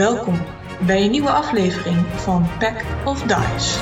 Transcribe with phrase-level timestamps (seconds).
[0.00, 0.38] Welkom
[0.86, 3.78] bij een nieuwe aflevering van Pack of Dice.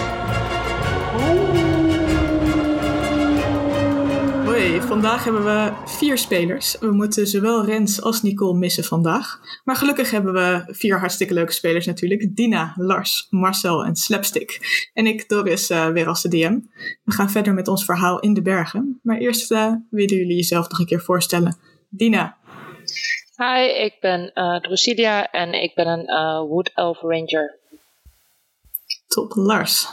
[4.45, 6.77] Hoi, vandaag hebben we vier spelers.
[6.81, 9.41] We moeten zowel Rens als Nicole missen vandaag.
[9.65, 12.37] Maar gelukkig hebben we vier hartstikke leuke spelers natuurlijk.
[12.37, 14.61] Dina, Lars, Marcel en Slapstick.
[14.95, 16.59] En ik, Doris, uh, weer als de DM.
[17.05, 19.01] We gaan verder met ons verhaal in de bergen.
[19.03, 21.57] Maar eerst uh, willen jullie jezelf nog een keer voorstellen.
[21.89, 22.38] Dina.
[23.39, 26.07] Hi, ik ben uh, Drusilia en ik ben een
[26.49, 27.59] Wood Elf Ranger.
[29.07, 29.87] Top, Lars.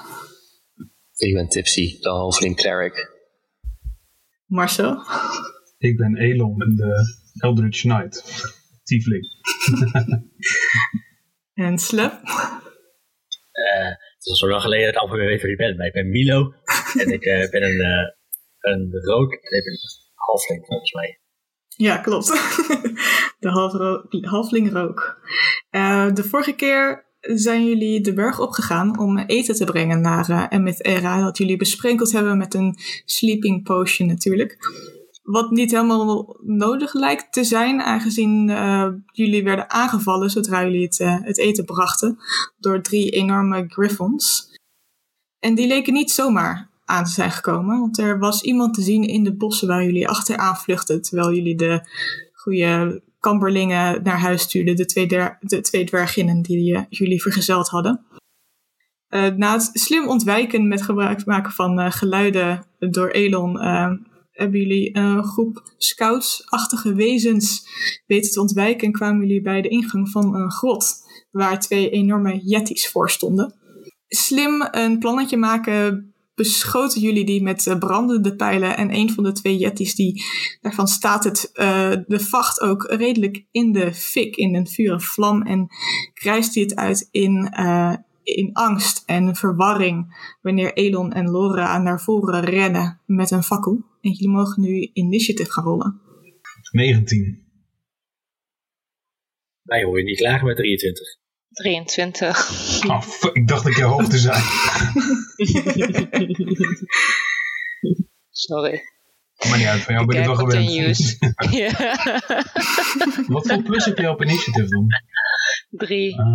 [1.15, 3.11] Ik ben Tipsy, de halfling cleric.
[4.45, 5.03] Marcel?
[5.77, 8.23] Ik ben Elon, de Eldritch Knight.
[8.83, 9.25] Tiefling.
[11.67, 12.11] en Slep?
[13.53, 15.77] Uh, het is al zo lang geleden dat ik amper weer weet wie ik ben.
[15.77, 16.53] Maar ik ben Milo.
[17.01, 18.09] en ik uh, ben een, uh,
[18.59, 18.85] een
[19.39, 19.79] ik ben een
[20.15, 21.19] halfling volgens mij.
[21.77, 22.27] Ja, klopt.
[23.39, 23.73] de half
[24.21, 25.19] halfling rook.
[26.13, 30.85] de vorige keer zijn jullie de berg opgegaan om eten te brengen naar uh, Emmet
[30.85, 31.21] Era.
[31.21, 34.57] Dat jullie besprenkeld hebben met een sleeping potion natuurlijk.
[35.23, 40.99] Wat niet helemaal nodig lijkt te zijn, aangezien uh, jullie werden aangevallen zodra jullie het,
[40.99, 42.17] uh, het eten brachten
[42.57, 44.53] door drie enorme griffons.
[45.39, 49.03] En die leken niet zomaar aan te zijn gekomen, want er was iemand te zien
[49.03, 51.87] in de bossen waar jullie achteraan vluchtten, terwijl jullie de
[52.33, 55.07] goede kamberlingen naar huis stuurden, de twee,
[55.39, 58.05] de twee dwerginnen die jullie vergezeld hadden.
[59.09, 63.57] Uh, na het slim ontwijken met gebruik maken van uh, geluiden door Elon,
[64.31, 67.67] hebben jullie een groep scoutsachtige wezens
[68.07, 72.39] weten te ontwijken en kwamen jullie bij de ingang van een grot waar twee enorme
[72.43, 73.53] yetties voor stonden.
[74.07, 78.77] Slim een plannetje maken beschoten jullie die met uh, brandende pijlen.
[78.77, 80.23] En een van de twee jetties, die,
[80.61, 85.01] daarvan staat het, uh, de vacht ook redelijk in de fik, in een vuur en
[85.01, 85.41] vlam.
[85.41, 85.67] En
[86.13, 90.17] krijst hij het uit in, uh, in angst en verwarring.
[90.41, 93.85] Wanneer Elon en Laura naar voren rennen met een fakkel.
[94.01, 96.01] En jullie mogen nu initiative gaan rollen.
[96.71, 97.43] 19.
[99.61, 101.07] Wij hoor je niet klagen met 23.
[101.55, 102.83] 23.
[102.87, 104.43] Oh, fuck, ik dacht dat ik hoog te zijn.
[108.29, 108.81] Sorry.
[109.49, 111.17] Maar niet uit, van jou ben ik wel gewend.
[111.51, 111.71] ja.
[113.27, 114.87] Wat voor plus heb je op initiative dan?
[115.69, 116.19] 3.
[116.19, 116.27] Ah.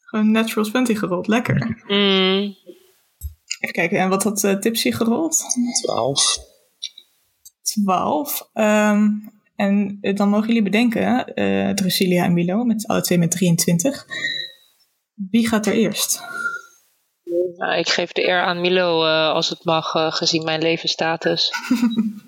[0.00, 1.82] Gewoon natural 20 gerold, lekker.
[1.86, 2.56] Mm.
[3.60, 5.44] Even kijken, en wat had uh, Tipsy gerold?
[5.82, 6.38] 12.
[7.62, 8.48] 12.
[8.54, 14.06] Um, en dan mogen jullie bedenken, uh, Drusilia en Milo, met alle twee met 23.
[15.30, 16.20] Wie gaat er eerst?
[17.56, 21.50] Nou, ik geef de eer aan Milo uh, als het mag, uh, gezien mijn levensstatus.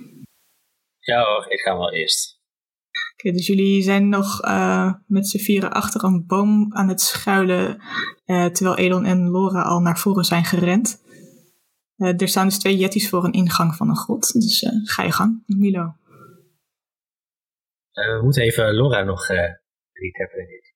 [1.11, 2.37] ja hoor, ik ga wel eerst.
[3.13, 4.41] Oké, okay, dus jullie zijn nog
[5.07, 7.83] met z'n vieren achter een boom aan het schuilen,
[8.25, 11.03] terwijl Elon en Laura al naar voren zijn gerend.
[11.97, 15.43] er staan dus twee jetties voor een ingang van een grot, dus ga je gang,
[15.47, 15.95] Milo.
[17.99, 19.53] Uh, we moeten even Laura nog uh,
[19.93, 20.75] recappen, denk ik.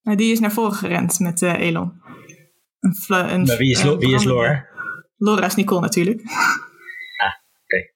[0.00, 2.02] Maar die is naar voren gerend met uh, Elon.
[2.78, 4.68] Een een, maar wie is, uh, wie is Laura?
[5.16, 6.20] Laura is Nicole natuurlijk.
[6.20, 6.36] Ah,
[7.26, 7.64] oké.
[7.64, 7.94] Okay.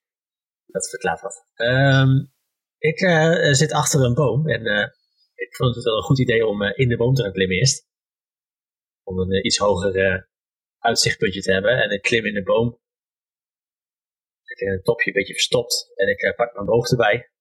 [0.67, 1.47] Dat verklaart wat.
[1.55, 2.33] Um,
[2.79, 2.99] ik
[3.55, 4.93] zit achter een boom en
[5.35, 7.89] ik vond het wel een goed idee om in de boom te gaan klimmen eerst.
[9.03, 10.29] Om een iets hoger
[10.79, 11.83] uitzichtpuntje te hebben.
[11.83, 12.81] En ik klim in de boom.
[14.45, 15.93] Ik heb een topje een beetje verstopt.
[15.95, 17.32] En ik pak mijn boog erbij.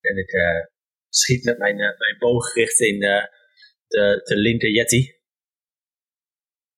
[0.00, 0.66] En ik uh,
[1.08, 3.24] schiet met mijn, uh, mijn boog richting uh,
[3.86, 5.18] de, de linker Yeti.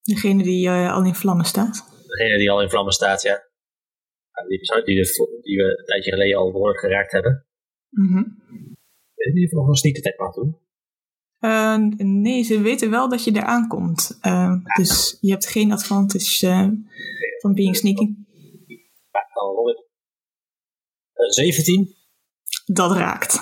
[0.03, 1.85] Degene die al in vlammen staat?
[2.07, 3.51] Degene die al in vlammen staat, ja.
[4.49, 7.47] Die, die, de, die we een tijdje geleden al behoorlijk geraakt hebben.
[7.89, 8.41] Mm -hmm.
[9.15, 10.61] Je nog een sneak attack mag doen?
[11.41, 14.17] Uh, nee, ze weten wel dat je eraan komt.
[14.17, 14.63] Uh, ja.
[14.77, 16.69] Dus je hebt geen advantage uh,
[17.41, 18.27] van being sneaking.
[19.11, 19.87] Ja, dan rol ik.
[21.15, 21.95] 17.
[22.73, 23.39] Dat raakt.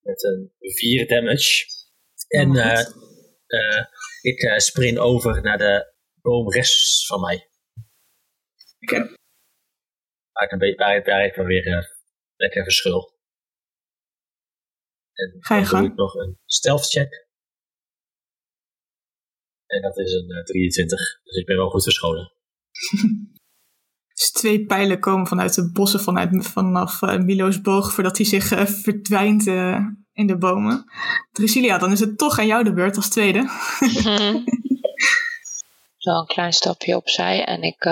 [0.00, 1.66] Met een 4 damage.
[2.28, 2.80] En oh, uh,
[3.46, 3.84] uh,
[4.20, 7.50] ik uh, sprint over naar de boom rechts van mij.
[8.80, 8.94] Oké.
[8.94, 9.16] Okay.
[10.32, 11.90] Waar, ik ik me weer
[12.36, 13.20] lekker verschul.
[15.12, 15.82] En Ga je dan gang.
[15.82, 17.26] doe ik nog een stealth check.
[19.66, 21.22] En dat is een 23.
[21.22, 22.32] Dus ik ben wel goed verscholen.
[24.22, 28.50] Dus twee pijlen komen vanuit de bossen vanuit, vanaf uh, Milo's boog voordat hij zich
[28.50, 29.78] uh, verdwijnt uh,
[30.12, 30.84] in de bomen.
[31.32, 33.38] Drusilla, dan is het toch aan jou de beurt als tweede.
[33.80, 34.44] mm-hmm.
[35.96, 37.82] Zo een klein stapje opzij en ik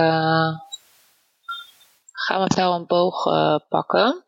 [2.12, 3.24] ga met wel een boog
[3.68, 4.24] pakken.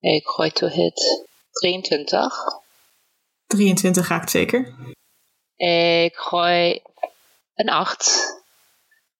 [0.00, 1.28] Ik gooi to hit.
[1.50, 2.34] 23.
[3.46, 4.74] 23 raakt zeker.
[5.56, 6.82] Ik gooi
[7.54, 8.42] een 8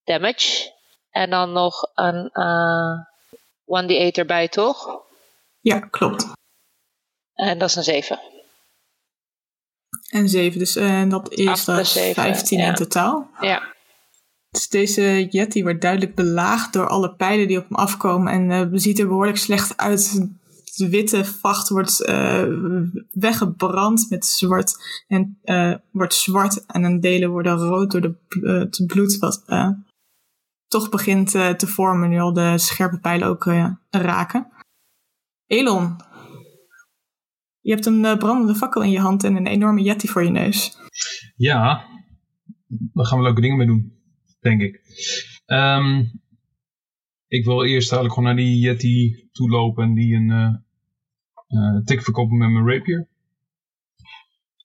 [0.03, 0.77] damage.
[1.09, 3.07] En dan nog een eh
[3.69, 5.01] 1d8 erbij, toch?
[5.59, 6.27] Ja, klopt.
[7.33, 8.19] En dat is een 7.
[10.09, 12.67] En 7, dus eh, dat is dat plus zeven, 15 ja.
[12.67, 13.29] in totaal.
[13.39, 13.75] Ja.
[14.49, 18.33] Dus deze Yeti wordt duidelijk belaagd door alle pijlen die op hem afkomen.
[18.33, 20.27] En eh ziet er behoorlijk slecht uit.
[20.75, 21.97] De witte vacht wordt
[23.11, 24.75] weggebrand met zwart.
[25.07, 25.39] En
[25.91, 26.65] wordt zwart.
[26.65, 29.17] En een delen worden rood door de, het bloed.
[29.17, 29.43] Wat
[30.69, 32.09] toch begint eh, te vormen.
[32.09, 34.47] Nu al de scherpe pijlen ook eh, raken.
[35.45, 35.95] Elon.
[37.59, 40.29] Je hebt een eh, brandende fakkel in je hand en een enorme Yeti voor je
[40.29, 40.77] neus.
[41.35, 41.85] Ja,
[42.67, 43.93] daar gaan we leuke dingen mee doen,
[44.39, 44.81] denk ik.
[45.45, 46.03] Ehm,
[47.27, 50.63] ik wil eerst eigenlijk gewoon naar die Yeti toe lopen en die een
[51.85, 53.07] tik verkopen met mijn rapier.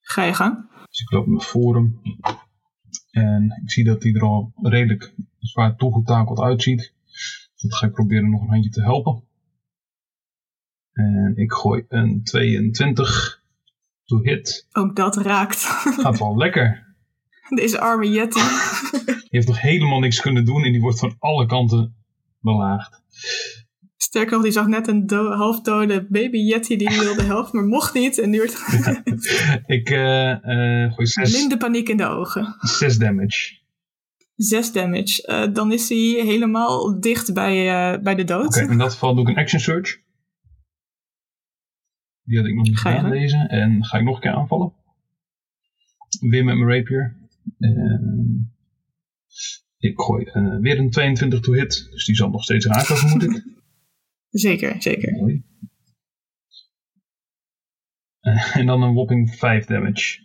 [0.01, 0.71] Ga je gang.
[0.89, 2.01] Dus ik loop naar voren.
[3.11, 5.15] En ik zie dat hij er al redelijk
[5.47, 6.93] zwaar toegetakeld uitziet.
[7.05, 9.23] Dus dat ga ik proberen nog een handje te helpen.
[10.93, 13.43] En ik gooi een 22
[14.05, 14.67] to hit.
[14.73, 15.59] Ook dat raakt.
[16.03, 16.95] Gaat wel lekker.
[17.49, 18.41] Deze arme Yeti.
[19.05, 21.95] Die heeft nog helemaal niks kunnen doen en die wordt van alle kanten
[22.41, 23.03] belaagd.
[23.97, 27.95] Sterker nog, die zag net een do halfdode baby Yeti die wilde helpen, maar mocht
[27.95, 28.19] niet.
[28.19, 28.55] En nu wordt
[29.67, 32.57] Ik eh, eh, gooi 6 blinde paniek in de ogen.
[32.99, 33.63] damage.
[34.35, 35.27] Zes damage.
[35.27, 38.47] Eh, dan is hij helemaal dicht bij, eh, bij de dood.
[38.47, 40.03] Oké, in dat geval doe ik een action search.
[42.23, 43.49] Die had ik nog niet Ga gedaan.
[43.49, 44.73] En ga ik nog een keer aanvallen.
[46.21, 47.17] Weer met mijn rapier.
[47.59, 48.55] En
[49.85, 51.89] ik gooi eh, weer een 22 to hit.
[51.91, 53.45] Dus die zal nog steeds raken, vermoed ik.
[54.31, 55.13] Zeker, zeker.
[55.13, 55.43] Mooi.
[58.21, 60.23] Eh, en dan een whopping 5 damage.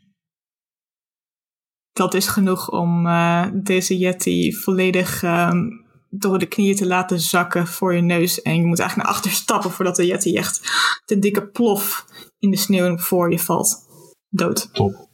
[2.00, 5.68] Dat is genoeg om eh, deze Yeti volledig ehm,
[6.10, 8.42] door de knieën te laten zakken voor je neus.
[8.42, 10.62] En je moet eigenlijk naar achter stappen voordat de Yeti echt
[11.06, 12.06] de dikke plof
[12.38, 13.88] in de sneeuw voor je valt.
[14.30, 14.74] Dood.
[14.74, 15.10] Top.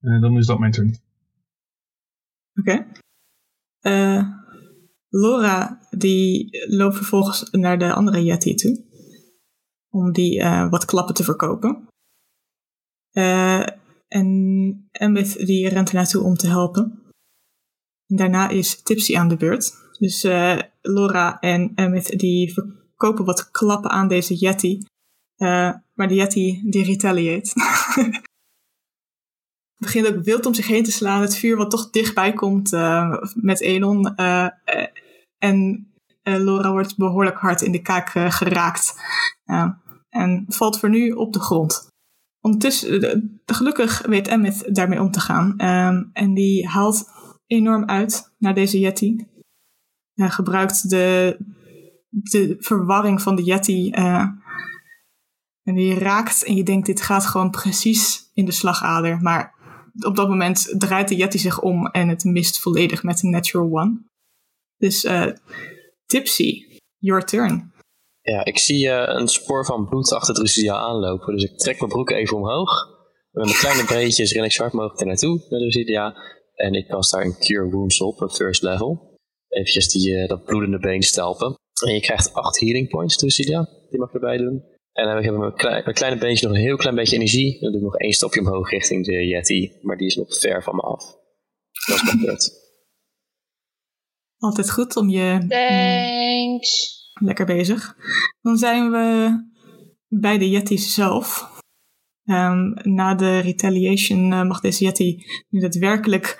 [0.00, 0.98] En dan is dat mijn turn.
[2.54, 2.86] Oké.
[3.80, 4.28] Eh,
[5.08, 8.84] Laura die loopt vervolgens naar de andere Yeti toe.
[9.88, 11.88] Om die eh, wat klappen te verkopen.
[13.10, 13.66] Eh,
[14.08, 17.02] en Emmett die rent er naartoe om te helpen.
[18.06, 19.74] En daarna is Tipsy aan de beurt.
[19.98, 24.86] Dus eh, Laura en Emmett die verkopen wat klappen aan deze Yeti.
[25.36, 27.50] Eh, maar de Yeti die retaliate.
[29.78, 31.20] begint ook wild om zich heen te slaan.
[31.20, 34.16] Het vuur wat toch dichtbij komt eh, met Elon.
[35.38, 35.90] en
[36.22, 38.94] Laura wordt behoorlijk hard in de kaak geraakt.
[40.08, 41.85] En valt voor nu op de grond.
[42.46, 45.58] Ondertussen, gelukkig weet Emmett daarmee om te gaan.
[45.58, 47.10] Ehm, en die haalt
[47.46, 49.26] enorm uit naar deze Yeti.
[50.14, 51.36] Hij gebruikt de,
[52.08, 53.90] de verwarring van de Yeti.
[53.90, 54.26] eh,
[55.62, 59.20] en die raakt en je denkt, dit gaat gewoon precies in de slagader.
[59.20, 59.54] Maar
[59.98, 63.80] op dat moment draait de Yeti zich om en het mist volledig met een natural
[63.80, 64.02] one.
[64.76, 65.32] Dus eh,
[66.06, 67.74] Tipsy, your turn.
[68.32, 71.34] Ja, ik zie eh, een spoor van bloed achter Drusidia aanlopen.
[71.34, 72.70] Dus ik trek mijn broek even omhoog.
[73.30, 76.14] Met mijn kleine beetjes ren ik zo hard mogelijk er naartoe, naar Drusidia.
[76.54, 79.18] En ik kast daar een Cure Wounds op, een first level.
[79.48, 81.54] Eventjes die, eh, dat bloedende been stelpen.
[81.86, 83.68] En je krijgt 8 healing points, Drusidia.
[83.90, 84.64] Die mag ik erbij doen.
[84.92, 87.16] En dan heb ik met mijn, klei- mijn kleine beentje nog een heel klein beetje
[87.16, 87.60] energie.
[87.60, 89.78] Dan doe ik nog één stapje omhoog richting de Yeti.
[89.82, 91.04] Maar die is nog ver van me af.
[91.86, 92.50] Dat is mijn beurt.
[94.38, 96.95] Altijd goed om je Thanks.
[97.20, 97.96] Lekker bezig.
[98.40, 99.30] Dan zijn we
[100.08, 101.54] bij de Yetis zelf.
[102.24, 106.38] Ehm, na de retaliation eh, mag deze Yeti nu daadwerkelijk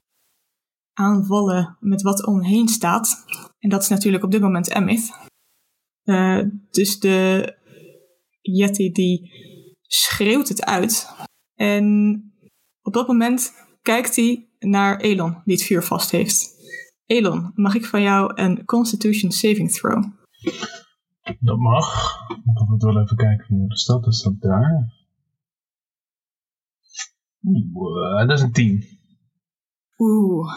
[0.93, 3.25] aanvallen met wat omheen staat.
[3.59, 5.13] En dat is natuurlijk op dit moment Emmett.
[6.03, 7.55] Eh, dus de
[8.41, 9.31] Yeti die
[9.83, 11.09] schreeuwt het uit.
[11.55, 12.25] En
[12.83, 13.53] op dat moment
[13.83, 16.55] kijkt hij naar Elon, die het vuur vast heeft.
[17.07, 20.05] Elon, mag ik van jou een Constitution Saving Throw?
[21.41, 22.15] Dat mag.
[22.29, 24.05] Ik moet het wel even kijken hoe dat staat.
[24.05, 24.95] Dat staat daar.
[27.75, 28.99] Oeh, eh, dat is een 10.
[29.99, 30.53] Oeh.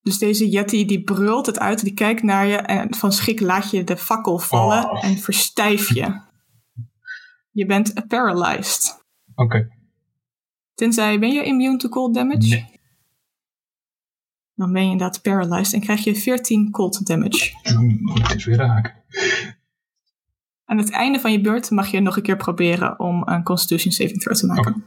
[0.00, 3.70] Dus deze Yeti die brult het uit, die kijkt naar je en van schrik laat
[3.70, 5.04] je de fakkel vallen Oh.
[5.04, 6.20] en verstijf je.
[7.50, 9.04] Je bent paralyzed.
[9.34, 9.68] Oké.
[10.74, 12.48] Tenzij, ben je immune to cold damage?
[12.48, 12.71] Nee.
[14.54, 17.50] Dan ben je inderdaad paralyzed en krijg je 14 cold damage.
[18.22, 18.94] Het is weer raak.
[20.64, 23.92] Aan het einde van je beurt mag je nog een keer proberen om een Constitution
[23.92, 24.84] saving throw te maken.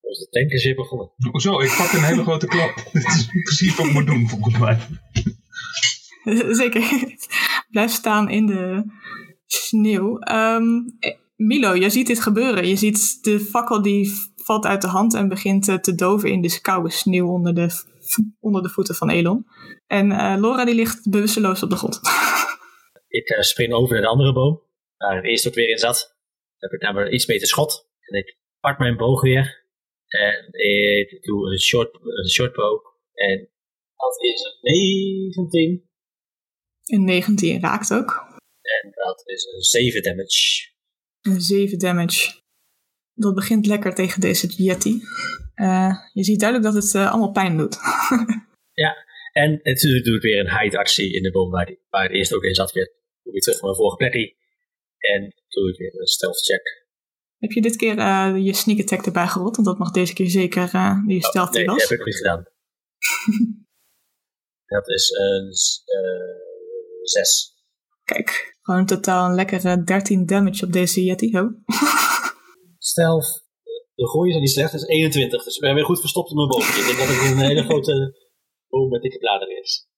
[0.00, 1.10] Dus de tank is weer begonnen.
[1.30, 1.60] Hoezo?
[1.60, 2.74] Ik pak een hele grote klap.
[2.92, 4.78] Dit is precies wat ik moet doen, volgens mij.
[6.54, 7.16] Zeker.
[7.70, 8.84] Blijf staan in de
[9.46, 10.18] sneeuw.
[10.18, 10.64] Ehm,
[10.98, 12.66] eh, Milo, je ziet dit gebeuren.
[12.66, 16.40] Je ziet de fakkel die valt uit de hand en begint eh, te doven in
[16.40, 17.82] de koude sneeuw onder de,
[18.40, 19.46] onder de voeten van Elon.
[19.86, 22.00] En eh, Laura die ligt bewusteloos op de grond.
[23.08, 24.62] Ik eh, spring over naar de andere boom,
[24.96, 26.16] waar het eerst ook weer in zat.
[26.58, 27.88] Dan heb ik daar maar iets beter schot.
[28.00, 29.62] En ik pak mijn boog weer.
[30.06, 32.80] En ik doe een short, een short bow.
[33.12, 33.48] En
[33.96, 34.72] dat is een
[35.56, 35.88] 19.
[36.84, 38.40] Een 19 raakt ook.
[38.62, 40.72] En dat is een 7 damage.
[41.20, 42.42] Een 7 damage.
[43.14, 45.02] Dat begint lekker tegen deze Yeti.
[45.54, 47.76] Eh, je ziet duidelijk dat het eh, allemaal pijn doet.
[49.34, 52.12] En natuurlijk doe ik weer een hide actie in de boom waar, die, waar het
[52.12, 52.72] eerst ook in zat.
[52.72, 52.92] Weer,
[53.22, 54.34] ik terug naar mijn vorige plekje.
[54.98, 56.86] En doe ik weer een stealth check.
[57.38, 59.56] Heb je dit keer eh, je sneak attack erbij gerold?
[59.56, 61.78] Want dat mag deze keer zeker uh, die je stealth Oh, nee, was.
[61.78, 62.44] dat heb ik niet gedaan.
[64.74, 67.54] dat is een uh, 6.
[68.04, 71.38] Kijk, gewoon totaal een lekkere 13 damage op deze Yeti.
[71.38, 71.50] Oh.
[72.94, 73.42] Stealth.
[73.94, 75.44] De gooi is niet slecht, dat is 21.
[75.44, 76.60] Dus ik ben weer goed verstopt in mijn boom.
[76.60, 78.14] Ik denk dat het een hele grote
[78.70, 79.88] boom met dikke bladeren is.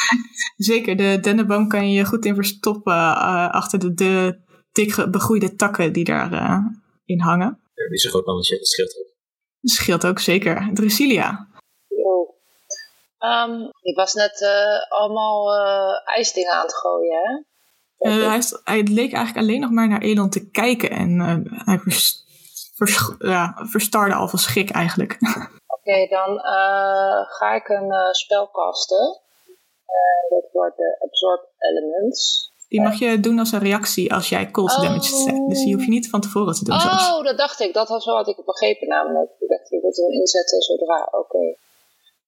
[0.70, 4.40] Zeker, de dennenboom kan je je goed in verstoppen uh, achter de, de
[4.72, 6.58] dik begroeide takken die daarin uh,
[7.04, 7.60] in hangen.
[7.74, 9.14] Ja, niet zo groot mannetje, dat scheelt ook.
[9.60, 10.70] Dat scheelt ook zeker.
[10.72, 11.48] Drusilla.
[11.88, 12.34] Yo.
[13.18, 17.50] Um, ik was net uh, allemaal uh, ijsdingen aan het gooien, hè?
[18.10, 21.20] Uh, hij, is, hij, leek eigenlijk alleen nog maar naar Elon te kijken en
[21.64, 21.78] hij
[22.86, 25.16] vers, ja, verstarde al van schrik eigenlijk.
[25.20, 29.20] Oké, okay, dan uh, ga ik een uh, spel casten.
[29.86, 32.50] Uh, dat wordt de Absorb Elements.
[32.68, 34.82] Die mag je doen als een reactie als jij cold oh.
[34.82, 35.48] damage zet.
[35.48, 36.74] Dus die hoef je niet van tevoren te doen.
[36.74, 37.22] Oh, zelfs.
[37.22, 37.72] dat dacht ik.
[37.74, 39.30] Dat was wel wat ik begrepen namelijk.
[39.38, 41.08] Ik dacht, je moet hem inzetten zodra.
[41.10, 41.18] Oké.
[41.18, 41.58] Okay.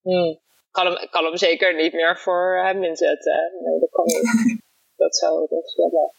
[0.01, 0.39] Hmm.
[0.71, 3.51] Kan, hem, kan hem zeker niet meer voor hem inzetten.
[3.63, 4.61] Nee, dat kan niet.
[5.03, 6.11] dat zou is jammer.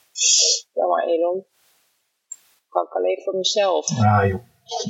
[0.73, 1.47] Jammer, Elon.
[2.85, 3.99] Alleen voor mezelf.
[3.99, 4.43] Ah joh.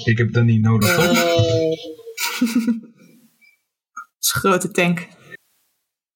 [0.04, 1.06] Ik heb dat niet nodig, toch?
[1.06, 1.16] Dat
[4.20, 5.08] is een grote tank.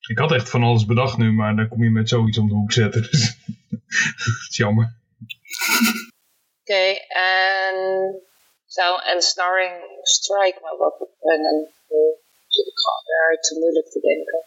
[0.08, 2.54] Ik had echt van alles bedacht nu, maar dan kom je met zoiets om de
[2.54, 3.02] hoek zetten.
[3.02, 3.36] Dus
[4.24, 4.98] dat is jammer.
[6.60, 7.76] Oké, okay, en
[8.66, 11.68] zou een Snarring Strike me wat opbrengen?
[12.46, 14.44] Zit ik gewoon weer te moeilijk te denken.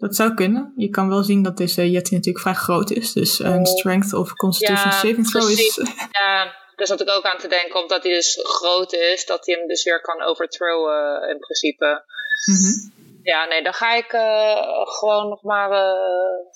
[0.00, 0.72] Dat zou kunnen.
[0.76, 3.12] Je kan wel zien dat deze Yeti natuurlijk vrij groot is.
[3.12, 5.76] Dus een Strength of Constitution ja, Saving Throw is...
[6.12, 7.80] Ja, daar zat ik ook aan te denken.
[7.80, 12.04] Omdat hij dus groot is, dat hij hem dus weer kan overthrowen in principe.
[12.44, 12.98] Mm -hmm.
[13.22, 16.46] Ja, nee, dan ga ik uh, gewoon nog maar uh,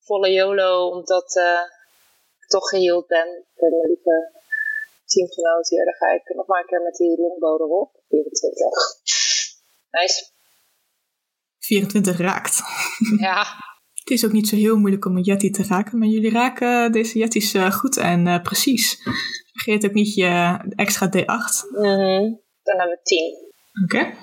[0.00, 1.60] volle YOLO, omdat uh,
[2.40, 4.40] ik toch geheeld ben door mijn lieve
[5.04, 5.84] teamgenoot hier.
[5.84, 7.90] Dan ga ik nog maar een keer met die longbow erop.
[8.08, 8.68] 24.
[9.90, 10.31] Nice.
[11.64, 12.62] 24 raakt.
[13.18, 13.46] Ja.
[13.92, 16.92] Het is ook niet zo heel moeilijk om een Yeti te raken, maar jullie raken
[16.92, 19.02] deze Yetis goed en precies.
[19.52, 21.70] Vergeet ook niet je extra D8.
[21.70, 22.40] Mm -hmm.
[22.62, 23.20] Dan hebben we 10.
[23.84, 23.96] Oké.
[23.96, 24.16] Okay.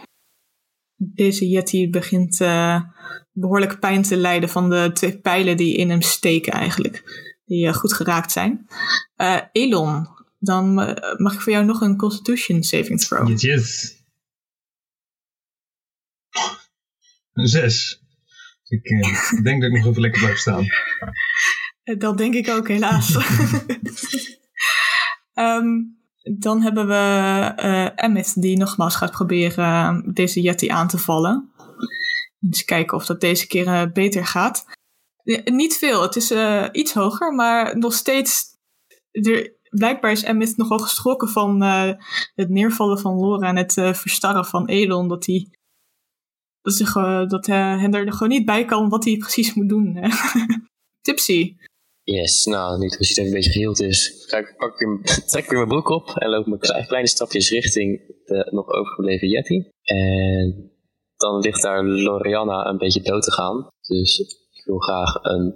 [0.96, 2.82] Deze Yeti begint uh,
[3.32, 7.04] behoorlijk pijn te lijden van de twee pijlen die in hem steken eigenlijk.
[7.46, 8.68] Die uh, goed geraakt zijn.
[9.18, 10.08] Uh, Elon,
[10.40, 10.74] dan
[11.18, 13.30] mag ik voor jou nog een Constitution saving throw.
[13.30, 13.99] Yes, yes.
[17.34, 18.04] Een zes.
[18.70, 18.84] Ik
[19.44, 20.66] denk dat ik nog even lekker blijf staan.
[21.98, 23.16] Dat denk ik ook, helaas.
[25.34, 25.98] um,
[26.40, 31.52] dan hebben we uh, Emmett die nogmaals gaat proberen uh, deze Yeti aan te vallen.
[32.42, 34.66] Eens kijken of dat deze keer uh, beter gaat.
[35.24, 36.32] Ja, niet veel, het is
[36.72, 38.58] iets hoger, maar nog steeds.
[39.12, 41.62] Er, blijkbaar is Emmett nogal geschrokken van
[42.36, 45.08] het neervallen van Laura en het verstarren van Elon.
[45.08, 45.59] Dat hij.
[46.62, 46.94] Dat, zich,
[47.28, 49.98] dat hij er gewoon niet bij kan wat hij precies moet doen.
[51.02, 51.56] Tipsy.
[52.04, 55.44] Yes, nou, nu het precies even een beetje geheeld is, ga ik, pak weer, trek
[55.44, 59.70] ik weer mijn broek op en loop mijn kleine stapjes richting de nog overgebleven Yeti.
[59.82, 60.72] En
[61.16, 63.68] dan ligt daar Loriana een beetje dood te gaan.
[63.88, 64.20] Dus
[64.52, 65.56] ik wil graag een...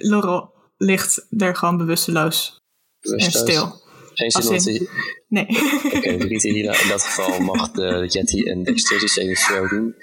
[0.00, 2.56] Loro ligt daar gewoon bewusteloos.
[3.00, 3.34] bewusteloos.
[3.34, 3.87] En stil.
[4.18, 4.88] Geen zin wat hij...
[5.28, 5.46] Nee.
[5.84, 6.82] Oké, okay, Rita Hila.
[6.82, 9.94] In dat geval mag de Yeti een dexterity saving throw doen.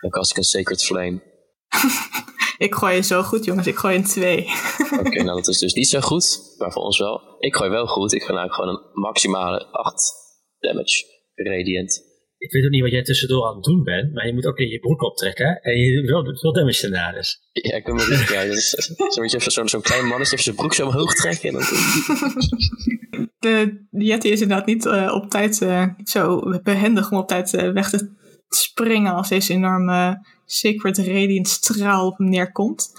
[0.00, 1.22] Dan kast ik een Sacred Flame.
[2.66, 3.66] Ik gooi je zo goed, jongens.
[3.66, 4.46] Ik gooi een 2.
[4.92, 6.54] Oké, okay, nou dat is dus niet zo goed.
[6.58, 7.36] Maar voor ons wel.
[7.38, 8.12] Ik gooi wel goed.
[8.12, 10.12] Ik ga nou gewoon een maximale 8
[10.58, 11.04] damage.
[11.34, 12.02] Radiant.
[12.38, 14.58] ik weet ook niet wat jij tussendoor aan het doen bent, maar je moet ook
[14.58, 17.38] in je broek optrekken en je wil veel damage daarna dus.
[17.52, 18.56] Ja, ik kan me niet kijken.
[18.56, 21.48] Zo'n zo, zo, zo'n klein mannetje even zijn broek zo omhoog trekken.
[21.48, 21.62] En dan...
[23.40, 27.72] De Yeti is inderdaad niet uh, op tijd uh, zo behendig om op tijd uh,
[27.72, 28.10] weg te
[28.48, 32.92] springen als deze enorme Sacred Radiant straal op hem neerkomt.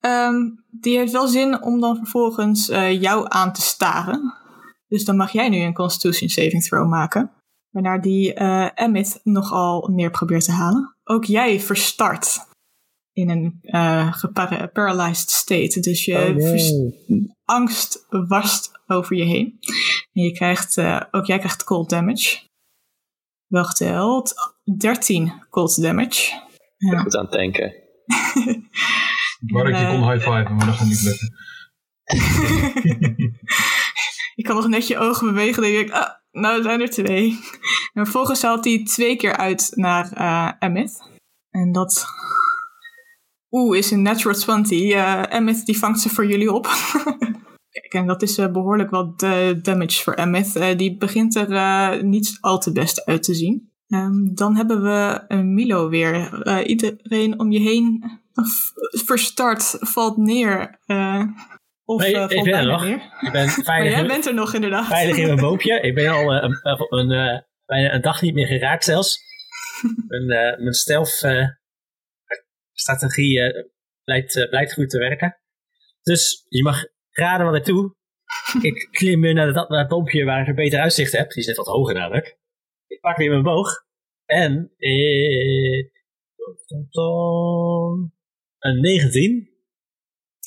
[0.00, 2.66] Um, die heeft wel zin om dan vervolgens
[3.00, 4.34] jou aan te staren.
[4.88, 7.30] Dus dan mag jij nu een Constitution Saving Throw maken.
[7.70, 8.34] Waarna die
[8.74, 10.96] Emmett nogal neer probeert te halen.
[11.04, 12.48] Ook jij verstart
[13.12, 15.80] in een uh, geparalyzed state.
[15.80, 16.34] Dus je Oh,
[17.06, 17.26] nee.
[17.44, 19.58] angst wast over je heen.
[20.12, 22.38] En je krijgt, uh, ook jij krijgt cold damage.
[23.46, 24.34] Wel geteld
[24.78, 26.32] 13 cold damage.
[26.76, 26.98] Ik Ja.
[26.98, 27.74] goed aan het denken.
[29.46, 31.38] Waar ik je Eh, kon high-fiven, maar dat gaat niet lukken.
[34.34, 35.62] Je kan nog net je ogen bewegen.
[35.62, 37.30] Dan denk ik, ah, nou zijn er twee.
[37.92, 41.02] En vervolgens haalt hij twee keer uit naar eh Emmett.
[41.50, 42.04] En dat...
[43.50, 44.90] Oeh, is een natural 20.
[44.90, 46.66] Eh Emmett die vangt ze voor jullie op.
[47.70, 50.56] Kijk, en dat is eh, behoorlijk wat eh, damage voor Emmett.
[50.56, 53.72] Eh, die begint er eh, niet al te best uit te zien.
[53.88, 56.42] Ehm, dan hebben we eh, Milo weer.
[56.42, 58.02] Eh, iedereen om je heen
[58.34, 58.44] eh,
[59.04, 60.78] verstart, valt neer.
[60.86, 61.22] eh,
[61.84, 62.82] of Nee, eh, ik ben er nog.
[62.84, 63.02] neer.
[63.20, 64.86] Ik ben Maar veilig, jij in- bent er nog inderdaad.
[64.86, 65.80] veilig in mijn boompje.
[65.80, 69.18] Ik ben al eh, een, een, eh, bijna een dag niet meer geraakt zelfs.
[70.08, 71.46] mijn, eh, mijn stealth eh,
[72.80, 73.64] strategie eh,
[74.04, 75.40] blijkt, eh, blijkt goed te werken.
[76.02, 77.94] Dus je mag raden wat ik doe.
[78.62, 81.30] Ik klim weer naar, dat, naar het boompje waar ik een beter uitzicht heb.
[81.30, 82.38] Die net wat hoger namelijk.
[82.86, 83.84] Ik pak weer mijn boog.
[84.24, 84.72] En...
[84.76, 85.88] Eh,
[88.58, 89.48] een 19.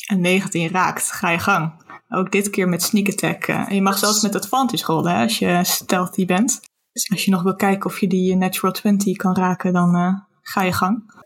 [0.08, 1.12] En 19 raakt.
[1.12, 1.82] Ga je gang.
[2.10, 3.48] Ook dit keer met sneak attack.
[3.48, 6.62] eh, en je mag zelfs met advantage rollen hè, als je stealthy bent.
[6.92, 10.14] Dus als je nog wil kijken of je die natural 20 kan raken, dan eh,
[10.42, 11.23] ga je gang.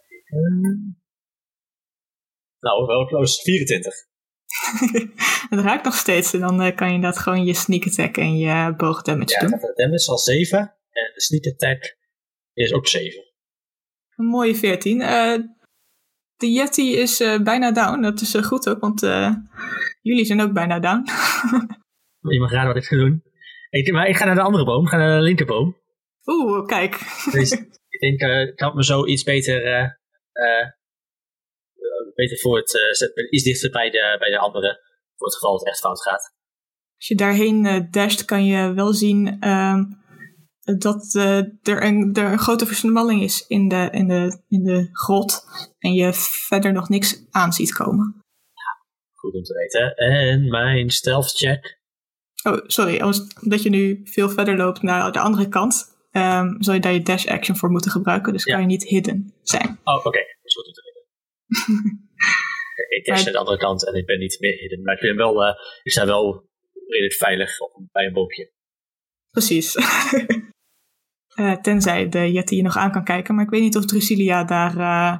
[2.60, 3.42] Nou, wel close.
[3.42, 3.94] 24.
[5.50, 6.34] Het raakt nog steeds.
[6.34, 9.40] En dan eh, kan je inderdaad gewoon je sneak attack en je boog damage Ja,
[9.40, 9.50] doen.
[9.50, 10.60] de damage is al 7.
[10.92, 11.98] En de sneak attack
[12.54, 13.24] is ook 7.
[14.16, 15.02] Een mooie 14.
[15.02, 15.38] Eh,
[16.36, 18.02] de Yeti is eh, bijna down.
[18.02, 19.34] Dat is eh, goed ook, want eh,
[20.02, 21.04] jullie zijn ook bijna down.
[22.34, 23.24] Je mag raden wat ik ga doen.
[23.70, 24.84] Ik, maar ik ga naar de andere boom.
[24.84, 25.78] Ik ga naar de linkerboom.
[26.26, 27.00] Oeh, kijk.
[27.32, 27.52] Dus
[27.90, 29.92] ik denk, eh, ik had me zo iets beter, eh, eh, eh,
[32.16, 33.34] beter voor het eh, zetten.
[33.34, 34.82] Iets dichter bij de, bij de andere.
[35.16, 36.36] Voor het geval het echt fout gaat.
[36.96, 39.84] Als je daarheen eh, dasht, kan je wel zien ehm,
[40.78, 44.90] dat eh, er, een, er een grote versmalling is in de, in, de, in de
[44.92, 45.44] grot.
[45.80, 46.14] En je
[46.48, 48.22] verder nog niks aan ziet komen.
[49.14, 49.96] Goed om te weten.
[49.96, 51.80] En mijn stealth check.
[52.44, 53.02] Oh, sorry.
[53.44, 57.02] Omdat je nu veel verder loopt naar de andere kant, ehm zal je daar je
[57.02, 58.34] dash action voor moeten gebruiken.
[58.34, 58.52] Dus Ja.
[58.54, 59.80] kan je niet hidden zijn.
[59.84, 60.20] Oh, oké.
[60.20, 61.06] Dat is goed te weten.
[62.98, 64.82] ik dash naar de andere kant en ik ben niet meer hidden.
[64.82, 66.50] Maar ik, ben wel, eh, ik sta wel
[66.88, 68.52] redelijk veilig op, bij een boompje.
[69.30, 69.76] Precies.
[71.38, 73.36] Eh, tenzij de Yeti je nog aan kan kijken.
[73.36, 75.18] Maar ik weet niet of Drusilia daar eh,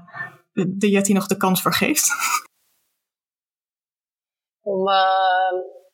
[0.52, 2.10] de, de Yeti nog de kans voor geeft.
[4.72, 4.84] om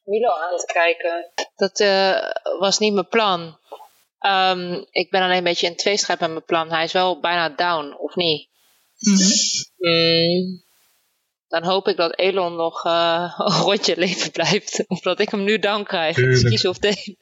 [0.04, 1.32] Milo aan te kijken.
[1.56, 3.58] Dat eh, was niet mijn plan.
[4.24, 6.70] Ehm, ik ben alleen een beetje in tweestrijd met mijn plan.
[6.70, 8.50] Hij is wel bijna down, of niet?
[9.78, 10.64] Mm,
[11.48, 14.84] dan hoop ik dat Elon nog eh, een rondje leven blijft.
[14.88, 16.16] Of dat ik hem nu down krijg.
[16.16, 17.18] Het is kiezen of delen.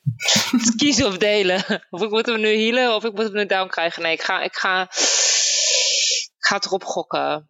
[0.52, 1.88] Het is kiezen of delen.
[1.90, 4.02] Of ik moet hem nu healen of ik moet hem nu down krijgen.
[4.02, 7.50] Nee, ik ga, ik ga, ik ga het erop gokken.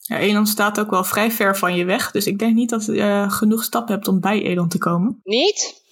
[0.00, 2.10] Ja, Elon staat ook wel vrij ver van je weg.
[2.10, 5.20] Dus ik denk niet dat je genoeg stappen hebt om bij Elon te komen.
[5.24, 5.86] Niet?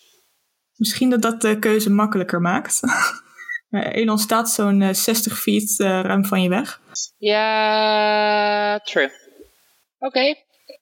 [0.76, 2.80] Misschien dat dat de keuze makkelijker maakt.
[3.68, 6.80] Maar Elon staat zo'n eh, 60 feet eh, ruim van je weg.
[7.18, 9.10] Ja, true.
[9.98, 10.34] Oké.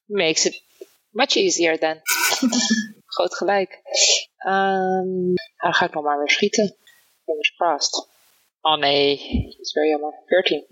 [0.06, 0.62] Makes it
[1.10, 2.00] much easier then.
[3.14, 3.80] Groot gelijk.
[4.36, 6.76] Ehm dan ga ik nog maar weer schieten.
[7.24, 8.08] Fingers crossed.
[8.60, 9.16] Oh nee,
[9.50, 10.22] dat is weer jammer.
[10.26, 10.64] 14.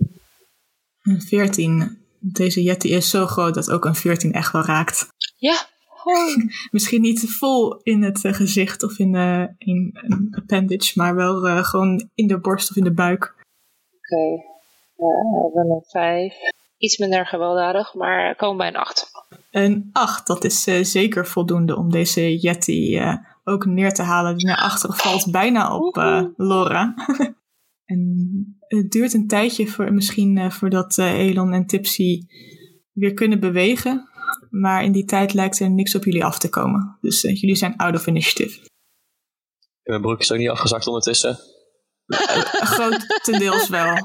[1.03, 2.07] Een 14.
[2.19, 5.09] Deze Yeti is zo groot dat ook een 14 echt wel raakt.
[5.37, 5.67] Ja.
[6.05, 6.37] Oh.
[6.71, 11.49] Misschien niet vol in het eh, gezicht of in, eh, in een appendage, maar wel
[11.49, 13.35] eh, gewoon in de borst of in de buik.
[13.97, 14.23] Oké.
[14.97, 16.35] Eh, we hebben een 5.
[16.77, 19.11] Iets minder gewelddadig, maar komen bij een 8.
[19.51, 23.01] Een 8, dat is zeker voldoende om deze Yeti
[23.45, 24.37] ook neer te halen.
[24.37, 25.97] Die naar achteren valt bijna op
[26.37, 26.95] Laura.
[27.85, 32.23] en het duurt een tijdje voor, misschien voordat Elon en Tipsy
[32.93, 34.12] weer kunnen bewegen.
[34.53, 36.99] Maar in die tijd lijkt er niks op jullie af te komen.
[37.01, 38.61] Dus eh, jullie zijn out of initiative.
[39.83, 41.39] Mijn broek is ook niet afgezakt ondertussen.
[42.75, 43.95] grotendeels wel.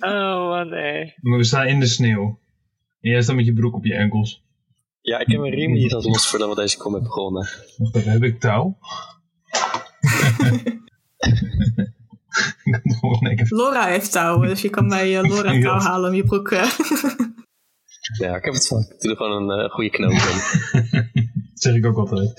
[0.00, 1.14] Oh, man, nee.
[1.20, 2.38] Maar we staan in de sneeuw.
[3.00, 4.42] En jij staat met je broek op je enkels.
[5.00, 7.48] Ja, ik heb mijn riem niet al los voordat we deze kom hebben begonnen.
[7.76, 8.78] Wacht even, heb ik touw?
[13.48, 16.50] Laura heeft touw, dus je kan bij eh, Laura touw halen om je broek.
[16.50, 16.70] eh.
[18.18, 18.80] Ja, ik heb het van.
[18.80, 20.18] Ik doe er gewoon een eh, goede knoop in.
[21.52, 22.32] Dat zeg ik ook altijd.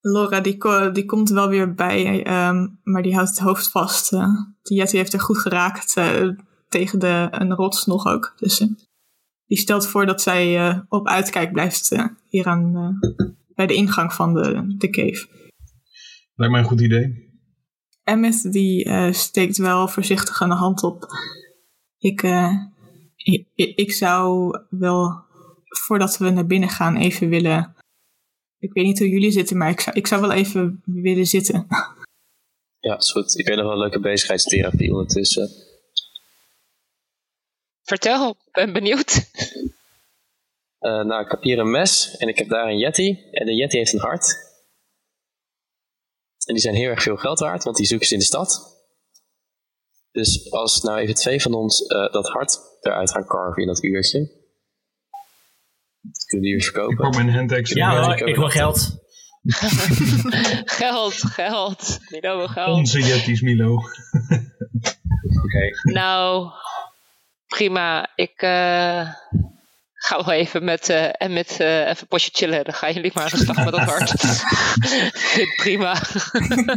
[0.00, 4.12] Laura die, ko- die komt wel weer bij, ehm, maar die houdt het hoofd vast.
[4.12, 4.28] eh.
[4.62, 6.28] die Yeti heeft er goed geraakt eh,
[6.68, 8.32] tegen de, een rots nog ook.
[8.36, 8.58] Dus
[9.46, 13.74] die stelt voor dat zij eh, op uitkijk blijft eh, hier aan, eh, bij de
[13.74, 15.26] ingang van de, de cave.
[16.34, 17.30] Lijkt mij een goed idee.
[18.04, 21.06] Emmett die eh, steekt wel voorzichtig een hand op.
[21.98, 22.52] Ik, eh,
[23.22, 25.24] ik, ik zou wel,
[25.64, 27.76] voordat we naar binnen gaan, even willen...
[28.58, 31.66] Ik weet niet hoe jullie zitten, maar ik zou, ik zou wel even willen zitten.
[32.82, 33.38] Ja, is goed.
[33.38, 35.50] Ik weet nog wel een leuke bezigheidstherapie ondertussen.
[37.82, 39.20] Vertel, ik ben benieuwd.
[40.82, 43.28] Eh, nou, ik heb hier een mes en ik heb daar een Yeti.
[43.30, 44.36] En de Yeti heeft een hart.
[46.46, 48.81] En die zijn heel erg veel geld waard, want die zoeken ze in de stad.
[50.12, 53.82] Dus als nou even twee van ons eh, dat hart eruit gaan carven in dat
[53.82, 54.18] uurtje.
[56.26, 56.96] Kunnen die weer Ik verkopen?
[56.96, 57.76] pak mijn handaxe.
[57.76, 59.00] Ja, hoor, ik ik wil geld.
[60.64, 61.98] geld, geld.
[62.10, 62.76] Milo wil geld.
[62.76, 63.74] Onze Yetis, Milo.
[65.42, 65.92] Oké.
[65.92, 66.50] Nou,
[67.46, 68.12] prima.
[68.14, 69.08] Ik eh,
[70.02, 72.64] ga wel even met, eh, en met eh, even een potje chillen.
[72.64, 74.10] Dan gaan jullie maar aan de slag met dat hart.
[74.10, 75.96] Vind ik prima.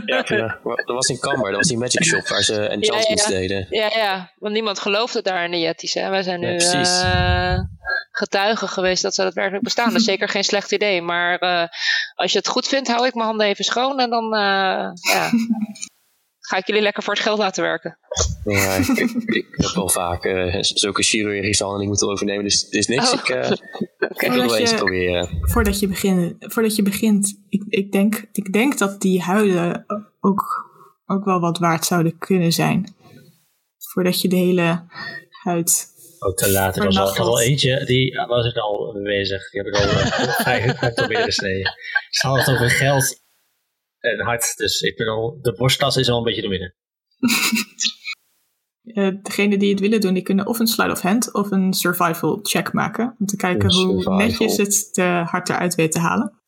[0.05, 0.59] Ja, prima.
[0.63, 3.39] Maar Dat was in Camber, dat was die magic shop waar ze enchantments Ja, ja,
[3.39, 3.47] ja.
[3.47, 3.67] deden.
[3.69, 5.93] ja, ja, want niemand geloofde daar in de Yetis.
[5.93, 6.09] Hè.
[6.09, 7.59] Wij zijn nu eh,
[8.11, 9.89] getuigen geweest dat ze daadwerkelijk bestaan.
[9.89, 11.01] Dat is zeker geen slecht idee.
[11.01, 11.67] Maar eh,
[12.15, 13.99] als je het goed vindt, hou ik mijn handen even schoon.
[13.99, 15.29] En dan eh, ja,
[16.47, 17.97] ga ik jullie lekker voor het geld laten werken.
[18.43, 22.73] Ja, ik, ik, ik heb wel vaak eh, zulke chirurgische handeling moeten overnemen, dus het
[22.73, 23.13] is niks.
[23.13, 23.19] Oh.
[23.19, 23.57] Ik, eh, ik
[23.97, 25.29] wil het Voordat wel eens je- proberen.
[25.41, 29.85] Voordat je, begin, voordat je begint, ik, ik, denk, ik denk dat die huiden
[30.19, 30.43] ook,
[31.05, 32.95] ook wel wat waard zouden kunnen zijn.
[33.77, 34.83] Voordat je de hele
[35.43, 35.93] huid...
[36.19, 36.77] Ook te laat.
[36.77, 39.49] Er was al, er al eentje, die was ik al bezig.
[39.51, 41.73] Die heb ik al uh, vrij goed door midden gesneden.
[42.09, 43.23] Ze hadden het over geld
[44.05, 44.57] en hart.
[44.57, 46.75] Dus ik ben al, de borstkas is al een beetje door midden.
[48.93, 51.73] eh degene die het willen doen, die kunnen of een sleight of hand of een
[51.73, 53.15] survival check maken.
[53.19, 54.17] Om te kijken Een hoe survival.
[54.17, 56.39] netjes het de hart eruit weet te halen.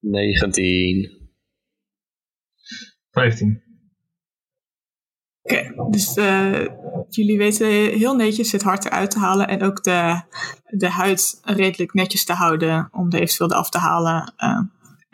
[0.00, 1.22] 19.
[3.10, 3.62] 15.
[5.42, 6.66] Oké, dus eh,
[7.08, 7.66] jullie weten
[7.98, 10.22] heel netjes het hart eruit te halen en ook de,
[10.64, 14.60] de huid redelijk netjes te houden om de eventueel af te halen eh,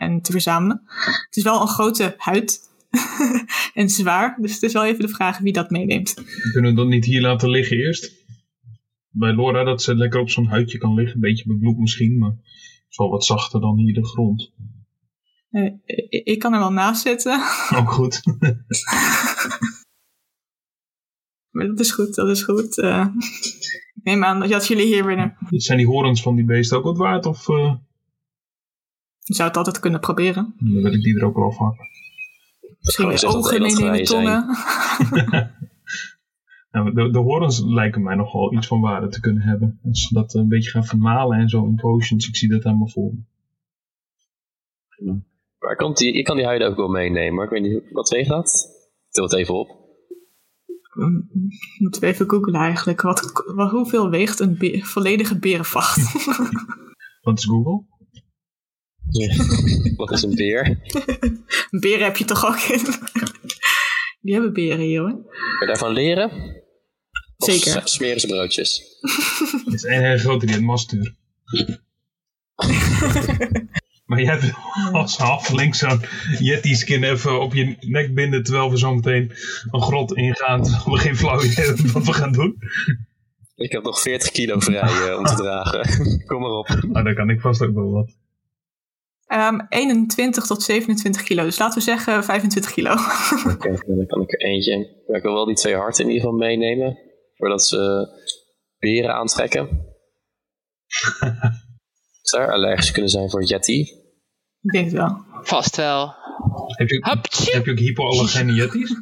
[0.01, 0.81] en te verzamelen.
[1.25, 2.69] Het is wel een grote huid
[3.73, 6.13] en zwaar, dus het is wel even de vraag wie dat meeneemt.
[6.51, 8.19] Kunnen we dat niet hier laten liggen eerst?
[9.09, 11.15] Bij Laura dat ze lekker op zo'n huidje kan liggen.
[11.15, 14.53] Een beetje bebloed misschien, maar het is wel wat zachter dan hier de grond.
[15.49, 15.71] Eh,
[16.09, 17.33] ik kan er wel naast zitten,
[17.79, 18.21] Ook goed.
[21.51, 22.77] maar dat is goed, dat is goed.
[22.79, 23.07] Eh,
[23.93, 25.37] ik neem aan dat jullie hier binnen.
[25.49, 27.25] Zijn die horens van die beesten ook wat waard?
[27.25, 27.75] Of eh,
[29.23, 30.53] Je zou het altijd kunnen proberen.
[30.57, 31.75] dan wil ik die er ook wel van.
[32.79, 34.45] Misschien dat ogen meenemen, tongen.
[36.71, 39.79] Nou, de, de horens lijken mij nogal iets van waarde te kunnen hebben.
[39.83, 42.27] Als ze dat een beetje gaan vermalen en zo in potions.
[42.27, 43.11] Ik zie dat helemaal voor
[44.97, 45.19] me.
[45.59, 47.91] Maar ik kan die, ik kan die huiden ook wel meenemen, maar ik weet niet,
[47.91, 48.69] wat weegt dat?
[49.07, 49.79] Ik til het even op.
[50.95, 51.27] Mm,
[51.77, 53.01] Moeten we even googlen eigenlijk.
[53.01, 56.25] Wat, wat, hoeveel weegt een be- volledige berenvacht?
[57.21, 57.83] Wat is Google?
[59.97, 60.79] Wat is een beer?
[61.85, 62.81] beren heb je toch ook in?
[64.21, 65.11] Die hebben beren hier hoor.
[65.11, 66.31] Kun je daarvan leren?
[67.37, 67.81] Of Zeker.
[67.87, 68.83] smeren ze broodjes?
[69.65, 71.13] Het is een hele grote die het mast stuurt.
[74.05, 74.53] maar jij hebt
[74.91, 76.01] als halfling zo'n
[76.39, 79.31] Yeti skin even op je nek binden terwijl we zo meteen
[79.71, 80.63] een grot ingaan.
[80.63, 82.57] Terwijl we geen flauw idee hebben wat we gaan doen.
[83.55, 86.25] Ik heb nog 40 kilo vrij eh, om te dragen.
[86.25, 86.67] Kom maar op.
[86.67, 88.20] Nou, dan kan ik vast ook wel wat.
[89.31, 91.43] Ehm 21 tot 27 kilo.
[91.43, 92.91] Dus laten we zeggen 25 kilo.
[93.53, 95.03] Oké, dan kan ik er eentje.
[95.07, 96.97] Ja, ik wil wel die twee harten in ieder geval meenemen.
[97.35, 98.07] Voordat ze
[98.77, 99.69] beren aantrekken.
[102.29, 103.79] Zou er allergisch kunnen zijn voor Yeti?
[104.61, 105.25] Ik denk het wel.
[105.41, 106.13] Vast wel.
[106.67, 107.53] Heb je, Haptje.
[107.53, 108.95] heb je ook hypoallergene Yetis?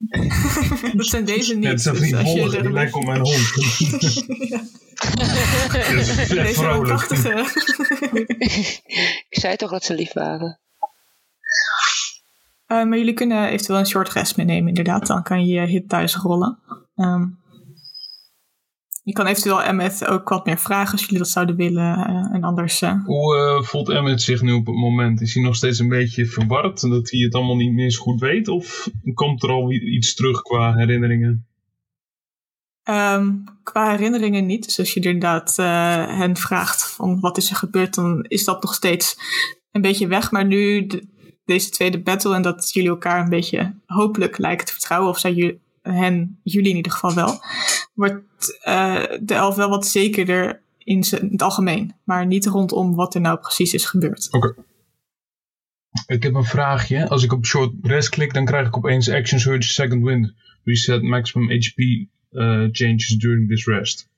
[0.96, 1.64] dat zijn deze niet.
[1.64, 3.54] Ja, het dus vriend er die een lijkt op mijn hond.
[5.00, 5.26] Dat
[5.96, 6.84] is echt Deze zijn vrolijk.
[6.84, 7.60] prachtige.
[9.28, 10.60] Ik zei toch dat ze lief waren.
[12.66, 15.06] Eh, maar jullie kunnen eventueel een short rest meenemen, inderdaad.
[15.06, 16.58] Dan kan je je hit thuis rollen.
[16.96, 17.26] Ehm,
[19.02, 21.96] je kan eventueel Emmet ook wat meer vragen als jullie dat zouden willen.
[21.96, 22.82] eh, en anders.
[22.82, 25.20] eh, Hoe eh, voelt Emmet zich nu op het moment?
[25.20, 26.80] Is hij nog steeds een beetje verward?
[26.80, 28.48] Dat hij het allemaal niet meer zo goed weet?
[28.48, 31.44] Of komt er al iets terug qua herinneringen?
[32.82, 33.30] Ehm,
[33.62, 34.64] qua herinneringen niet.
[34.64, 35.56] Dus als je inderdaad
[36.16, 39.16] hen vraagt van wat is er gebeurd, dan is dat nog steeds
[39.72, 40.30] een beetje weg.
[40.30, 41.08] Maar nu de-
[41.44, 45.34] deze tweede battle en dat jullie elkaar een beetje hopelijk lijken te vertrouwen, of zijn
[45.34, 47.40] jullie, hen, jullie in ieder geval wel,
[47.94, 51.94] wordt eh, de elf wel wat zekerder in, het algemeen.
[52.04, 54.28] Maar niet rondom wat er nou precies is gebeurd.
[56.06, 57.08] Ik heb een vraagje.
[57.08, 60.34] Als ik op short rest klik, dan krijg ik opeens action surge second wind.
[60.64, 64.08] Reset maximum HP eh, changes during this rest.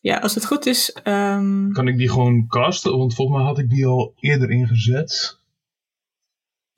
[0.00, 2.98] Ja, als het goed is, ehm, Kan ik die gewoon casten?
[2.98, 5.39] Want volgens mij had ik die al eerder ingezet.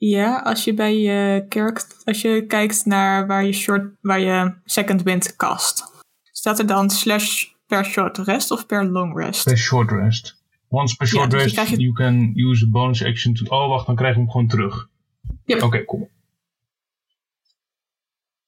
[0.09, 4.53] Ja, als je bij je character, als je kijkt naar waar je short, waar je
[4.65, 5.83] second wind cast,
[6.31, 9.43] staat er dan slash per short rest of per long rest?
[9.43, 10.41] Per short rest.
[10.69, 13.45] Once per Ja, short dus je rest, het- you can use a bonus action to...
[13.45, 14.89] Oh, wacht, dan krijg ik hem gewoon terug.
[15.45, 15.61] Yep.
[15.61, 16.09] Oké, cool.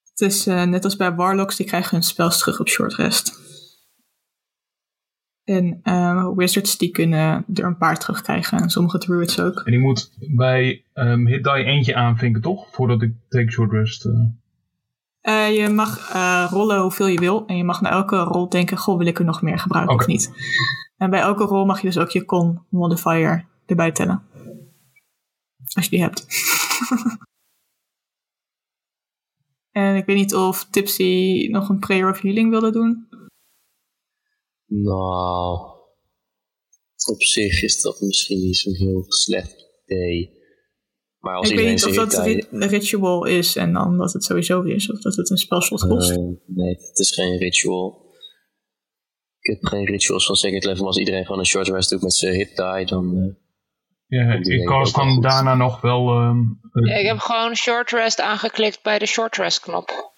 [0.10, 3.40] Het is eh, net als bij warlocks, die krijgen hun spels terug op short rest.
[5.46, 9.62] En eh, wizards die kunnen er een paar terugkrijgen en sommige druids ook.
[9.66, 12.68] En die moet bij ehm, hit die eentje aanvinken, toch?
[12.72, 14.06] Voordat ik take short rest...
[14.06, 14.14] eh.
[15.22, 16.12] Eh, je mag
[16.52, 19.26] rollen hoeveel je wil en je mag na elke rol denken, goh, wil ik er
[19.26, 20.32] nog meer gebruiken of niet?
[20.98, 24.24] En bij elke rol mag je dus ook je con modifier erbij tellen.
[25.74, 26.26] Als je die hebt.
[29.72, 33.08] en ik weet niet of Tipsy nog een prayer of healing wilde doen.
[34.84, 35.58] Nou,
[37.06, 40.34] op zich is dat misschien niet zo'n heel slecht idee.
[41.20, 44.24] Maar als ik weet iedereen niet of dat ri- ritual is en dan dat het
[44.24, 44.92] sowieso is.
[44.92, 46.18] Of dat het een spelslot kost.
[46.46, 48.04] Nee, het is geen ritual.
[49.40, 50.78] Ik heb geen rituals van second level.
[50.80, 53.16] maar Als iedereen gewoon een short rest doet met zijn hit die, dan...
[53.18, 53.34] eh,
[54.20, 56.10] Ja, ik cast wel dan daarna nog wel...
[56.10, 56.40] ehm,
[56.72, 60.14] eh, Ja, ik heb gewoon short rest aangeklikt bij de short rest knop.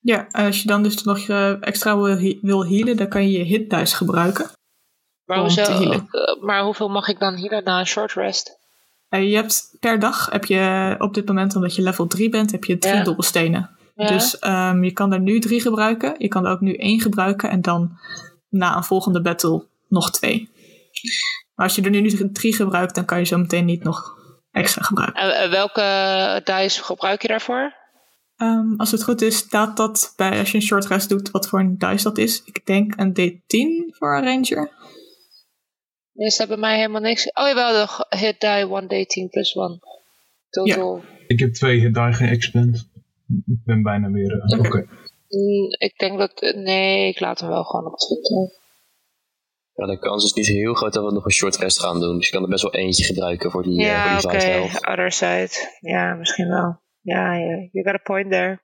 [0.00, 3.38] Ja, als je dan dus nog eh, extra wil, he- wil healen, dan kan je
[3.38, 4.50] je hit dice gebruiken.
[5.24, 6.00] Maar, hoezo, eh,
[6.40, 8.58] maar hoeveel mag ik dan healen na een short rest?
[9.08, 12.50] Eh, je hebt per dag, heb je op dit moment, omdat je level 3 bent,
[12.52, 13.02] heb je drie Ja.
[13.02, 13.70] dobbelstenen.
[13.94, 14.06] Ja?
[14.06, 16.14] Dus ehm, je kan er nu drie gebruiken.
[16.18, 17.98] Je kan er ook nu één gebruiken en dan
[18.48, 20.50] na een volgende battle nog twee.
[21.54, 24.14] Maar als je er nu drie gebruikt, dan kan je zo meteen niet nog
[24.50, 25.22] extra gebruiken.
[25.22, 27.74] En, en welke dice gebruik je daarvoor?
[28.36, 31.48] Ehm, als het goed is, staat dat bij als je een short rest doet, wat
[31.48, 32.42] voor een dice dat is.
[32.44, 34.70] Ik denk een D10 voor een ranger.
[36.12, 37.32] Nee, staat bij mij helemaal niks.
[37.32, 38.66] Oh jawel, de hit die
[39.26, 39.80] 1d10 plus 1.
[40.50, 41.02] Total.
[41.26, 42.88] Ik heb twee hit die geëxpend.
[43.46, 44.32] Ik ben bijna weer...
[44.42, 44.86] eh, Oké.
[45.28, 46.40] Mm, ik denk dat...
[46.56, 48.30] Nee, ik laat hem wel gewoon op 20.
[49.74, 52.16] ja, de kans is niet heel groot dat we nog een short rest gaan doen.
[52.16, 54.38] Dus je kan er best wel eentje gebruiken voor die, eh, Ja, voor oké.
[54.38, 54.86] die 5 health.
[54.86, 55.68] Other side.
[55.80, 56.80] Ja, misschien wel.
[57.12, 57.68] Ja, ja.
[57.72, 58.58] You got a point there.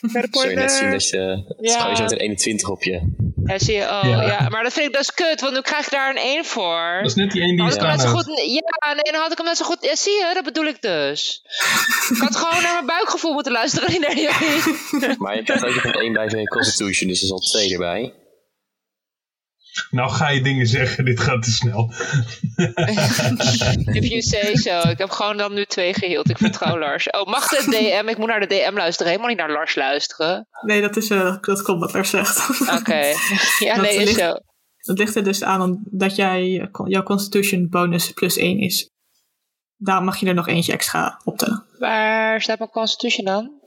[0.00, 1.18] You got a je net zien dat je...
[1.18, 1.94] Het Ja.
[1.96, 3.00] zo met een 21 op je.
[3.44, 3.82] Ja, zie je.
[3.82, 4.22] Oh, Ja.
[4.26, 4.48] ja.
[4.48, 6.98] Maar dat vind ik dus kut, want nu krijg ik daar een 1 voor.
[7.00, 8.28] Dat is net die één die Had je ik hem staan net zo hebt.
[8.28, 9.78] goed, ja, nee, dan had ik hem net zo goed.
[9.80, 11.42] Ja, zie je, dat bedoel ik dus.
[12.14, 15.16] ik had gewoon naar mijn buikgevoel moeten luisteren, niet naar jullie.
[15.18, 17.72] Maar je krijgt ook nog een 1 bij zijn constitution, dus er is al 2
[17.72, 18.12] erbij.
[19.90, 21.92] Nou ga je dingen zeggen, dit gaat te snel.
[23.92, 24.88] If you say so.
[24.88, 26.30] Ik heb gewoon dan nu twee geheeld.
[26.30, 27.10] Ik vertrouw Lars.
[27.10, 27.64] Oh, mag de
[28.02, 28.08] DM?
[28.08, 30.48] Ik moet naar de DM luisteren, helemaal niet naar Lars luisteren.
[30.62, 32.60] Nee, dat, is, eh, dat klopt wat er zegt.
[32.78, 33.00] Oké.
[33.58, 34.32] Ja, Dat nee, is ligt- zo.
[34.76, 38.90] Het ligt er dus aan dat jij, jouw constitution bonus plus 1 is.
[39.76, 41.64] Daar mag je er nog eentje extra optellen.
[41.78, 43.59] Waar staat mijn constitution dan?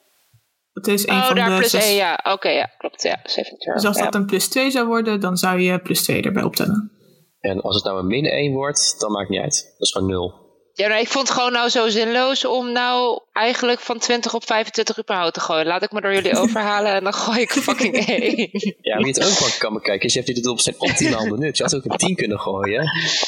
[0.74, 1.86] Dat is een Oh, van daar de plus zes.
[1.86, 2.20] 1, ja.
[2.24, 3.02] Oké, ja, klopt.
[3.04, 3.76] Ja, saving throw.
[3.76, 4.04] Dus als ja.
[4.04, 6.92] dat een plus 2 zou worden, dan zou je plus 2 erbij optellen.
[7.40, 9.64] En als het nou een min 1 wordt, dan maakt het niet uit.
[9.78, 10.42] Dat is gewoon 0.
[10.74, 14.46] Ja, nou, ik vond het gewoon nou zo zinloos om nou eigenlijk van 20 op
[14.46, 15.66] 25 überhaupt te gooien.
[15.66, 18.36] Laat ik me door jullie overhalen en dan gooi ik fucking 1.
[18.82, 21.58] Ja, je het ook wel kan bekijken, is je hebt dit op zijn optimaal benut.
[21.58, 22.80] Je had ook een 10 kunnen gooien.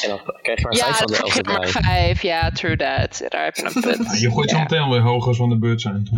[0.02, 1.82] En dan krijg je maar 5 Ja, van de krijg 11 je maar erbij.
[1.82, 2.22] 5.
[2.22, 3.24] Ja, true that.
[3.28, 4.18] Daar heb je een punt.
[4.20, 4.62] Je gooit zo Ja.
[4.62, 6.08] meteen alweer hoger als we aan de beurt zijn.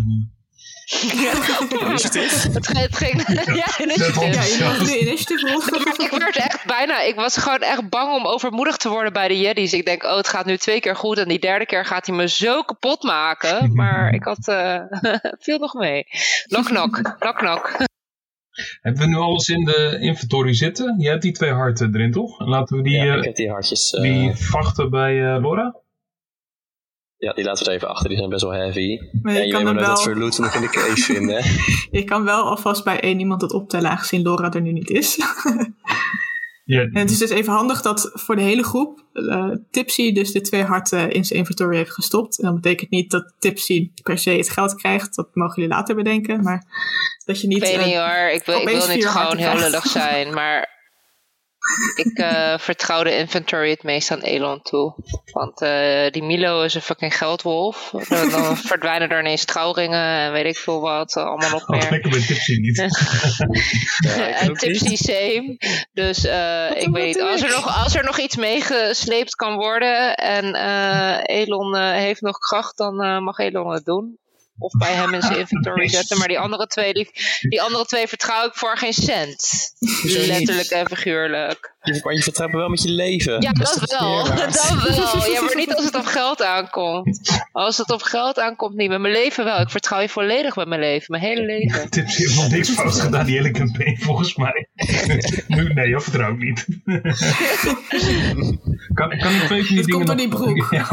[1.89, 2.43] Initiatief?
[2.53, 3.23] Het, ging- het ging.
[3.27, 4.15] Ja, Ja, initiatief.
[4.15, 4.37] rollen.
[5.99, 9.29] Maar ik werd echt bijna, ik was gewoon echt bang om overmoedigd te worden bij
[9.29, 9.73] de Jeddies.
[9.73, 12.17] Ik denk, oh, het gaat nu twee keer goed en die derde keer gaat hij
[12.17, 13.71] me zo kapot maken.
[13.79, 14.81] Maar ik had, eh
[15.39, 16.05] viel nog mee.
[16.47, 17.77] Knock, knock, knock, knock.
[18.81, 20.95] Hebben we nu alles in de inventory zitten?
[20.99, 22.41] Je hebt die twee harten erin, toch?
[22.41, 23.91] En laten we die, Ja, eh, ik heb die hartjes.
[23.91, 25.75] eh, die vachten bij eh, Laura?
[27.19, 28.09] Ja, die laten we er even achter.
[28.09, 28.99] Die zijn best wel heavy.
[29.23, 30.97] Maar en je je kan, weet maar dat wel, voor loot nog in de cave
[30.97, 31.45] vinden.
[31.91, 35.19] je kan wel alvast bij één iemand het optellen, aangezien Laura er nu niet is.
[36.69, 40.33] Ja, En het is dus even handig dat voor de hele groep eh, Tipsy dus
[40.33, 42.39] de twee harten in zijn inventory heeft gestopt.
[42.39, 45.15] En dat betekent niet dat Tipsy per se het geld krijgt.
[45.15, 46.43] Dat mogen jullie later bedenken.
[46.43, 46.65] Maar
[47.25, 47.57] dat je niet...
[47.57, 50.78] Ik weet eh, niet hoor, ik wil, ik wil niet gewoon heel lullig zijn, maar
[51.95, 54.95] ik eh, vertrouw de inventory het meest aan Elon toe.
[55.33, 57.91] Want eh, die Milo is een fucking geldwolf.
[58.09, 61.91] Dan, dan verdwijnen er ineens trouwringen en weet ik veel wat, allemaal nog oh, meer.
[61.91, 62.77] lekker bij Tipsy niet.
[63.99, 64.99] Ja, ik en tipsy niet.
[64.99, 65.57] same.
[65.93, 67.21] Dus eh, ik weet niet.
[67.21, 72.21] Als er, nog, als er nog iets meegesleept kan worden en eh, Elon eh, heeft
[72.21, 74.19] nog kracht, dan eh, mag Elon het doen.
[74.59, 76.19] Of bij hem in zijn inventory zetten.
[76.19, 77.11] Maar die andere twee, die,
[77.49, 79.73] die andere twee vertrouw ik voor geen cent.
[80.03, 81.77] Letterlijk en figuurlijk.
[81.95, 83.41] Je- Maar je vertrouwt me wel met je leven.
[83.41, 84.25] Ja, is dat wel.
[84.25, 85.33] Dat wel.
[85.33, 87.21] Ja, maar niet als het op geld aankomt.
[87.53, 88.89] Als het op geld aankomt, niet.
[88.89, 89.61] Met mijn leven wel.
[89.61, 91.07] Ik vertrouw je volledig met mijn leven.
[91.09, 91.91] Mijn hele leven.
[91.91, 94.69] Tipsy heeft nog niks fout gedaan, die hele campaign volgens mij.
[95.49, 96.67] nu, nee, dat vertrouw ik niet.
[98.95, 100.67] kan, kan ik twee van die Het dingen komt door nog- die broek.
[100.71, 100.87] Ja.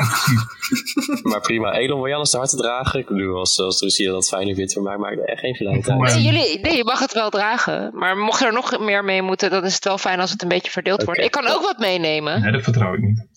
[1.24, 1.72] Maar prima.
[1.74, 3.00] Elon, wil je anders de harte dragen?
[3.00, 5.90] Ik bedoel, als, als Lucia dat fijner vindt, voor mij maakt er echt geen verleid
[5.90, 6.00] uit.
[6.00, 7.92] Maar- Nee, jullie, nee, je mag het wel dragen.
[7.94, 10.48] Maar mocht er nog meer mee moeten, dan is het wel fijn als het een
[10.48, 11.22] beetje verdeeld wordt.
[11.22, 12.42] Ik kan ook wat meenemen.
[12.42, 13.28] Nee, dat vertrouw ik niet.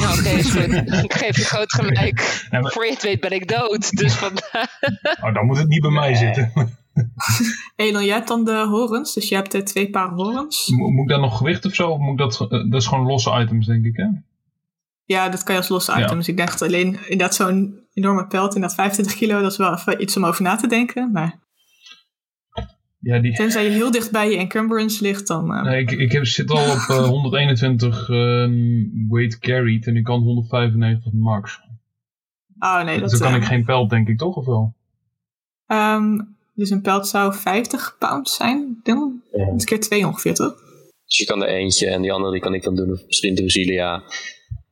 [0.00, 0.72] Nou, Oké, is goed.
[1.04, 2.46] Ik geef je groot gelijk.
[2.50, 3.90] Nee, maar- Voor je het weet ben ik dood.
[3.96, 4.78] Dus vandaar.
[5.22, 6.52] Oh, dan moet het niet bij mij zitten.
[7.76, 9.14] Elon, jij hebt dan de horens.
[9.14, 10.68] Dus je hebt de twee paar horens.
[10.68, 11.88] Mo- moet ik daar nog gewicht of zo?
[11.90, 14.06] Of moet ik dat, eh, dat is gewoon losse items, denk ik, hè?
[15.04, 16.04] Ja, dat kan je als losse Ja.
[16.04, 16.16] item.
[16.16, 19.40] Dus ik dacht dat alleen inderdaad zo'n enorme pelt in dat 25 kilo.
[19.42, 21.10] Dat is wel even iets om over na te denken.
[21.12, 21.38] Maar
[23.00, 25.54] Ja, die, tenzij je heel dicht bij je encumbrance ligt, dan...
[25.54, 28.52] eh, nee, ik, ik heb, zit al op eh, 121 ehm,
[29.08, 31.60] weight carried en ik kan 195 max.
[32.58, 33.10] oh nee, dat...
[33.10, 34.36] dus dan kan eh, ik geen pelt, denk ik, toch?
[34.36, 34.74] Of wel?
[35.66, 36.18] ehm,
[36.54, 38.80] dus een pelt zou 50 pounds zijn.
[38.82, 39.46] Dan Ja.
[39.46, 40.54] een keer 2 ongeveer, toch?
[41.06, 42.92] Dus je kan er eentje en die andere die kan ik dan doen.
[42.92, 44.02] Of misschien Drusilia.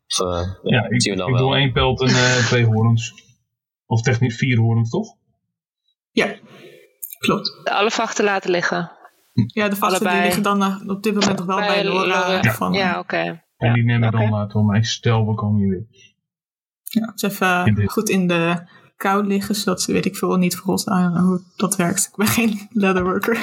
[0.06, 1.46] Of, eh, ja, ik, zien we dan ik wel.
[1.46, 3.14] doe één pelt en eh, twee horens.
[3.86, 5.14] Of technisch vier horens, toch?
[6.10, 6.34] Ja,
[7.18, 7.60] klopt.
[7.64, 8.90] Alle vachten laten liggen.
[9.46, 12.06] Ja, de vaste die liggen dan eh, op dit moment nog wel bij, Laura.
[12.28, 12.52] Laura.
[12.52, 13.16] Van, eh, Ja, oké.
[13.16, 14.82] En Ja, die neem ik dan later om.
[14.84, 15.86] Stel, we komen hier weer.
[16.82, 20.36] Ja, dus even In de- goed in de kou liggen, zodat ze weet ik veel
[20.36, 22.04] niet verrot aan hoe dat werkt.
[22.10, 23.36] Ik ben geen leatherworker.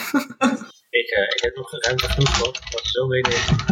[0.90, 2.54] Ik, eh, ik heb nog ruimte genoeg, hoor.
[2.54, 3.68] Dat is zo weinig.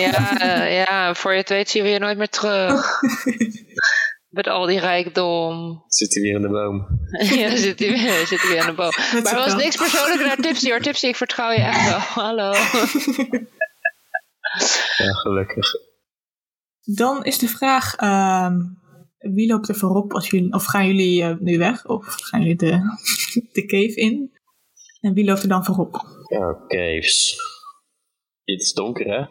[0.00, 3.00] Ja, eh, ja, voor je het weet zien we je nooit meer terug.
[4.36, 5.84] Met al die rijkdom.
[5.86, 6.86] Zit hij weer in de boom.
[7.40, 8.92] ja, zit hij weer, zit hij weer aan de boom.
[9.22, 9.56] Maar er was wel.
[9.56, 10.80] niks persoonlijk naar Tipsy hoor.
[10.80, 11.98] Tipsy, ik vertrouw je echt wel.
[12.24, 12.52] Hallo.
[14.96, 15.66] Ja, gelukkig.
[16.82, 18.58] Dan is de vraag, ehm,
[19.18, 21.86] wie loopt er voorop als jullie, of gaan jullie eh, nu weg?
[21.86, 22.80] Of gaan jullie de,
[23.52, 24.32] de cave in?
[25.00, 26.06] En wie loopt er dan voorop?
[26.28, 27.36] Ja, caves.
[28.44, 29.26] Het is donker, hè?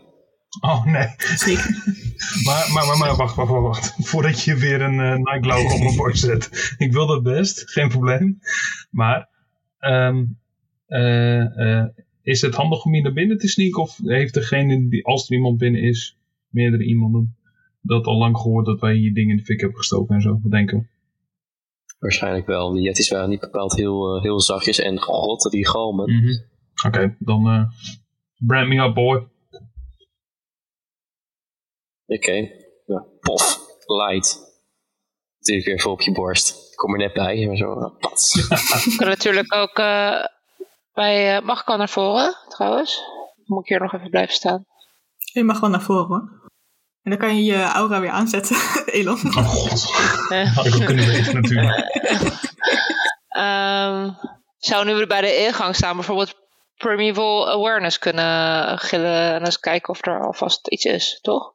[0.59, 1.07] Oh, nee.
[2.45, 4.07] Maar, maar, maar, maar wacht, wacht, wacht, wacht.
[4.07, 6.49] Voordat je weer een eh, Nike logo op mijn borst zet.
[6.85, 8.39] Ik wil dat best, geen probleem.
[8.89, 9.29] Maar,
[9.79, 10.25] ehm,
[10.87, 11.85] eh, eh,
[12.21, 13.81] is het handig om hier naar binnen te sneaken?
[13.81, 16.17] Of heeft degene, die, als er iemand binnen is,
[16.49, 17.35] meerdere iemanden,
[17.81, 20.39] dat al lang gehoord dat wij hier dingen in de fik hebben gestoken en zo?
[20.41, 20.85] Wat denken we?
[21.99, 22.73] Waarschijnlijk wel.
[22.73, 24.79] Die jetties waren niet bepaald heel, heel zachtjes.
[24.79, 26.13] En god, die galmen.
[26.13, 26.33] Mhm.
[26.85, 27.63] Oké, dan eh
[28.37, 29.27] brand me up, boy.
[32.05, 32.49] Oké.
[32.85, 33.59] Ja, pof.
[33.85, 34.53] Light.
[35.39, 36.71] Natuurlijk weer even op je borst.
[36.71, 37.47] Ik kom er net bij.
[37.47, 38.33] Maar zo, eh, pats.
[38.91, 40.25] Ik kan natuurlijk ook eh,
[40.93, 41.35] bij...
[41.35, 42.97] eh, mag ik al naar voren, trouwens?
[43.35, 44.65] Of Moet ik hier nog even blijven staan?
[45.33, 46.43] Je mag wel naar voren hoor.
[47.01, 49.19] En dan kan je je aura weer aanzetten, Elon.
[49.25, 49.83] Oh god,
[50.55, 51.79] had ik ook kunnen weten natuurlijk.
[53.27, 54.11] ehm,
[54.57, 56.33] zou nu bij de ingang staan bijvoorbeeld
[56.75, 61.54] Primeval Awareness kunnen gillen en eens kijken of er alvast iets is, toch?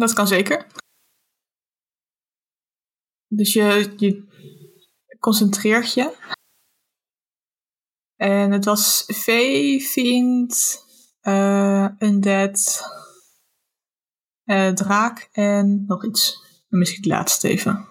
[0.00, 0.66] Dat kan zeker.
[3.28, 4.24] Dus je, je
[5.18, 6.16] concentreert je.
[8.16, 10.84] En het was Vee, Fiend,
[11.20, 12.82] eh Undead,
[14.44, 16.42] eh, Draak en nog iets.
[16.68, 17.88] Dan mis ik het laatste even.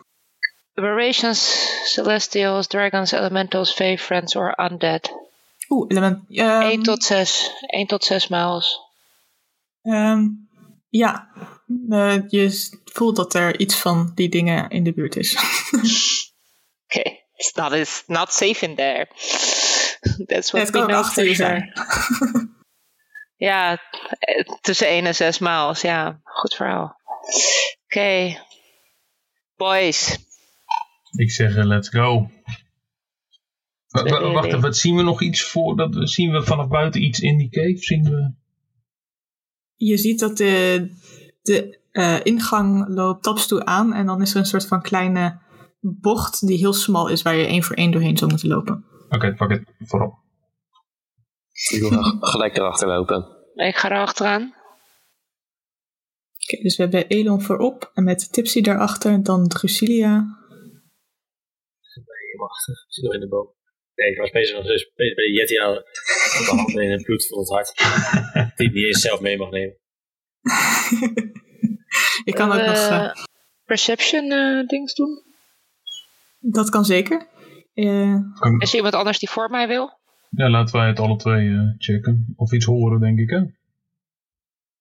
[0.73, 5.11] Aberrations, celestials, dragons, elementals, fae, friends or undead.
[5.69, 6.23] Oeh, element.
[6.29, 7.51] ehm, 1 tot 6.
[7.67, 8.79] 1 tot 6 miles.
[9.81, 10.27] ehm,
[10.89, 11.29] ja,
[11.89, 15.37] Eh, je voelt dat er iets van die dingen in de buurt is.
[16.85, 17.23] Okay.
[17.35, 19.07] It's not, it's not safe in there.
[20.25, 21.71] That's what we know achter for sure.
[23.39, 23.81] Ja,
[24.19, 25.81] eh, tussen 1 en 6 miles.
[25.81, 26.95] Ja, goed verhaal.
[27.85, 28.37] Oké.
[29.55, 30.17] Boys.
[31.17, 32.29] Ik zeg eh, let's go.
[33.87, 35.75] Wacht even, wat zien we nog iets voor?
[35.75, 37.77] Dat, zien we vanaf buiten iets in die cave?
[37.77, 38.33] Zien we...
[39.75, 40.89] Je ziet dat de,
[41.49, 45.39] de eh, ingang loopt taps toe aan en dan is er een soort van kleine
[45.79, 48.85] bocht die heel smal is waar je één voor één doorheen zou moeten lopen.
[49.09, 50.13] Oké, pak het voorop.
[51.71, 53.27] Ik wil gelijk erachter lopen.
[53.55, 54.53] Ik ga er achteraan.
[56.43, 60.11] Oké, dus we hebben Elon voorop en met Tipsy daarachter, dan Drusilia.
[61.93, 62.85] Helemaal achter.
[62.87, 63.53] Zit nog in de boom.
[63.95, 67.03] Nee, ik was bezig dus bezig bij de Yeti aan met de handen in het
[67.03, 67.73] bloed van het hart.
[68.57, 69.77] Die die eens zelf mee mag nemen.
[72.25, 73.11] Je kan ook Eh, nog, eh,
[73.65, 75.23] Perception eh, dings doen.
[76.39, 77.27] dat kan zeker.
[77.73, 79.97] Eh, Kan- Is er iemand anders die voor mij wil?
[80.29, 82.33] Ja, laten wij het alle twee eh, checken.
[82.35, 83.37] Of iets horen, denk ik, hè?
[83.37, 83.53] Oké,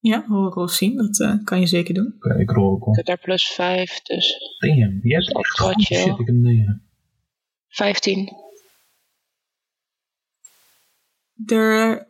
[0.01, 2.15] ja, horen zien, dat eh, kan je zeker doen.
[2.39, 2.95] ik rol ook Ik al.
[2.95, 5.83] heb daar plus 5, dus Damn, die hebt Dat echt goed.
[5.83, 6.83] Shit, ik heb een 9.
[7.69, 8.33] 15.
[11.33, 12.07] De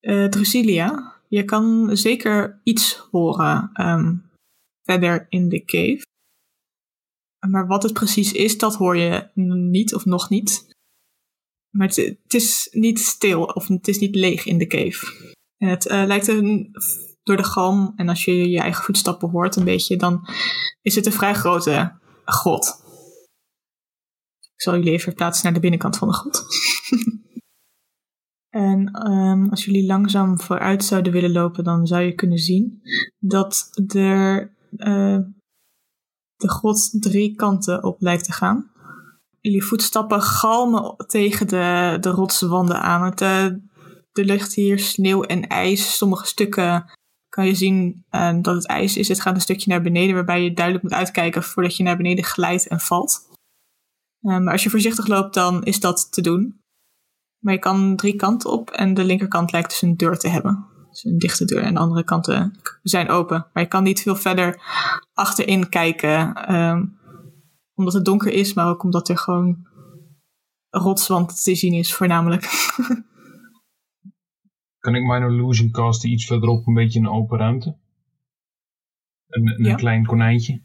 [0.00, 4.16] eh Drusilia, je kan zeker iets horen ehm,
[4.82, 6.02] verder in de cave.
[7.46, 9.30] Maar wat het precies is, dat hoor je
[9.70, 10.76] niet of nog niet.
[11.70, 15.34] Maar het, is niet stil of het is niet leeg in de cave.
[15.56, 16.70] En het eh, lijkt een,
[17.22, 20.28] door de galm en als je je eigen voetstappen hoort een beetje, dan
[20.82, 22.80] is het een vrij grote grot.
[24.40, 26.44] Ik zal jullie even verplaatsen naar de binnenkant van de grot.
[28.52, 32.82] En ehm, als jullie langzaam vooruit zouden willen lopen, dan zou je kunnen zien
[33.18, 35.18] dat er eh,
[36.36, 38.70] de grot drie kanten op lijkt te gaan.
[39.40, 43.02] Jullie voetstappen galmen tegen de, de rotswanden aan.
[43.02, 43.44] Het, eh,
[44.12, 45.96] er ligt hier sneeuw en ijs.
[45.96, 46.90] Sommige stukken
[47.28, 49.08] kan je zien eh, dat het ijs is.
[49.08, 52.24] Het gaat een stukje naar beneden, waarbij je duidelijk moet uitkijken voordat je naar beneden
[52.24, 53.30] glijdt en valt.
[54.18, 56.61] Maar als je voorzichtig loopt, dan is dat te doen.
[57.42, 60.66] Maar je kan drie kanten op en de linkerkant lijkt dus een deur te hebben.
[60.90, 63.46] Dus een dichte deur en de andere kanten zijn open.
[63.52, 64.60] Maar je kan niet veel verder
[65.12, 66.34] achterin kijken.
[66.34, 66.84] ehm,
[67.74, 69.66] omdat het donker is, maar ook omdat er gewoon
[70.70, 72.42] rotswand te zien is voornamelijk.
[74.78, 77.76] Kan ik Minor Illusion casten iets verderop, een beetje in een open ruimte?
[79.28, 79.74] Een, een Ja.
[79.74, 80.62] klein konijntje.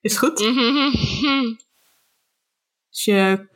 [0.00, 0.36] is goed.
[2.88, 3.47] Dus je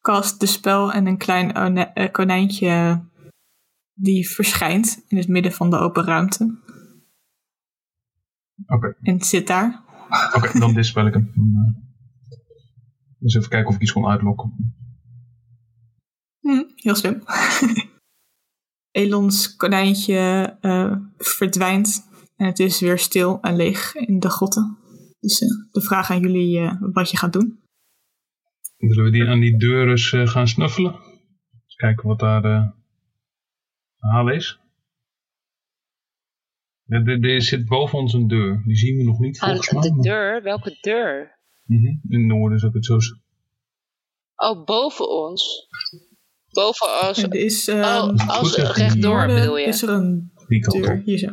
[0.00, 3.02] cast de spel en een klein eh, konijntje
[3.92, 6.58] die verschijnt in het midden van de open ruimte.
[8.66, 9.82] Oké, En het zit daar.
[10.34, 11.32] oké, dan dispel ik hem.
[11.34, 11.82] Eh,
[13.18, 14.74] Dus even kijken of ik iets kon uitlokken.
[16.40, 17.22] Hm, heel slim.
[18.90, 20.16] Elons konijntje
[20.60, 24.78] eh, verdwijnt en het is weer stil en leeg in de grotten.
[25.20, 25.38] Dus
[25.70, 27.58] de vraag aan jullie wat je gaat doen.
[28.80, 30.92] Zullen we die aan die deur eens eh, gaan snuffelen?
[31.64, 32.72] Eens kijken wat daar de
[33.98, 34.58] haal is.
[36.86, 38.62] Er, er- er zit boven ons een deur.
[38.64, 39.82] Die zien we nog niet Aan volgens mij.
[39.82, 40.42] de maar- deur?
[40.42, 41.38] Welke deur?
[41.64, 43.24] Mhm, In het noorden zou ik het zo zeggen.
[44.36, 45.68] Oh, boven ons.
[46.50, 47.22] Boven als...
[47.22, 49.66] Er is, eh, Oh, Goed als rechtdoor bedoel je?
[49.66, 50.98] is er een Die kant deur.
[50.98, 51.04] op.
[51.04, 51.28] Hier zo.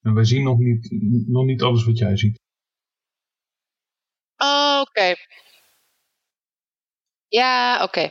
[0.00, 0.88] En wij zien nog niet,
[1.28, 2.36] nog niet alles wat jij ziet.
[4.36, 5.14] Oh, oké.
[7.28, 8.10] Ja, oké.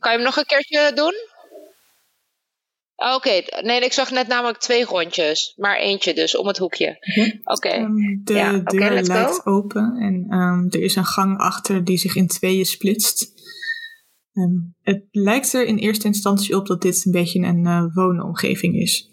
[0.00, 1.14] kan je hem nog een keertje doen?
[2.96, 6.98] Oh, Oké, nee, ik zag net namelijk twee rondjes, maar eentje dus om het hoekje.
[7.44, 7.94] Oké, Ehm,
[8.24, 9.50] de Ja, oké, deur let's lijkt go.
[9.50, 13.32] open en ehm, er is een gang achter die zich in tweeën splitst.
[14.32, 18.74] Ehm, het lijkt er in eerste instantie op dat dit een beetje een eh, woonomgeving
[18.74, 19.08] is.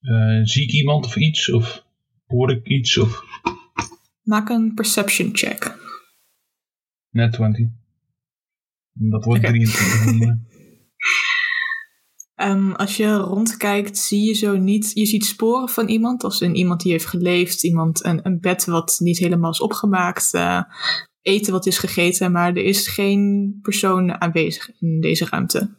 [0.00, 1.50] Eh, zie ik iemand of iets?
[1.52, 1.84] Of
[2.26, 2.98] hoor ik iets?
[2.98, 3.22] Of
[4.22, 5.78] Maak een perception check.
[7.10, 7.60] net 20?
[8.94, 9.48] En Dat wordt Oké.
[9.48, 10.20] 23.
[10.28, 10.34] eh,
[12.42, 14.90] Ehm, als je rondkijkt, zie je zo niet.
[14.94, 18.64] Je ziet sporen van iemand, als in iemand die heeft geleefd, iemand een, een bed
[18.64, 20.62] wat niet helemaal is opgemaakt, eh,
[21.20, 25.70] eten wat is gegeten, maar er is geen persoon aanwezig in deze ruimte.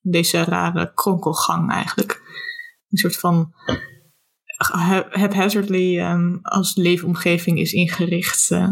[0.00, 2.20] Deze rare kronkelgang eigenlijk.
[2.88, 3.52] Een soort van
[5.10, 8.50] haphazardly ehm, als leefomgeving is ingericht.
[8.50, 8.68] eh.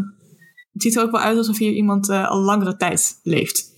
[0.72, 3.68] het ziet er ook wel uit alsof hier iemand eh, al langere tijd leeft.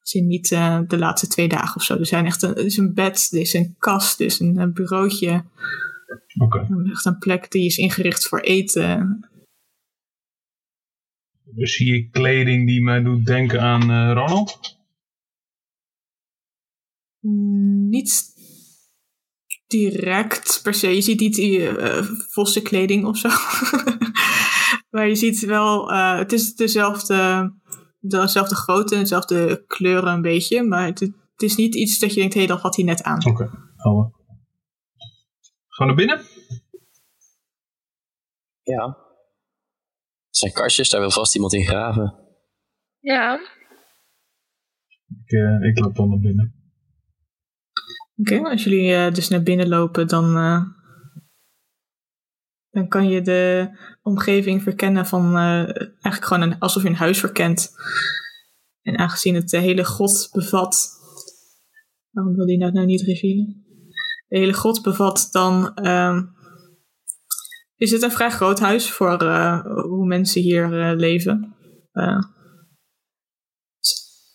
[0.00, 1.96] Als in niet eh, de laatste twee dagen of zo.
[1.96, 4.58] Er zijn echt een, er is een bed, er is een kast, er is een,
[4.58, 5.44] een bureautje.
[6.38, 6.68] Oké.
[6.90, 9.20] Echt een plek die is ingericht voor eten.
[11.44, 14.78] Dus zie ik kleding die mij doet denken aan Ronald?
[17.20, 18.31] Mm, Niet
[19.72, 20.94] direct per se.
[20.94, 23.28] Je ziet niet die eh vossenkleding of zo.
[24.90, 27.52] maar je ziet wel, eh, het is dezelfde,
[28.00, 30.62] dezelfde grootte, dezelfde kleuren een beetje.
[30.62, 33.02] Maar het, het is niet iets dat je denkt, hé, hey, dat had hij net
[33.02, 33.26] aan.
[33.26, 34.10] Oké, helder.
[35.68, 36.20] Gaan we naar binnen?
[38.62, 38.84] Ja.
[38.84, 42.14] Er zijn kastjes, daar wil vast iemand in graven.
[43.00, 43.40] Ja.
[45.24, 46.61] Ik, eh, ik loop dan naar binnen.
[48.16, 50.62] Oké, als jullie eh, dus naar binnen lopen, dan, eh,
[52.70, 53.70] dan kan je de
[54.02, 57.70] omgeving verkennen van eh, eigenlijk gewoon alsof je een huis verkent.
[58.82, 60.90] En aangezien het de hele grot bevat.
[62.10, 63.64] Waarom wil die nou, nou niet revealen?
[64.28, 66.22] De hele grot bevat, dan ehm,
[67.76, 69.22] is het een vrij groot huis voor
[69.64, 71.56] hoe mensen hier leven.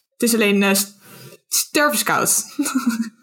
[0.10, 0.76] Het is alleen
[1.48, 2.46] stervenskoud.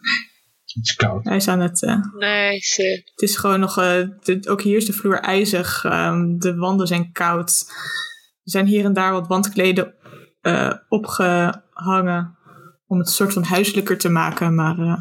[0.74, 1.24] Het is koud.
[1.24, 1.80] Hij is aan het.
[2.18, 2.82] Nice.
[3.14, 3.78] het is gewoon nog.
[3.78, 5.84] eh, de- ook hier is de vloer ijzig.
[5.84, 7.64] ehm, de wanden zijn koud.
[8.42, 9.94] Er zijn hier en daar wat wandkleden
[10.40, 12.36] eh, opgehangen.
[12.86, 14.54] Om het een soort van huiselijker te maken.
[14.54, 14.96] Maar eh,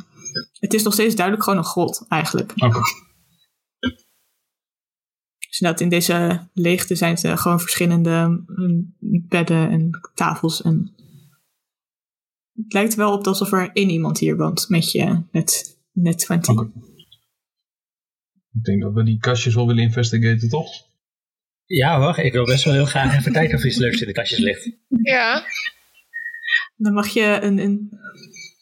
[0.59, 2.51] het is nog steeds duidelijk gewoon een grot eigenlijk.
[2.55, 2.79] Oké.
[5.49, 8.95] Dus inderdaad, in deze leegte zijn er gewoon verschillende mm,
[9.27, 10.61] bedden en tafels.
[10.61, 10.93] En
[12.53, 16.49] het lijkt wel op alsof er één iemand hier woont met je net, net 20.
[16.49, 16.71] Oké.
[18.53, 20.71] Ik denk dat we die kastjes wel willen investigaten, toch?
[21.65, 24.13] Ja hoor, ik wil best wel heel graag even kijken of iets leuks in de
[24.13, 24.71] kastjes ligt.
[24.87, 25.45] Ja.
[26.75, 27.89] Dan mag je een, een,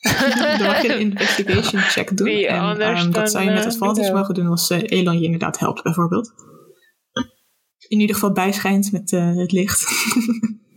[0.58, 2.28] dan mag je een investigation check doen.
[2.28, 4.18] Wie en ehm, dat dan, zou je met advantage Guido?
[4.18, 6.34] mogen doen als eh, Elon je inderdaad helpt, bijvoorbeeld.
[7.88, 9.86] In ieder geval bijschijnt met eh, het licht.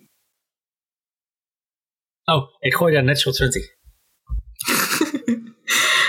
[2.25, 3.62] Oh, ik gooi daar natural 20.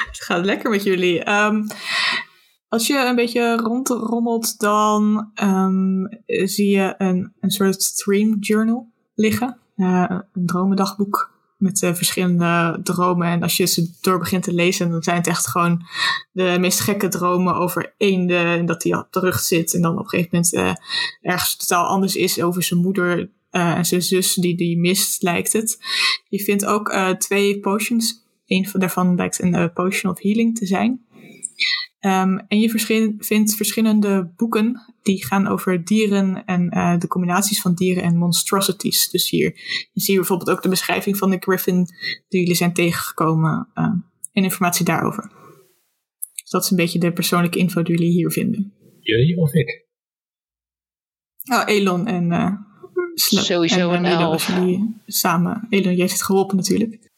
[0.08, 1.24] Het gaat lekker met jullie.
[1.24, 1.64] Ehm,
[2.68, 9.58] als je een beetje rondrommelt, dan ehm, zie je een, een soort dream journal liggen.
[9.76, 13.28] Eh, een dromendagboek met eh, verschillende dromen.
[13.28, 15.86] En als je ze door begint te lezen, dan zijn het echt gewoon
[16.32, 18.46] de meest gekke dromen over eenden.
[18.46, 20.74] En dat hij op de rug zit en dan op een gegeven moment eh,
[21.32, 25.54] ergens totaal anders is over zijn moeder eh, en zijn zus die die mist, lijkt
[25.54, 25.78] het.
[26.30, 30.58] Je vindt ook eh, twee potions een van daarvan lijkt een eh, potion of healing
[30.58, 31.06] te zijn.
[32.00, 37.74] Ehm, en je vindt verschillende boeken die gaan over dieren en eh, de combinaties van
[37.74, 39.10] dieren en monstrosities.
[39.10, 39.54] Dus hier
[39.94, 41.86] je ziet bijvoorbeeld ook de beschrijving van de griffin
[42.28, 43.84] die jullie zijn tegengekomen eh,
[44.32, 45.32] en informatie daarover.
[46.34, 48.74] Dus dat is een beetje de persoonlijke info die jullie hier vinden.
[49.00, 49.86] Jullie of ik?
[51.52, 52.54] Oh, Elon en uh,
[53.16, 54.32] Sowieso en, een elf.
[54.32, 55.68] als jullie samen.
[55.70, 57.12] Elon, jij heeft het geholpen natuurlijk.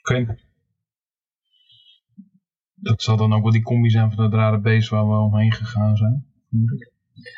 [0.00, 0.36] Oké.
[2.74, 5.52] Dat zal dan ook wel die combi zijn van dat rare beest waar we omheen
[5.52, 6.26] gegaan zijn.
[6.48, 6.92] vermoed ik.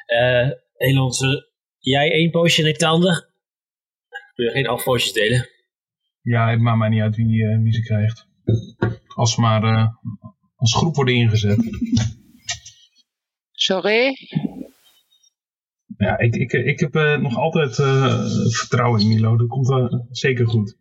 [0.07, 1.47] Eh Elon, zullen
[1.79, 3.33] jij één poosje en ik de ander?
[4.35, 5.49] Wil je geen half poosjes delen?
[6.21, 8.29] Ja, het maakt mij niet uit wie, eh, wie ze krijgt.
[9.15, 9.89] Als ze maar eh,
[10.57, 11.59] als groep worden ingezet.
[13.53, 14.15] Sorry?
[15.97, 19.37] Ja, ik, ik, ik heb eh, nog altijd eh, vertrouwen in Milo.
[19.37, 20.77] Dat komt eh, zeker goed.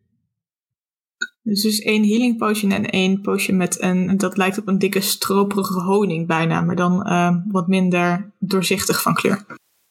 [1.41, 5.01] Dus dus één healing potion en één potion met een, dat lijkt op een dikke
[5.01, 9.45] stroperige honing bijna, maar dan eh, wat minder doorzichtig van kleur.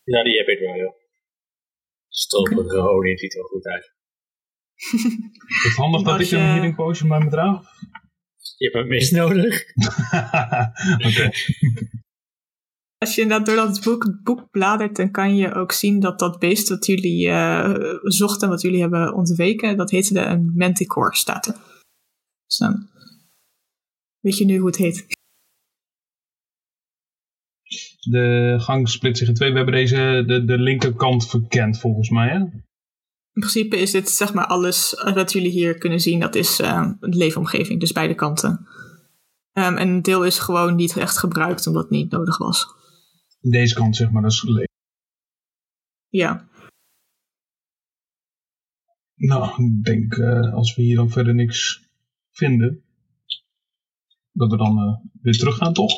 [0.05, 0.93] Ja, die heb ik wel, joh.
[2.09, 3.93] Stroperige honing ziet er wel goed uit.
[5.47, 7.61] Is het handig dat ik je- een healing potion bij me draag?
[8.57, 9.65] Je hebt het meest nodig.
[11.07, 11.31] Oké.
[13.03, 16.39] Als je inderdaad door dat boek, boek bladert, dan kan je ook zien dat dat
[16.39, 21.47] beest wat jullie eh, zochten, wat jullie hebben ontweken, dat heette de, een manticore, staat
[21.47, 21.55] er.
[22.47, 22.89] Dus dan
[24.21, 25.07] weet je nu hoe het heet.
[28.01, 29.51] De gang split zich in twee.
[29.51, 32.29] We hebben deze, de, de linkerkant verkend volgens mij.
[32.29, 32.39] Hè?
[32.39, 32.61] In
[33.33, 37.17] principe is dit zeg maar alles wat jullie hier kunnen zien, dat is eh, de
[37.17, 38.67] leefomgeving, dus beide kanten.
[39.53, 42.81] Ehm, en een deel is gewoon niet echt gebruikt omdat het niet nodig was.
[43.43, 44.71] Deze kant zeg maar, dat is gelezen.
[46.09, 46.49] Ja,
[49.15, 51.89] Nou, ik denk eh, als we hier dan verder niks
[52.31, 52.85] vinden,
[54.33, 55.93] dat we dan eh, weer terug gaan, toch?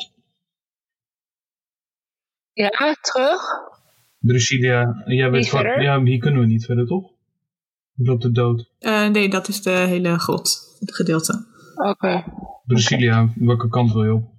[2.53, 3.41] Ja, terug.
[4.19, 5.81] Drusilia, jij weet Niet wat, verder?
[5.81, 7.11] ja, hier kunnen we niet verder, toch?
[7.93, 8.71] Je loopt de dood.
[8.79, 11.45] Eh, nee, dat is de hele grot, het gedeelte.
[11.75, 12.23] Oké.
[12.65, 14.34] Drusilia, welke kant wil je op?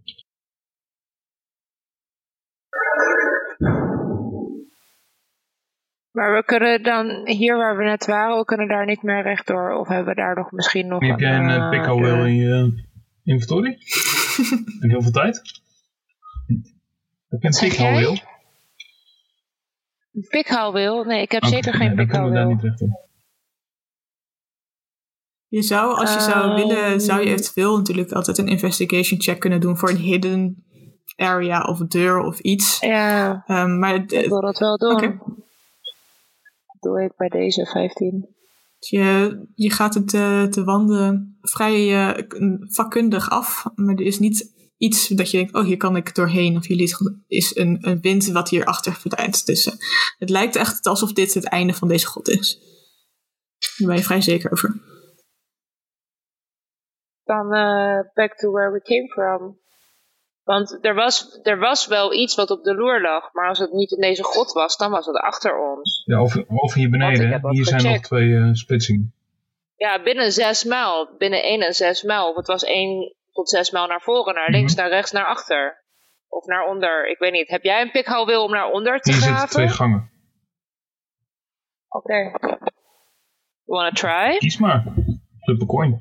[6.16, 9.70] Maar we kunnen dan, hier waar we net waren, we kunnen daar niet meer rechtdoor.
[9.72, 12.84] Of hebben we daar nog misschien nog Heb jij een eh, uh, in je
[13.24, 13.78] inventory?
[14.80, 15.36] en heel veel tijd?
[17.28, 17.68] Heb je een jij?
[17.68, 18.18] pikhouweel?
[20.12, 21.04] Een pikhouweel?
[21.04, 22.54] Nee, ik heb zeker nee, geen dan kunnen we daar pikhouweel.
[22.54, 23.08] niet recht op.
[25.48, 26.56] Je zou, als je zou Ehm.
[26.56, 30.64] willen, zou je eventueel natuurlijk altijd een investigation check kunnen doen voor een hidden
[31.16, 32.80] area of deur of iets.
[32.80, 35.44] Ja, Ehm, maar ik wil dat wel doen.
[36.86, 38.28] Doe ik bij deze 15.
[38.78, 42.24] je, je gaat het, de, de wanden vrij eh,
[42.60, 46.56] vakkundig af, maar er is niet iets dat je denkt, oh hier kan ik doorheen.
[46.56, 49.46] Of jullie is een, een wind wat hierachter verdwijnt.
[49.46, 49.74] Dus eh,
[50.18, 52.60] het lijkt echt alsof dit het einde van deze god is.
[53.76, 54.80] Daar ben je vrij zeker over.
[57.24, 59.58] Dan eh, back to where we came from.
[60.46, 63.72] Want er was, er was wel iets wat op de loer lag, maar als het
[63.72, 66.02] niet in deze grot was, dan was het achter ons.
[66.04, 67.50] Ja, of, of hier beneden.
[67.50, 69.14] Hier zijn nog twee eh, splitsingen.
[69.76, 71.14] Ja, binnen zes mijl.
[71.18, 72.28] Binnen één en zes mijl.
[72.30, 74.80] Of het was één tot zes mijl naar voren, naar links, Mhm.
[74.82, 75.84] naar rechts, naar achter.
[76.28, 77.08] Of naar onder.
[77.10, 77.48] Ik weet niet.
[77.48, 79.38] Heb jij een pikhouweel om naar onder te Hier graven?
[79.38, 80.10] zitten twee gangen.
[81.88, 82.14] Oké.
[82.14, 82.58] You
[83.64, 84.38] wanna try?
[84.38, 84.84] Kies maar.
[85.40, 86.00] Flip een coin.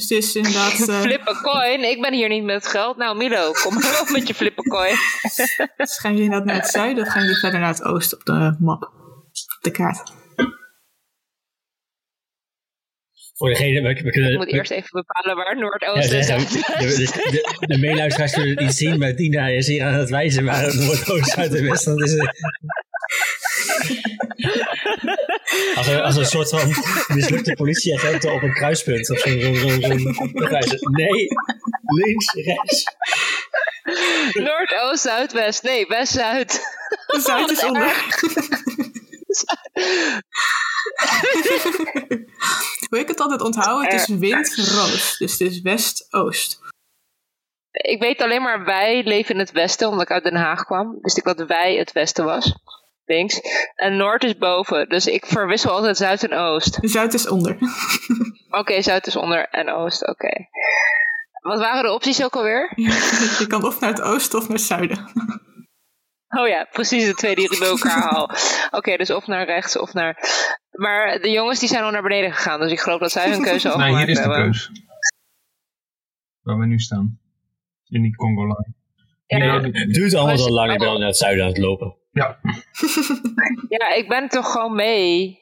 [0.00, 0.88] Dus het is inderdaad...
[0.88, 1.90] eh, Flip a coin?
[1.90, 2.96] Ik ben hier niet met geld.
[2.96, 4.96] Nou, Milo, kom maar op met je flip a coin.
[5.76, 8.56] gaan jullie inderdaad naar het zuiden of gaan jullie verder naar het oosten op de
[8.58, 8.82] map?
[8.82, 10.18] Op de kaart.
[13.34, 14.30] Voor degene, we, we kunnen...
[14.30, 17.66] Ik moet we- eerst even bepalen waar ja, Noordoosten en zeggen, Zuidwest de, de, de,
[17.66, 20.74] de meeluisteraars kunnen het niet zien, maar Tina is hier aan het wijzen waar het
[20.74, 21.86] Noordoost, Zuid en West.
[21.86, 22.16] Is.
[25.74, 26.68] Als een, als een soort van
[27.16, 29.10] mislukte politieagenten op een kruispunt.
[29.10, 30.88] Of zo'n zo, zo, zo.
[30.90, 31.26] Nee,
[31.84, 32.84] links, rechts.
[34.32, 35.62] Noordoost, Zuidwest.
[35.62, 36.52] Nee, West-Zuid.
[37.06, 38.04] De zuid is onder.
[42.88, 45.18] Hoe ik het altijd onthoud, het is wind-roost.
[45.18, 46.58] Dus het is west-oost.
[47.70, 50.98] Ik weet alleen maar wij leven in het westen, omdat ik uit Den Haag kwam.
[51.00, 52.54] Dus ik dat wij het westen was.
[53.10, 53.40] Links.
[53.74, 54.88] En Noord is boven.
[54.88, 56.80] Dus ik verwissel altijd Zuid en Oost.
[56.80, 57.56] De zuid is onder.
[58.60, 60.08] Oké, Zuid is onder en Oost.
[60.08, 60.46] Oké.
[61.40, 62.72] Wat waren de opties ook alweer?
[63.38, 64.98] Je kan of naar het oosten of naar het zuiden.
[66.38, 68.30] Oh ja, precies de twee die ik bij elkaar haal.
[68.70, 70.18] Oké, dus of naar rechts of naar...
[70.70, 72.60] Maar de jongens die zijn al naar beneden gegaan.
[72.60, 74.42] Dus ik geloof dat zij hun keuze al Nee, hier is de hebben.
[74.42, 74.70] keus.
[76.42, 77.18] Waar we nu staan.
[77.88, 78.74] In die Congo-line.
[79.26, 80.72] Ja, Ja, Het duurt allemaal zo lang.
[80.72, 81.96] Ik ben al naar het zuiden aan het lopen.
[82.12, 82.38] Ja,
[83.78, 85.38] Ja, ik ben toch gewoon mee.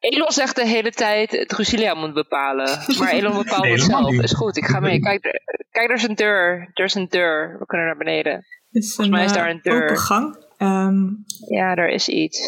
[0.00, 2.78] Elon zegt de hele tijd, Drusilia moet bepalen.
[2.98, 4.10] Maar Elon bepaalt Nee, het zelf.
[4.10, 4.22] niet.
[4.22, 5.00] Is goed, ik ga mee.
[5.00, 6.70] Kijk, er- kijk, er is een deur.
[6.74, 7.56] Er is een deur.
[7.58, 8.32] We kunnen naar beneden.
[8.70, 9.82] Het is Volgens mij is eh, daar een deur.
[9.82, 10.44] open gang.
[10.56, 11.02] Ehm,
[11.48, 12.40] Ja, er is iets.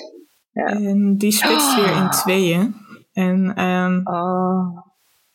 [0.52, 2.74] en die splitst weer in tweeën.
[3.12, 4.78] En ehm, Oh.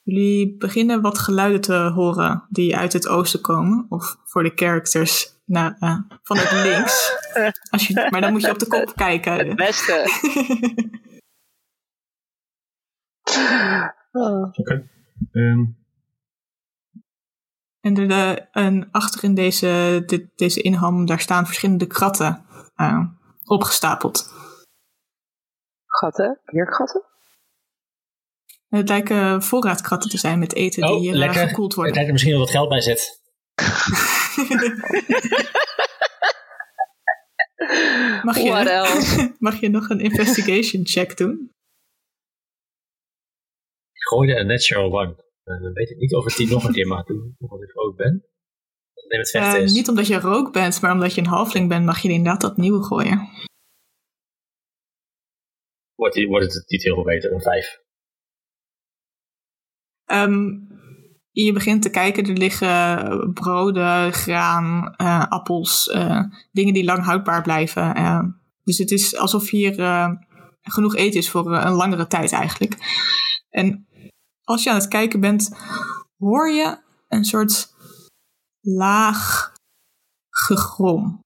[0.04, 3.86] jullie beginnen wat geluiden te horen die uit het oosten komen.
[3.90, 7.12] Of voor de characters naar, eh, vanuit links.
[7.72, 9.34] Als je, maar dan moet je op de kop kijken.
[9.48, 10.04] Het beste.
[14.12, 14.50] Oh.
[14.54, 14.90] oké.
[15.32, 15.64] Ehm,
[17.80, 22.46] En, er, de, en achter in deze, dit- deze inham, daar staan verschillende kratten
[22.76, 23.06] eh,
[23.44, 24.34] opgestapeld.
[25.86, 26.40] Gatten?
[26.46, 27.04] Biergatten?
[28.68, 31.48] Het lijken voorraadkratten te zijn met eten die Oh, hier eh, lekker.
[31.48, 31.94] gekoeld Ik worden.
[31.94, 33.22] denk dat er misschien wel wat geld bij zit.
[38.24, 39.34] Mag What je, else?
[39.40, 41.52] mag je nog een investigation check doen?
[43.94, 45.16] Ik gooide een natural one.
[45.44, 47.36] En dan weet ik niet of ik die nog een keer mag doen.
[47.40, 48.26] Omdat ik ook ben.
[49.08, 49.74] Neem het vechten is.
[49.74, 52.82] niet omdat je rook bent, maar omdat je een halfling bent, mag je inderdaad opnieuw
[52.82, 53.30] gooien.
[55.96, 57.82] Wordt, het niet heel veel beter dan vijf.
[60.06, 60.71] Ehm,
[61.32, 66.22] je begint te kijken, er liggen broden, graan, eh, appels, eh,
[66.52, 67.96] dingen die lang houdbaar blijven.
[67.96, 68.24] eh.
[68.64, 70.12] dus het is alsof hier eh,
[70.62, 72.78] genoeg eten is voor eh, een langere tijd eigenlijk.
[73.50, 73.88] En
[74.44, 75.50] als je aan het kijken bent,
[76.18, 76.78] hoor je
[77.08, 77.74] een soort
[78.62, 79.52] laag
[80.30, 81.20] gegrom.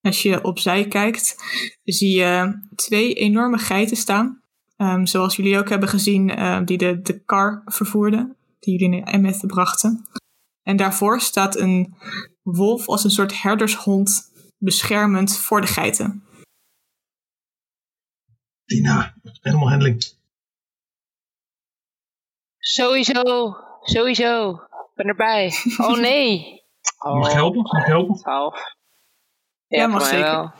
[0.00, 1.36] Als je opzij kijkt,
[1.84, 4.41] zie je twee enorme geiten staan.
[4.82, 8.36] Ehm, zoals jullie ook hebben gezien, eh, die de, de kar vervoerden.
[8.58, 10.06] Die jullie naar Emmeth brachten.
[10.62, 11.94] En daarvoor staat een
[12.42, 16.24] wolf als een soort herdershond beschermend voor de geiten.
[18.64, 20.04] Tina, helemaal handling.
[22.58, 24.50] Sowieso, sowieso.
[24.52, 25.52] Ik ben erbij.
[25.78, 26.62] Oh nee.
[26.98, 27.62] Oh, Mag ik helpen?
[27.62, 28.14] Mag ik helpen?
[28.16, 28.56] twaalf.
[29.66, 30.30] Ja, Ja, mag zeker.
[30.30, 30.52] wel.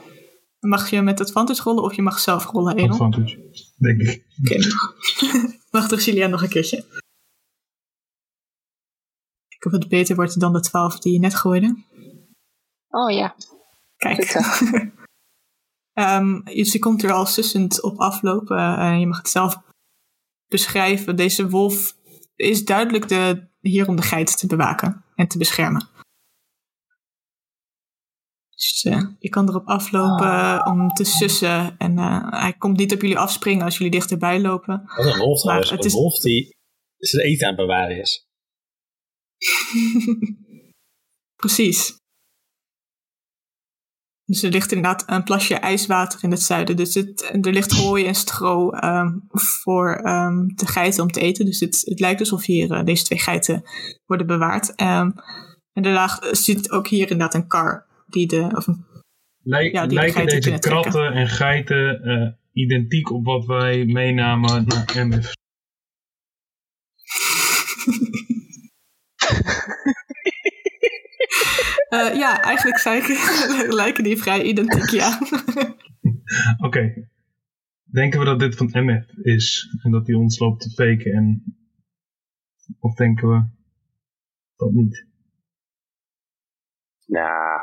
[0.63, 2.91] Mag je met advantage rollen of je mag zelf rollen, Elon?
[2.91, 4.25] Advantage, denk ik.
[4.41, 4.59] Oké.
[5.71, 6.77] Mag Drusilla nog een keertje?
[9.49, 11.77] Ik hoop dat het beter wordt dan de 12 die je net gooide.
[12.89, 13.35] Oh ja.
[13.97, 14.33] Kijk.
[15.93, 18.77] Ehm, dus je komt er al sussend op aflopen.
[18.79, 19.61] en je mag het zelf
[20.49, 21.17] beschrijven.
[21.17, 21.97] Deze wolf
[22.37, 25.89] is duidelijk de, hier om de geit te bewaken en te beschermen.
[28.63, 31.79] Dus eh, je kan erop aflopen om te sussen.
[31.79, 34.83] En eh, hij komt niet op jullie afspringen als jullie dichterbij lopen.
[34.97, 35.71] Wat een wolf trouwens.
[35.71, 36.57] het Een is- wolf die
[36.99, 38.27] zijn eten aan het bewaren is.
[41.43, 42.01] Precies.
[44.25, 46.77] Dus er ligt inderdaad een plasje ijswater in het zuiden.
[46.77, 51.45] Dus het, er ligt hooi en stro ehm, voor ehm, de geiten om te eten.
[51.45, 53.63] Dus het, het lijkt alsof hier eh, deze twee geiten
[54.07, 54.75] worden bewaard.
[54.75, 55.11] Ehm,
[55.73, 57.91] en daarna zit ook hier inderdaad een kar.
[58.13, 58.85] Die de, of een,
[59.43, 60.71] Lij- Ja, die de lijken deze trekken.
[60.71, 65.33] kratten en geiten eh, identiek op wat wij meenamen naar MF?
[71.89, 72.85] Eh, ja, eigenlijk
[73.83, 75.19] lijken die vrij identiek, ja.
[76.67, 77.09] Oké.
[77.85, 81.57] Denken we dat dit van MF is en dat hij ons loopt te faken en
[82.79, 83.45] of denken we
[84.57, 85.07] dat niet?
[87.07, 87.61] Nou,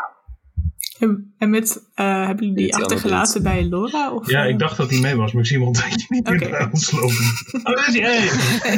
[0.99, 4.13] En- en met, eh, hebben jullie die achtergelaten bij Laura?
[4.13, 4.49] Of, Ja, eh?
[4.49, 6.49] ik dacht dat hij mee was, maar ik zie hem al een tijdje niet meer
[6.49, 7.15] bij ons lopen.
[7.63, 8.19] Oh, daar is hij!
[8.19, 8.77] Hey.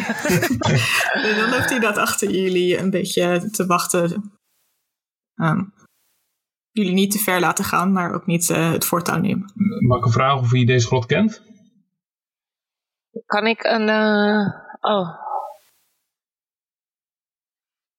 [1.32, 4.32] En dan loopt hij dat achter jullie een beetje te wachten.
[5.36, 5.64] Ehm,
[6.72, 9.52] jullie niet te ver laten gaan, maar ook niet eh, het voortouw nemen.
[9.88, 11.42] Mag ik een vraag of je deze grot kent?
[13.26, 13.90] Kan ik een...
[13.90, 14.48] eh,
[14.80, 15.21] oh.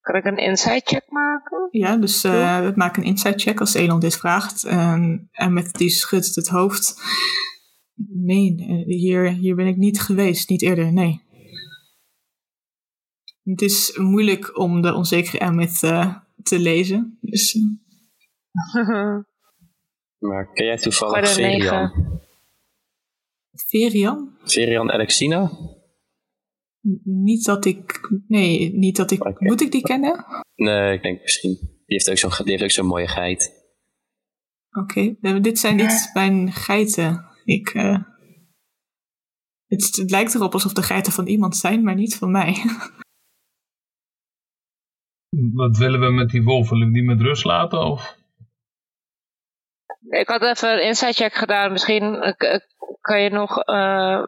[0.02, 1.68] Kan ik een inside check maken?
[1.70, 4.64] Ja, dus eh maak een insight check als Elon dit vraagt.
[4.64, 6.94] En, en met die schudt het hoofd.
[8.08, 8.54] Nee,
[8.86, 11.22] hier, hier ben ik niet geweest, niet eerder, nee.
[13.42, 17.18] Het is moeilijk om de onzekere Emmet eh, te lezen.
[17.20, 19.16] Dus, eh,
[20.28, 22.20] maar ken jij toevallig er een Verian?
[23.52, 24.36] Verian?
[24.44, 25.50] Verian Alexina?
[27.04, 28.10] Niet dat ik.
[28.26, 29.40] Nee, niet dat ik.
[29.40, 30.24] Moet ik die kennen?
[30.54, 31.56] Nee, ik denk misschien.
[31.60, 33.60] Die heeft ook zo'n die heeft ook zo'n mooie geit.
[34.70, 37.24] Oké, dit zijn niet mijn geiten.
[37.44, 37.68] Ik.
[37.68, 38.02] eh,
[39.66, 42.54] het, het lijkt erop alsof de geiten van iemand zijn, maar niet van mij.
[45.54, 46.68] Wat willen we met die wolf?
[46.70, 47.78] Willen we die met rust laten?
[47.84, 48.16] Of?
[50.08, 51.72] Ik had even een inside check gedaan.
[51.72, 52.60] Misschien eh,
[53.02, 54.22] kan je nog eh,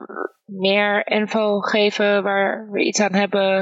[0.45, 3.59] meer info geven waar we iets aan hebben.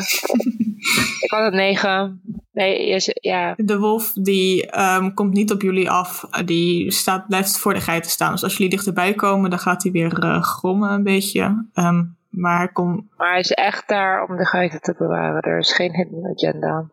[1.25, 2.21] ik had een 9.
[2.53, 3.55] Nee, ja.
[3.57, 6.27] De wolf die ehm, komt niet op jullie af.
[6.31, 8.33] Eh, Die staat, blijft voor de geiten staan.
[8.33, 11.67] Dus als jullie dichterbij komen, dan gaat hij weer eh, grommen een beetje.
[11.73, 15.41] Ehm, maar hij komt, Maar hij is echt daar om de geiten te bewaren.
[15.41, 16.85] Er is geen hidden agenda.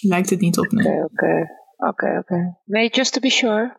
[0.00, 0.70] lijkt het niet op.
[0.70, 0.86] Nee.
[0.86, 1.60] Oké, oké.
[1.76, 2.56] Oké, oké.
[2.64, 3.76] Nee, just to be sure.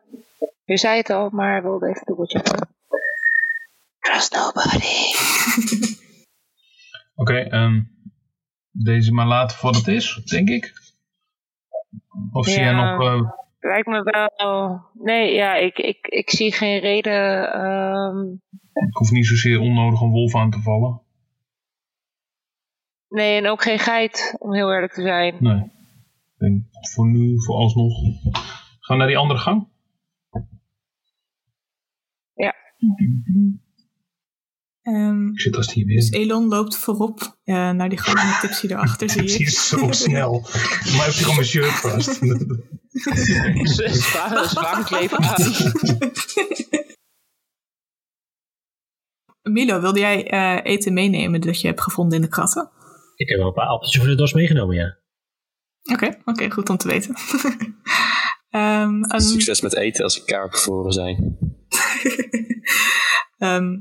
[0.66, 2.68] Je zei het al, maar wilde even dubbelchecken.
[4.04, 5.02] Trust nobody.
[7.22, 7.82] Oké, ehm,
[8.72, 10.74] deze maar laten voor het is, denk ik.
[12.32, 12.96] Of zie jij Ja.
[12.96, 13.08] nog...
[13.08, 13.30] eh,
[13.60, 14.82] Lijkt me wel.
[14.94, 17.52] Nee, ja, ik, ik, ik zie geen reden.
[17.54, 18.32] ehm,
[18.88, 21.02] ik hoef niet zozeer onnodig een wolf aan te vallen.
[23.08, 25.36] nee, en ook geen geit, om heel eerlijk te zijn.
[25.40, 25.64] Nee.
[25.64, 27.94] Ik denk voor nu, voor alsnog.
[28.80, 29.68] Gaan we naar die andere gang?
[32.34, 32.54] Ja.
[34.84, 35.96] Ehm, Ik zit als die weer.
[35.96, 39.46] dus Elon loopt voorop eh, naar die gang met Tipsy erachter, zie Ik zie je.
[39.46, 40.40] het zo snel.
[40.42, 42.14] Maar heeft hij gewoon mijn shirt vast.
[44.52, 45.42] Zwaar leven aan.
[49.54, 52.70] Milo, wilde jij eh, eten meenemen dat je hebt gevonden in de kratten?
[53.16, 54.98] Ik heb wel een paar appeltjes voor de dos meegenomen, ja.
[55.94, 57.16] Oké, oké, goed om te weten.
[58.50, 61.38] Ehm, een- Succes met eten als elkaar bevroren zijn.
[63.38, 63.78] ehm,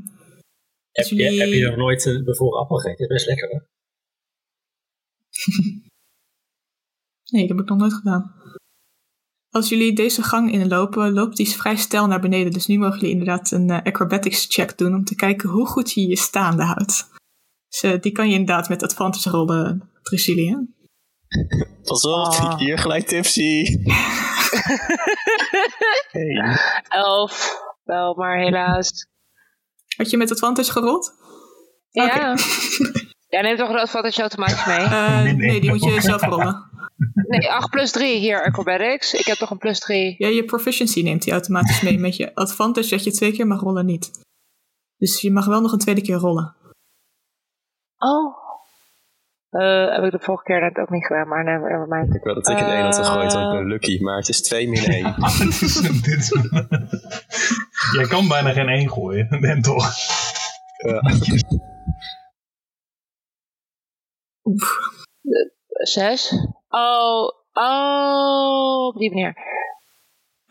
[0.92, 3.08] Heb, je, jullie- heb je nog nooit een bevroren appel gegeten?
[3.08, 3.68] Dat is best lekker, hoor.
[7.30, 8.34] Nee, dat heb ik nog nooit gedaan.
[9.50, 12.52] Als jullie deze gang inlopen, loopt die vrij stijl naar beneden.
[12.52, 15.92] Dus nu mogen jullie inderdaad een eh, acrobatics check doen om te kijken hoe goed
[15.92, 17.08] je je staande houdt.
[17.68, 20.66] Dus die kan je inderdaad met advantage rollen, Priscilla.
[21.82, 22.58] Pas op, Ah.
[22.64, 23.64] hier gelijk tipsy.
[26.10, 26.58] hey.
[26.88, 27.60] Elf.
[27.84, 29.06] Wel, maar helaas.
[29.96, 31.14] Had je met advantage gerold?
[31.90, 32.36] Ja.
[33.32, 34.76] Jij neemt toch een advantage automatisch mee?
[34.76, 36.70] Eh, nee, die moet je zelf rollen.
[37.14, 39.14] Nee, 8 plus 3 hier, acrobatics.
[39.14, 40.14] Ik heb toch een plus 3.
[40.18, 41.98] Ja, je proficiency neemt hij automatisch mee.
[41.98, 44.10] Met je advantage dat je twee keer mag rollen niet.
[44.96, 46.54] Dus je mag wel nog een tweede keer rollen.
[47.98, 48.41] Oh.
[49.52, 52.14] Eh, heb ik de vorige keer net ook niet gedaan, maar never, never mind.
[52.14, 54.02] Ik wil dat ik een 1 had gegooid, want ik ben lucky.
[54.02, 55.14] Maar het is 2 min 1.
[55.38, 56.32] Dit is- dit is-
[57.96, 59.90] Jij kan bijna geen één gooien, en toch.
[60.86, 61.00] Ja.
[65.84, 66.32] 6.
[66.68, 69.34] Oh, oh, op die manier.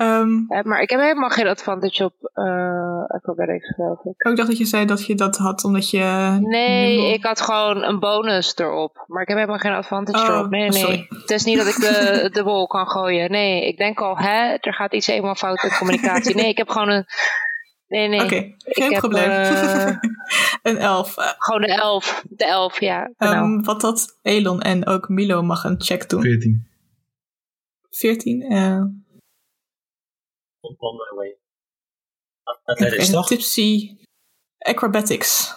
[0.02, 4.14] Ehm, Eh, maar ik heb helemaal geen advantage op eh acrobatics, geloof ik.
[4.32, 6.38] ik dacht dat je zei dat je dat had omdat je...
[6.42, 9.04] Nee, nimble- ik had gewoon een bonus erop.
[9.08, 10.50] Maar ik heb helemaal geen advantage Oh, erop.
[10.50, 10.80] Nee, nee.
[10.80, 11.06] sorry.
[11.10, 13.32] Het is niet dat ik de, de bol kan gooien.
[13.32, 16.36] Nee, ik denk al, hè, er gaat iets helemaal fout in communicatie.
[16.36, 17.06] Nee, ik heb gewoon een...
[17.88, 18.24] Nee, nee.
[18.24, 19.30] Oké, Ik geen heb, probleem.
[19.30, 19.88] eh,
[20.64, 21.14] een elf.
[21.38, 22.24] Gewoon de elf.
[22.30, 23.12] De elf, ja.
[23.18, 26.22] ehm, wat dat Elon en ook Milo mag een check doen.
[26.22, 26.68] 14.
[27.90, 28.42] 14.
[28.42, 28.82] eh
[30.62, 31.38] On my way.
[32.64, 33.28] Athletics, en toch?
[33.28, 33.98] Tipsy
[34.58, 35.54] Acrobatics.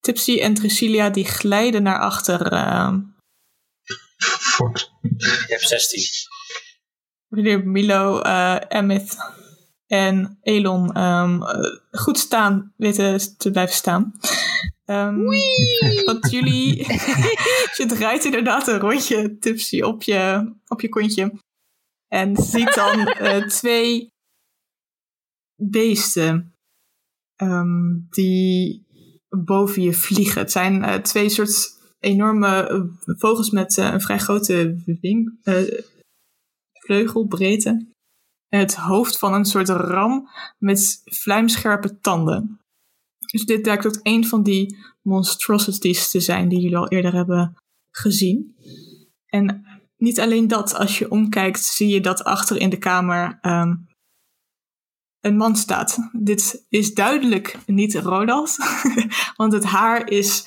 [0.00, 2.52] Tipsy en Drusilla die glijden naar achter.
[2.52, 3.00] ehm,
[4.56, 4.92] Fox.
[5.18, 6.02] Ik heb 16.
[7.28, 9.16] wanneer Milo, eh Emmett
[9.86, 14.12] en Elon ehm, eh, goed staan, weten te blijven staan.
[14.84, 15.24] Ehm
[16.04, 16.76] wat jullie...
[17.76, 21.32] je draait inderdaad een rondje Tipsy op je, op je kontje.
[22.14, 24.12] En ziet dan eh, twee
[25.62, 26.54] beesten
[27.36, 28.86] ehm, die
[29.28, 30.40] boven je vliegen.
[30.40, 35.38] Het zijn eh, twee soort enorme eh, vogels met een vrij grote wing,
[36.72, 37.86] vleugelbreedte.
[38.48, 42.60] En het hoofd van een soort ram met vlijmscherpe tanden.
[43.32, 47.56] Dus dit lijkt ook een van die monstrosities te zijn die jullie al eerder hebben
[47.90, 48.56] gezien.
[49.26, 49.73] En
[50.04, 53.74] niet alleen dat, als je omkijkt zie je dat achter in de kamer ehm,
[55.20, 55.98] een man staat.
[56.12, 58.58] Dit is duidelijk niet Rodas,
[59.36, 60.46] want het haar is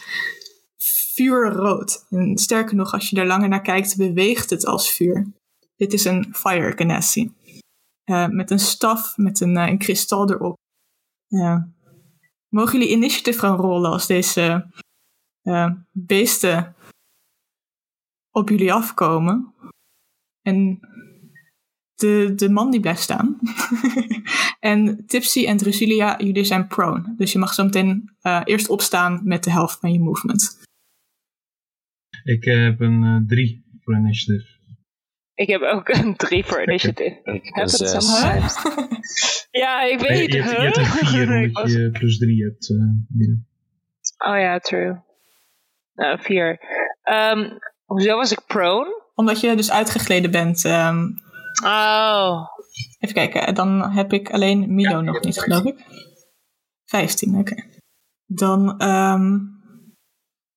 [1.14, 2.06] vuurrood.
[2.10, 5.28] En sterker nog, als je er langer naar kijkt, beweegt het als vuur.
[5.76, 7.34] Dit is een fire genasi.
[8.04, 10.56] Eh, met een staf, met een, eh, een kristal erop.
[11.28, 11.70] Ja.
[12.50, 14.70] Mogen jullie initiative gaan rollen als deze
[15.42, 16.76] eh, beesten
[18.38, 19.54] op jullie afkomen?
[20.42, 20.80] En
[21.96, 23.40] de, de man die blijft staan.
[24.60, 27.14] en Tipsy en Drusilia, jullie zijn prone.
[27.18, 30.58] Dus je mag zo meteen eh, eerst opstaan met de helft van je movement.
[32.24, 34.56] Ik eh, heb een 3 voor initiative.
[35.34, 37.22] Ik heb ook een 3 voor initiative.
[37.24, 37.92] Ik Happens 6.
[37.92, 39.48] sometimes.
[39.52, 42.44] Ja, ik weet je, hebt, je hebt een 4 Ik omdat was- je plus 3
[42.44, 42.70] hebt.
[42.70, 44.30] eh.
[44.32, 45.02] Oh ja, true.
[45.94, 46.60] Nou, 4.
[47.02, 47.58] Ehm
[47.88, 49.02] hoezo was ik prone?
[49.16, 50.66] Omdat je dus uitgegleden bent.
[50.66, 51.08] ehm,
[51.64, 52.48] Oh.
[53.00, 55.86] even kijken, dan heb ik alleen Milo nog niet, geloof ik.
[56.86, 57.64] 15, oké.
[58.26, 59.38] Dan ehm,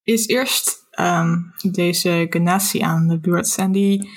[0.03, 1.37] is eerst ehm,
[1.71, 3.57] deze Ganassi aan de beurt.
[3.57, 4.09] En die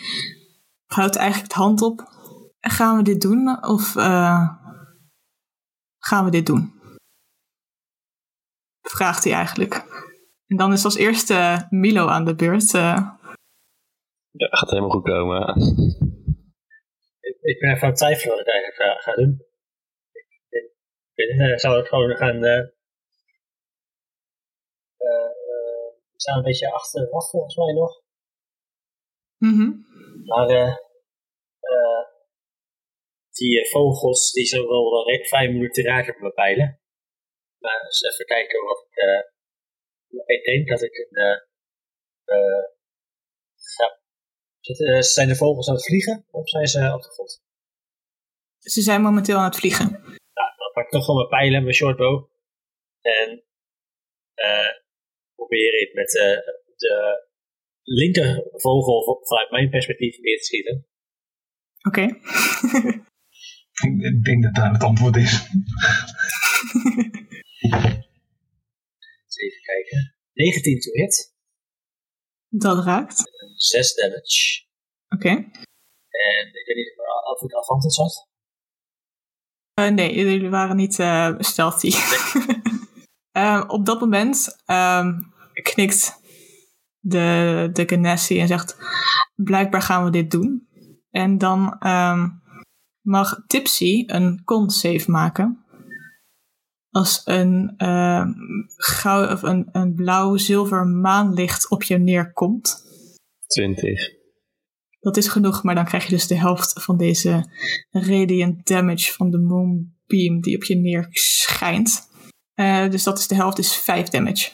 [0.86, 2.08] houdt eigenlijk de hand op.
[2.60, 3.64] Gaan we dit doen?
[3.64, 4.48] Of eh,
[5.98, 6.72] gaan we dit doen?
[8.80, 9.84] Vraagt hij eigenlijk.
[10.54, 12.74] En dan is als eerste Milo aan de beurt.
[12.74, 12.98] eh.
[14.30, 15.40] Ja, gaat helemaal goed komen.
[17.20, 19.32] Ik, ik ben even aan het twijfelen wat ik eigenlijk ga, ga doen.
[20.12, 20.64] Ik, ik,
[21.10, 22.44] ik weet niet, eh, zou ik gewoon gaan...
[22.44, 22.52] eh
[24.96, 28.02] eh, eh, we staan een beetje achteraf volgens mij nog.
[29.38, 29.70] mhm.
[30.24, 30.76] Maar eh,
[31.60, 32.04] eh,
[33.30, 36.80] die eh, vogels die zijn wel wel re- vrij moeilijk te raken met mijn pijlen.
[37.58, 39.32] Maar eens even kijken wat ik...
[40.26, 41.16] ik denk dat ik een...
[41.16, 41.40] eh
[42.24, 42.64] eh,
[43.78, 43.98] ja.
[44.94, 47.42] Eh, zijn de vogels aan het vliegen of zijn ze op de grond?
[48.58, 49.90] Ze zijn momenteel aan het vliegen.
[50.34, 52.28] dan pak ik toch gewoon mijn pijlen en mijn shortbow.
[53.00, 53.44] En
[54.34, 54.70] eh
[55.34, 56.10] probeer ik met
[56.76, 57.26] de
[57.82, 60.86] linkervogel vanuit mijn perspectief neer te schieten.
[61.88, 62.02] Oké.
[63.74, 65.48] Ik, ik denk dat daar het antwoord is.
[69.36, 70.14] Even kijken.
[70.32, 71.34] 19 to hit.
[72.48, 73.22] Dat raakt.
[73.54, 74.66] 6 damage.
[75.08, 75.28] Oké.
[75.28, 76.94] En ik weet niet
[77.32, 78.28] of ik advantage had.
[79.74, 81.90] Eh, nee, jullie waren niet eh stealthy.
[83.32, 85.20] Ehm, op dat moment ehm,
[85.52, 86.20] knikt
[86.98, 88.76] de, de Genasi en zegt:
[89.34, 90.68] Blijkbaar gaan we dit doen.
[91.10, 92.28] En dan ehm,
[93.00, 95.63] mag Tipsy een con save maken.
[96.94, 98.32] Als een, ehm
[98.76, 102.84] gauw, of een, een blauw-zilver maanlicht op je neerkomt.
[103.46, 104.10] 20.
[105.00, 107.50] Dat is genoeg, maar dan krijg je dus de helft van deze
[107.90, 112.08] radiant damage van de moonbeam die op je neer schijnt.
[112.54, 114.50] Eh, dus dat is de helft, is 5 damage.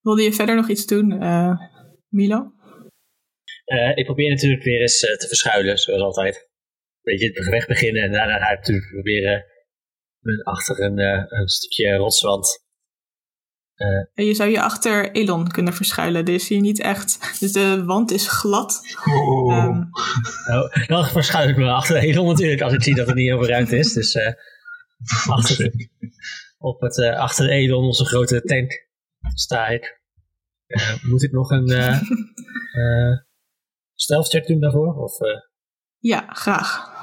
[0.00, 1.60] Wilde je verder nog iets doen, eh,
[2.08, 2.52] Milo?
[3.64, 6.50] Eh, ik probeer natuurlijk weer eens te verschuilen, zoals altijd.
[7.00, 9.44] Weet je, het weg beginnen en daarna ga ik natuurlijk proberen
[10.42, 12.66] achter een, eh, een stukje rotswand.
[14.14, 16.24] En je zou je achter Elon kunnen verschuilen.
[16.24, 17.36] Er is hier niet echt.
[17.40, 18.80] Dus de wand is glad.
[19.04, 19.54] Oh.
[19.54, 19.82] Ehm,
[20.46, 23.38] Nou, dan verschuil ik me achter Elon natuurlijk, als ik zie dat er niet heel
[23.38, 23.92] veel ruimte is.
[23.92, 24.32] Dus eh,
[25.26, 25.72] achter,
[26.58, 28.86] op het, eh, achter de Elon, onze grote tank,
[29.34, 30.00] sta ik.
[30.66, 32.00] Eh, moet ik nog een eh
[32.78, 33.18] eh,
[33.94, 34.94] stealth check doen daarvoor?
[34.94, 35.40] Of, eh,
[35.98, 36.96] ja, graag.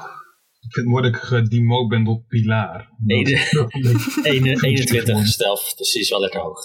[0.66, 2.90] Ik vind het mooi dat ik tot pilaar.
[2.98, 6.60] Nee, de- Dat- dat- 21 stealth, dus die is wel lekker hoog.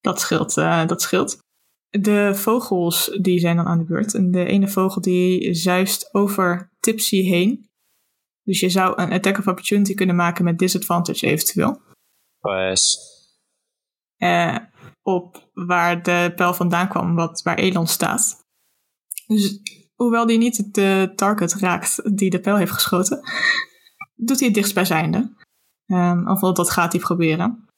[0.00, 1.38] Dat scheelt, eh, dat scheelt.
[1.88, 4.14] De vogels die zijn dan aan de beurt.
[4.14, 7.68] En de ene vogel die zuist over Tipsy heen.
[8.42, 11.80] Dus je zou een attack of opportunity kunnen maken met disadvantage eventueel.
[12.40, 12.98] Yes.
[14.16, 14.56] eh,
[15.02, 18.44] op waar de pijl vandaan kwam, wat, waar Elon staat.
[19.26, 19.58] Dus
[20.02, 23.20] hoewel die niet de target raakt die de pijl heeft geschoten,
[24.14, 25.32] doet hij het dichtstbijzijnde.
[25.86, 27.68] Um, of dat gaat hij proberen.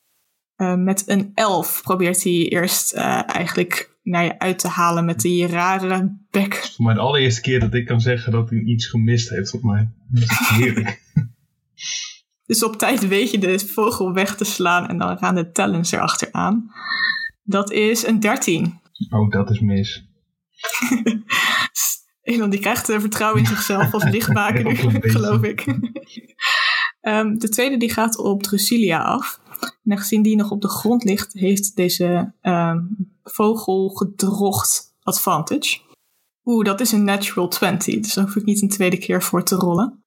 [0.57, 5.21] Eh, met een elf probeert hij eerst eh, eigenlijk naar je uit te halen met
[5.21, 6.55] die rare bek.
[6.55, 9.63] Voor mij de allereerste keer dat ik kan zeggen dat hij iets gemist heeft op
[9.63, 9.89] mij.
[10.09, 11.01] Dat is heerlijk.
[12.47, 15.93] Dus op tijd weet je de vogel weg te slaan en dan gaan de talons
[15.93, 16.73] erachteraan.
[17.43, 18.81] Dat is een 13.
[19.11, 20.07] Oh, dat is mis.
[22.23, 24.77] Elon die krijgt eh, vertrouwen in zichzelf als lichtmaker,
[25.11, 25.65] geloof ik.
[27.01, 29.41] Ehm, de tweede die gaat op Drusilia af.
[29.85, 32.79] En gezien die nog op de grond ligt, heeft deze ehm,
[33.23, 35.81] vogel gedrocht advantage.
[36.45, 39.45] Oeh, dat is een natural 20, dus daar hoef ik niet een tweede keer voor
[39.45, 40.05] te rollen.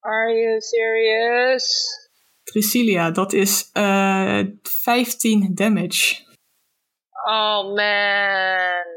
[0.00, 1.84] Are you serious?
[2.42, 6.24] Drusilia, dat is eh 15 damage.
[7.26, 8.95] Oh man.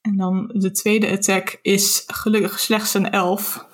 [0.00, 3.68] En dan de tweede attack is gelukkig slechts een 11.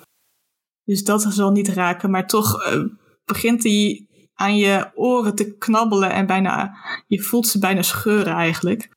[0.83, 2.83] Dus dat zal niet raken, maar toch eh,
[3.25, 8.89] begint hij aan je oren te knabbelen en bijna, je voelt ze bijna scheuren eigenlijk.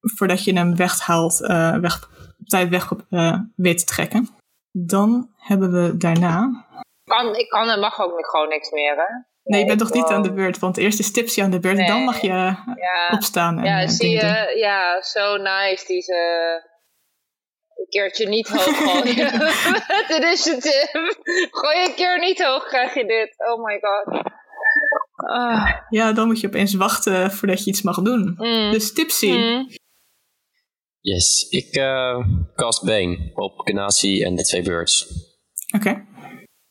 [0.00, 2.08] Voordat je hem weghaalt, eh weg,
[2.38, 4.28] op tijd weg eh, weet te trekken.
[4.70, 6.66] Dan hebben we daarna.
[7.36, 9.35] Ik kan en mag ook gewoon niks meer, hè?
[9.46, 11.78] Nee, je bent toch niet aan de beurt, want eerst is Tipsy aan de beurt
[11.78, 13.58] en dan mag je eh, Ja, opstaan.
[13.58, 14.28] En, ja eh, zie doen.
[14.28, 16.14] je, ja, zo nice die ze
[17.76, 19.30] een keertje niet hoog gooien.
[19.96, 21.16] Het initiative.
[21.50, 23.34] Gooi je een keer niet hoog, krijg je dit.
[23.50, 24.22] Oh my god.
[25.16, 25.70] Ah.
[25.88, 28.34] Ja, dan moet je opeens wachten voordat je iets mag doen.
[28.36, 28.72] Mm.
[28.72, 29.68] Dus Tipsy, Mm.
[31.00, 31.46] Yes.
[31.50, 32.18] Ik eh,
[32.54, 35.06] cast Bane op Genasi en de twee birds.
[35.76, 36.04] oké.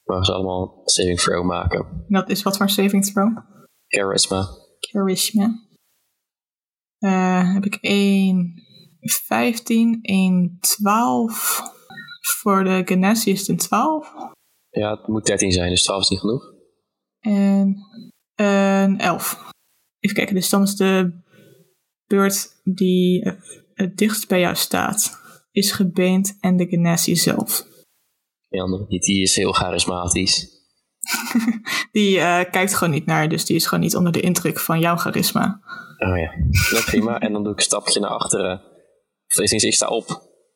[0.06, 2.06] Mogen ze allemaal saving throw maken.
[2.08, 3.38] Dat is wat voor saving throw?
[3.88, 4.48] Charisma.
[4.80, 5.64] Charisma.
[6.98, 8.64] Eh, heb ik 1
[9.00, 11.62] 15, 1 12.
[12.42, 14.14] Voor de Genasi is het een 12.
[14.70, 16.54] Ja, het moet 13 zijn, dus 12 is niet genoeg.
[17.20, 17.78] En
[18.36, 19.52] een 11.
[20.00, 21.24] Even kijken, dus dan is de
[22.06, 23.32] beurt die
[23.74, 25.20] het dichtst bij jou staat,
[25.52, 27.68] is gebeend en de Genasi zelf.
[28.56, 30.48] Die andere niet, die is heel charismatisch.
[31.92, 34.80] Die eh, kijkt gewoon niet naar, dus die is gewoon niet onder de indruk van
[34.80, 35.62] jouw charisma.
[35.98, 36.32] Oh ja,
[36.72, 37.20] dat prima.
[37.20, 38.62] en dan doe ik een stapje naar achteren.
[39.28, 40.06] Of is ik sta op.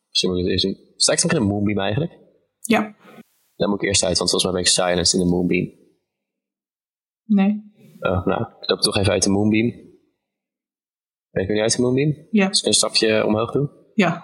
[0.07, 0.77] Misschien moet ik het eens doen.
[0.95, 2.11] Sta ik nog in een moonbeam eigenlijk?
[2.59, 2.95] Ja,
[3.55, 5.69] Dan moet ik eerst uit, want volgens mij ben ik silenced in de moonbeam.
[7.25, 7.67] nee,
[7.99, 9.67] Oh, nou, ik loop toch even uit de moonbeam.
[11.29, 12.27] Ben ik nu uit de moonbeam?
[12.31, 13.69] ja, Als ik een stapje omhoog doe?
[13.93, 14.23] ja.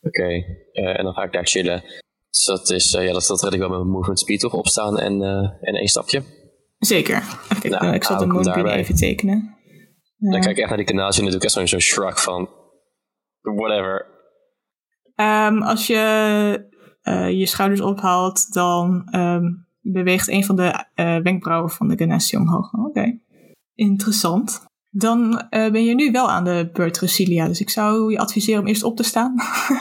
[0.00, 0.26] Oké,
[0.72, 1.82] eh, en dan ga ik daar chillen.
[2.30, 4.54] Dus dat is, eh, ja, dat, dat red ik wel met mijn movement speed toch?
[4.54, 6.22] Opstaan en, eh, en één stapje.
[6.78, 7.22] Zeker.
[7.48, 9.56] Kijken, Nou, ik zal de ik moonbeam even tekenen.
[10.18, 12.48] Dan kijk ik echt naar die kanaal en dan doe ik echt zo'n shrug van...
[13.40, 14.06] Whatever.
[15.14, 16.68] Ehm, als je
[17.02, 19.44] eh, je schouders ophaalt, dan ehm,
[19.80, 20.84] beweegt een van de
[21.22, 22.72] wenkbrauwen van de Ganassi omhoog.
[22.72, 23.20] Oké,
[23.74, 24.69] interessant.
[24.92, 28.60] Dan eh, ben je nu wel aan de beurt Rusilia, dus ik zou je adviseren
[28.60, 29.34] om eerst op te staan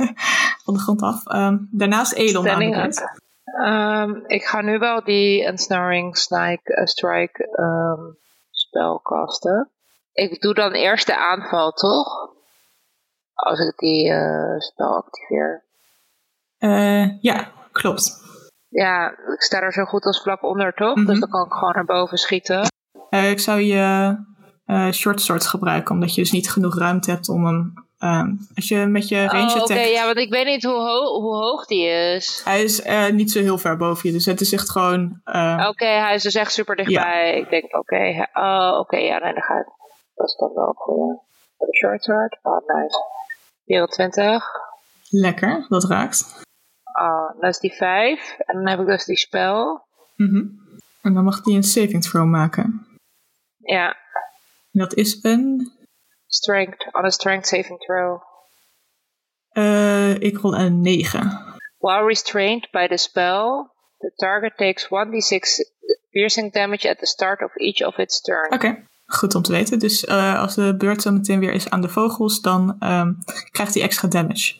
[0.66, 1.28] van de grond af.
[1.28, 3.18] Ehm, daarnaast Elon aan de.
[3.44, 8.14] Ehm, ik ga nu wel die Ensnaring Snake, eh, Strike ehm,
[8.52, 9.70] spel casten.
[10.14, 12.30] ik doe dan eerst de aanval, toch?
[13.34, 15.64] Als ik die eh, spel activeer.
[17.22, 18.28] Ja, klopt.
[18.68, 20.96] Ja, ik sta er zo goed als vlak onder, toch?
[20.96, 21.06] Mhm.
[21.06, 22.68] Dus dan kan ik gewoon naar boven schieten.
[23.10, 24.16] Ik zou je
[24.70, 27.74] eh, short swords gebruiken, omdat je dus niet genoeg ruimte hebt om hem...
[28.00, 31.22] ehm, als je met je range Oh, oké, ja, want ik weet niet hoe, ho-
[31.22, 32.42] hoe hoog die is.
[32.44, 35.22] Hij is eh, niet zo heel ver boven je, dus het is echt gewoon...
[35.24, 37.38] eh, Oké, hij is dus echt super dichtbij.
[37.40, 39.68] Ik denk, oké, oh, oké, ja, nee, dan ga ik.
[40.16, 40.76] Dat is dan wel
[41.58, 42.40] de short sword.
[42.42, 42.98] Oh, nice.
[43.66, 44.44] 24.
[45.10, 46.44] Lekker, dat raakt.
[47.02, 48.36] Oh, dat is die 5.
[48.38, 49.82] En dan heb ik dus die spel.
[50.16, 50.44] Mhm.
[51.02, 52.86] En dan mag hij een saving throw maken.
[53.58, 53.96] Ja,
[54.80, 55.72] Dat is een...
[56.28, 56.88] strength.
[56.92, 58.22] On a strength saving throw.
[59.52, 61.58] eh, ik rol een 9.
[61.78, 65.42] While restrained by the spell, the target takes 1d6
[66.10, 68.56] piercing damage at the start of each of its turns.
[68.56, 69.80] Oké, goed om te weten.
[69.80, 73.14] Dus eh, als de beurt zo meteen weer is aan de vogels, dan ehm,
[73.52, 74.56] krijgt hij extra damage.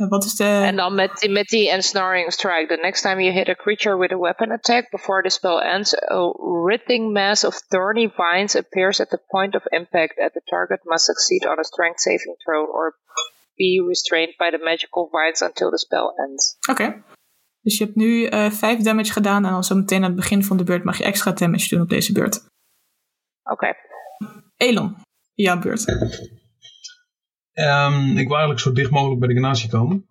[0.00, 0.44] En wat is de...
[0.44, 2.66] En dan met met die ensnaring strike.
[2.66, 5.94] The next time you hit a creature with a weapon attack before the spell ends,
[5.94, 6.32] a
[6.64, 10.18] writhing mass of thorny vines appears at the point of impact.
[10.18, 12.94] And the target must succeed on a strength saving throw or
[13.56, 16.56] be restrained by the magical vines until the spell ends.
[16.70, 17.02] Oké.
[17.60, 20.44] Dus je hebt nu eh 5 damage gedaan en dan zo meteen aan het begin
[20.44, 22.44] van de beurt mag je extra damage doen op deze beurt.
[23.42, 23.74] Oké.
[24.56, 24.96] Elon,
[25.34, 25.84] jouw beurt.
[27.60, 30.06] Ehm, ik wil eigenlijk zo dicht mogelijk bij de Ganassi komen.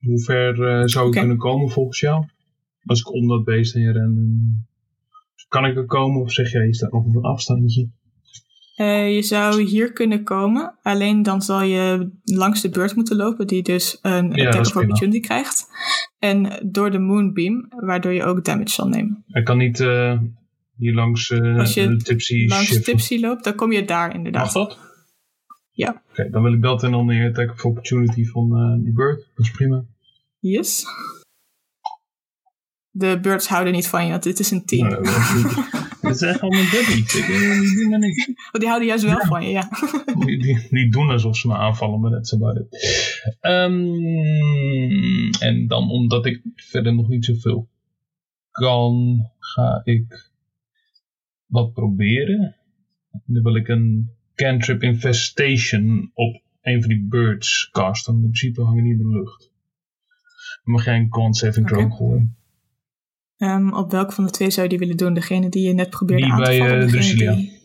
[0.00, 2.24] Hoe ver eh, zou ik kunnen komen volgens jou?
[2.84, 4.02] Als ik om dat beest heen ren.
[4.02, 4.66] en-
[5.48, 7.88] Kan ik er komen of zeg jij, je staat nog op een afstandje?
[8.76, 13.46] Eh, je zou hier kunnen komen, alleen dan zal je langs de beurt moeten lopen,
[13.46, 15.66] die dus een Ja, attack of opportunity krijgt.
[16.18, 19.24] En door de moonbeam, waardoor je ook damage zal nemen.
[19.26, 20.18] Ik kan niet eh,
[20.76, 22.84] hier langs eh Als je de tipsy Langs shiften.
[22.92, 24.42] Tipsy loopt, dan kom je daar inderdaad.
[24.44, 24.78] Mag dat?
[25.82, 26.02] Ja.
[26.10, 29.30] Oké, dan wil ik dat en dan de attack of opportunity van eh, die bird.
[29.34, 29.84] Dat is prima.
[30.38, 30.84] Yes.
[32.90, 34.88] De birds houden niet van je, want dit is een team.
[34.88, 35.02] Nou,
[36.00, 37.14] dat echt allemaal buddies.
[37.14, 38.28] Ik, die doen er niks.
[38.28, 39.68] Oh, die houden juist wel van je, ja.
[40.26, 42.66] Die, die, die doen alsof ze me aanvallen, maar dat is about it.
[43.40, 43.82] Ehm,
[45.40, 47.68] en dan omdat ik verder nog niet zoveel
[48.50, 50.30] kan, ga ik
[51.46, 52.56] wat proberen.
[53.26, 58.14] Dan wil ik een cantrip infestation op een van die birds casten.
[58.14, 59.50] In principe hangen die in de lucht.
[60.64, 62.36] Dan mag jij een con saving throw gooien.
[63.36, 65.14] Ehm, op welke van de twee zou je die willen doen?
[65.14, 66.86] Degene die je net probeerde Die aan te bij, vallen?
[66.86, 67.60] eh, die-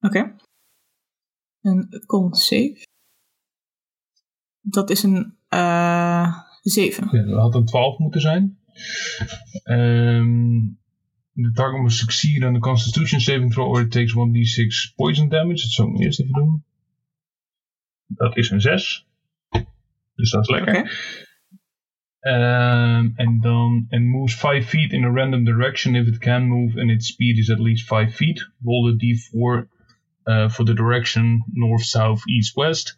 [0.00, 0.36] Oké.
[1.60, 2.86] Een con save.
[4.60, 7.08] Dat is een eh 7.
[7.16, 8.58] Ja, dat had een 12 moeten zijn.
[9.62, 10.58] Ehm
[11.36, 15.62] the target must succeed on the constitution saving throw or it takes 1d6 poison damage.
[15.62, 16.64] Dat zou ik eerst even doen.
[18.06, 19.06] Dat is een 6.
[20.14, 20.78] Dus dat is lekker.
[20.78, 20.88] Oké.
[22.20, 26.80] Ehm, en dan, and moves 5 feet in a random direction if it can move
[26.80, 28.50] and its speed is at least 5 feet.
[28.64, 29.68] Roll the d4
[30.26, 32.96] uh, for the direction north, south, east, west.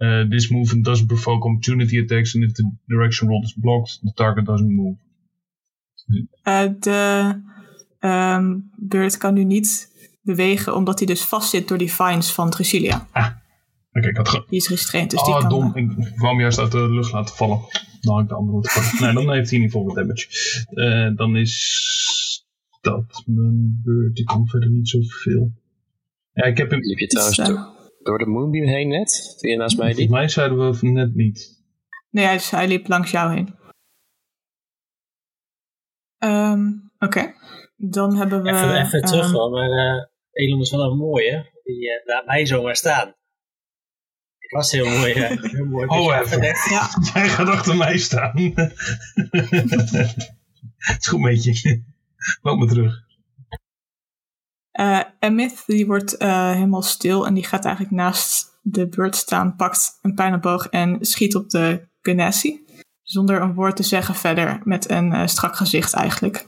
[0.00, 4.12] Uh, this movement doesn't provoke opportunity attacks, and if the direction rolled is blocked, the
[4.14, 4.96] target doesn't move.
[6.44, 7.42] Eh, de
[8.06, 9.92] ehm beurt kan nu niet
[10.22, 13.06] bewegen, omdat hij dus vastzit door die vines van Drusilia.
[13.92, 15.48] Oké, ik had ge- Die is restrained, dus die Ah, kan...
[15.48, 15.76] dom.
[15.76, 17.60] Ik wou hem juist uit de lucht laten vallen.
[18.00, 19.04] Dan had ik de andere moeten pakken.
[19.04, 20.26] nee, dan heeft hij in ieder geval wat damage.
[20.70, 21.54] Eh, dan is
[22.80, 24.18] dat mijn beurt.
[24.18, 25.52] Ik kan verder niet zoveel.
[26.32, 26.80] Ja, ik heb hem...
[26.80, 27.68] Liep je trouwens eh, door,
[28.02, 29.36] door de Moonbeam heen net?
[29.38, 30.10] Toen je naast mij Volgens liep?
[30.10, 31.64] mij zeiden we net niet.
[32.10, 33.54] Nee, hij liep langs jou heen.
[36.18, 37.34] Ehm, Oké.
[37.76, 38.48] Dan hebben we...
[38.52, 41.50] Even, even ehm, terug hoor, maar eh Elon is wel een mooie.
[41.64, 43.08] Die eh, laat mij zomaar staan.
[44.38, 45.12] Ik was heel mooi.
[45.12, 46.42] eh, heel mooi Oh, even.
[46.42, 48.32] Ja, Jij gaat achter mij staan.
[50.76, 51.82] Het is goed met je.
[52.42, 53.04] Loop maar terug.
[54.70, 59.56] Eh Emith die wordt eh, helemaal stil en die gaat eigenlijk naast de beurt staan,
[59.56, 62.64] pakt een pijlenboog en schiet op de Genasi.
[63.02, 66.44] Zonder een woord te zeggen verder, met een eh, strak gezicht eigenlijk.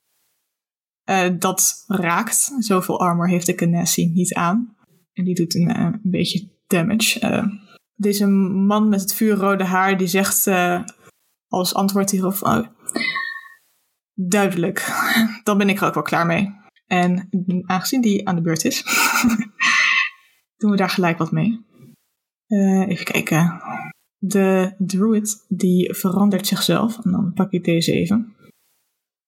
[1.08, 2.54] Eh, dat raakt.
[2.58, 4.76] Zoveel armor heeft de Genasi niet aan.
[5.12, 7.20] En die doet een, eh, een beetje damage.
[7.20, 7.46] Eh,
[7.94, 10.46] deze man met het vuurrode haar die zegt
[11.48, 12.36] als antwoord hierop...
[12.40, 12.66] Oh,
[14.14, 14.86] duidelijk,
[15.44, 16.54] dan ben ik er ook wel klaar mee.
[16.86, 17.28] En
[17.66, 18.82] aangezien die aan de beurt is,
[20.58, 21.66] doen we daar gelijk wat mee.
[22.88, 23.62] Even kijken.
[24.18, 28.36] De druid die verandert zichzelf, en dan pak ik deze even,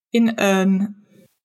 [0.09, 1.00] in een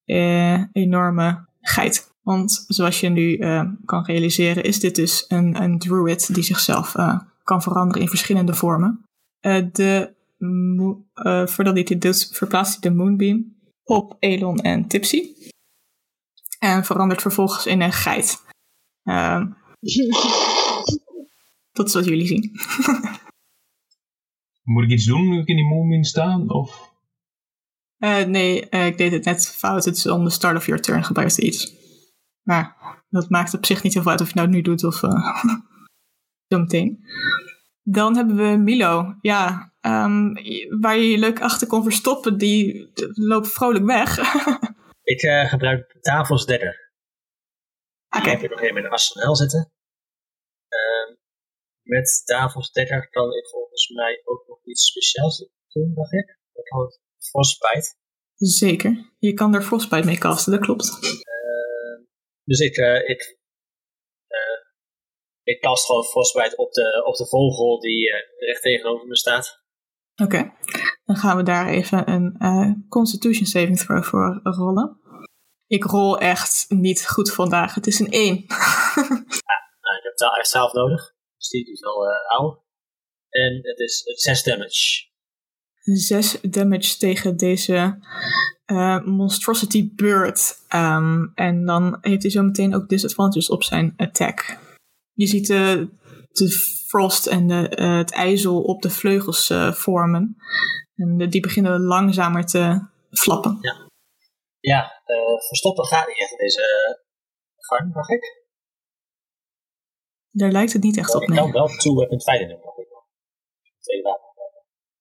[0.06, 2.14] eh, enorme geit.
[2.22, 6.96] Want zoals je nu uh, kan realiseren, is dit dus een, een druid die zichzelf
[6.96, 9.06] uh, kan veranderen in verschillende vormen.
[9.42, 10.14] Uh, de,
[11.46, 15.24] voordat hij dit doet, verplaatst hij de Moonbeam op Elon en Tipsy.
[16.60, 18.44] En verandert vervolgens in een geit.
[19.04, 19.52] Ehm,
[21.78, 22.52] dat is wat jullie zien.
[24.64, 26.44] Moet ik iets doen nu ik in die Moonbeam sta?
[26.48, 26.95] Of?
[28.28, 29.86] Nee, ik deed het net fout.
[29.86, 31.74] Het is on the start of your turn gebruikt iets.
[32.42, 32.76] Maar
[33.10, 35.46] dat maakt op zich niet heel veel uit of je nou nu doet of uh,
[36.50, 37.06] zo meteen.
[37.82, 39.16] Dan hebben we Milo.
[39.22, 40.34] Ja, um,
[40.82, 44.18] waar je je leuk achter kon verstoppen, die loopt vrolijk weg.
[45.14, 46.94] ik uh, gebruik tafels dagger.
[48.10, 48.30] Oké.
[48.30, 49.72] Ik heb nog even mijn arsenaal zitten.
[50.70, 51.18] Uh,
[51.82, 56.40] met tafels dagger kan ik volgens mij ook nog iets speciaals doen, dacht ik.
[56.54, 56.80] Dat kan
[57.36, 57.96] frostbite.
[58.36, 59.14] Zeker.
[59.20, 61.00] Je kan er frostbite mee casten, dat klopt.
[62.44, 63.38] Dus ik, uh, ik,
[64.28, 64.60] uh,
[65.44, 69.64] ik kast gewoon frostbite op de, op de vogel die recht tegenover me staat.
[70.16, 70.54] Oké, okay.
[71.06, 75.00] dan gaan we daar even een Constitution Saving Throw voor rollen.
[75.68, 77.76] Ik rol echt niet goed vandaag.
[77.76, 78.36] Het is een 1.
[78.36, 78.46] ja,
[79.82, 81.14] nou, ik heb het echt zelf nodig.
[81.38, 82.64] Dus die is wel oud.
[83.30, 85.14] En het is 6 damage.
[85.86, 88.00] 6 damage tegen deze
[88.66, 90.66] uh, Monstrosity Bird.
[90.74, 94.60] Um, en dan heeft hij zo meteen ook disadvantages op zijn attack.
[95.14, 95.90] Je ziet de,
[96.32, 96.50] de
[96.88, 100.36] frost en de, uh, het ijzel op de vleugels uh, vormen.
[100.96, 103.58] En de, die beginnen langzamer te flappen.
[103.62, 103.90] Ja,
[104.60, 104.92] ja
[105.48, 106.64] verstoppen gaat niet echt in deze
[107.58, 108.44] gang, mag ik?
[110.32, 111.38] Daar lijkt het niet echt op, nee.
[111.38, 112.88] Ik kan wel two-weapon fighting doen, mag ik.
[113.80, 114.35] Twee wapen.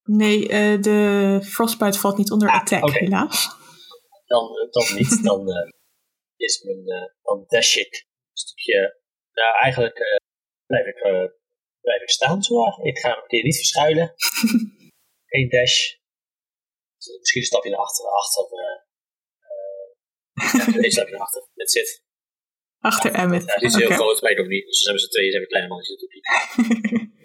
[0.07, 3.01] Nee, uh, de Frostbite valt niet onder ah, attack, okay.
[3.01, 3.49] helaas.
[4.27, 5.23] Dan, dan niet.
[5.23, 5.71] Dan uh,
[6.37, 7.11] is mijn.
[7.23, 9.03] Dan dash ik een stukje.
[9.33, 9.99] Nou, eigenlijk
[10.67, 11.01] blijf, ik,
[11.81, 12.55] blijf ik staan zo.
[12.83, 14.15] Ik ga een keer niet verschuilen.
[15.37, 15.93] Eén dash.
[16.97, 18.13] Dus misschien een stapje naar achteren.
[18.13, 18.47] Achter.
[20.83, 21.49] ja, stapje naar achter.
[21.55, 22.03] That's zit.
[22.79, 23.45] Achter Emmet.
[23.47, 23.97] Ja, die is heel okay.
[23.97, 24.67] groot, maar ik ook niet.
[24.67, 26.03] Dus dan hebben ze twee, ze hebben kleine mannetjes.
[26.03, 27.23] Uh,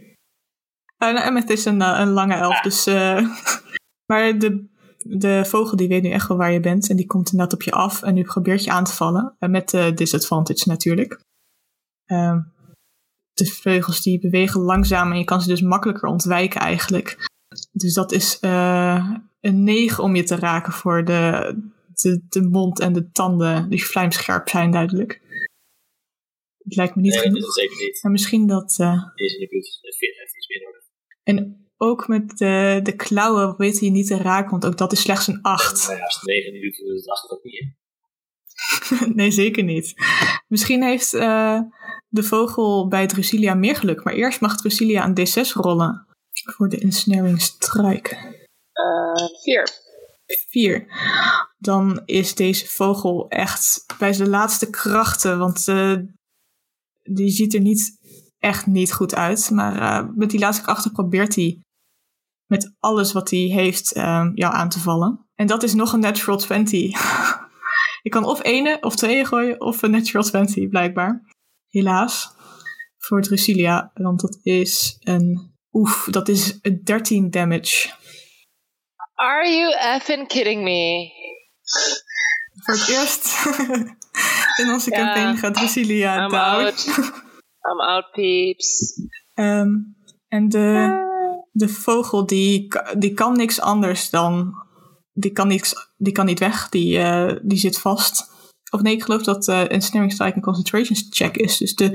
[1.00, 2.62] nou, Emmet is een, een lange elf, ja.
[2.62, 2.88] dus...
[2.88, 3.36] Uh,
[4.10, 4.68] maar de,
[4.98, 6.90] de vogel die weet nu echt wel waar je bent.
[6.90, 8.04] En die komt inderdaad op je af.
[8.04, 9.36] En nu probeert je aan te vallen.
[9.40, 11.22] Uh, met de disadvantage natuurlijk.
[12.06, 12.42] Ehm,
[13.34, 15.12] de vleugels die bewegen langzaam.
[15.12, 17.28] En je kan ze dus makkelijker ontwijken eigenlijk.
[17.72, 21.56] Dus dat is een 9 om je te raken voor de,
[21.94, 23.70] de, de mond en de tanden.
[23.70, 25.22] Die vlijmscherp zijn duidelijk.
[26.58, 27.40] Het lijkt me niet nee, genoeg.
[27.40, 28.00] dat is zeker niet.
[28.02, 28.70] Maar misschien dat...
[28.76, 29.80] Deze in de buurt
[31.30, 35.02] En ook met de, de klauwen weet hij niet te raken, want ook dat is
[35.02, 35.88] slechts een 8.
[35.88, 37.74] Nou ja, als het 9 minuten is, het 8 ook niet.
[39.16, 39.94] nee, zeker niet.
[40.48, 41.60] Misschien heeft uh,
[42.08, 46.80] de vogel bij Drusilia meer geluk, maar eerst mag Drusilia een D6 rollen voor de
[46.80, 48.16] ensnaring strike.
[48.74, 49.70] Uh, vier.
[50.50, 50.88] Vier.
[51.58, 55.98] Dan is deze vogel echt bij zijn laatste krachten, want uh,
[57.04, 57.99] die ziet er niet
[58.40, 59.50] echt niet goed uit.
[59.50, 61.62] Maar uh, met die laatste krachten probeert hij
[62.46, 65.26] met alles wat hij heeft uh, jou aan te vallen.
[65.36, 66.82] En dat is nog een natural 20.
[68.04, 71.24] je kan of ene of twee gooien of een natural 20 blijkbaar.
[71.68, 72.38] Helaas.
[72.98, 75.58] Voor Drusilia, want dat is een...
[75.72, 77.90] Oef, dat is 13 damage.
[79.14, 81.12] Are you effing kidding me?
[82.64, 83.46] Voor het eerst
[84.62, 85.06] in onze yeah.
[85.06, 86.74] campagne gaat Drusilia down.
[87.62, 89.02] I'm out, peeps.
[89.36, 89.96] Um,
[90.28, 90.94] en de,
[91.52, 92.68] de vogel die,
[92.98, 94.54] die kan niks anders dan.
[95.14, 98.32] Die kan, niks, die kan niet weg, die, uh, die zit vast.
[98.72, 101.58] Of nee, ik geloof dat uh, een snaring strike een concentration check is.
[101.58, 101.90] Dus de,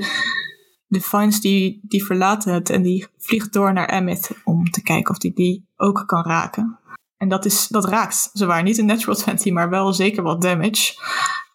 [0.87, 5.11] de vines die, die verlaten het en die vliegt door naar Emmett om te kijken
[5.11, 6.79] of die die ook kan raken.
[7.17, 8.63] En dat, is, dat raakt zwaar.
[8.63, 10.93] Niet een natural 20, maar wel zeker wat damage.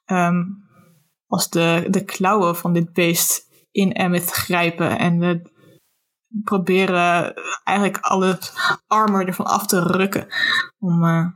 [0.06, 0.68] Um,
[1.26, 5.42] als de, de klauwen van dit beest in Emmet grijpen en
[6.44, 7.34] proberen
[7.64, 8.38] eigenlijk alle
[8.86, 10.26] armor ervan af te rukken.
[10.78, 11.26] Om, uh,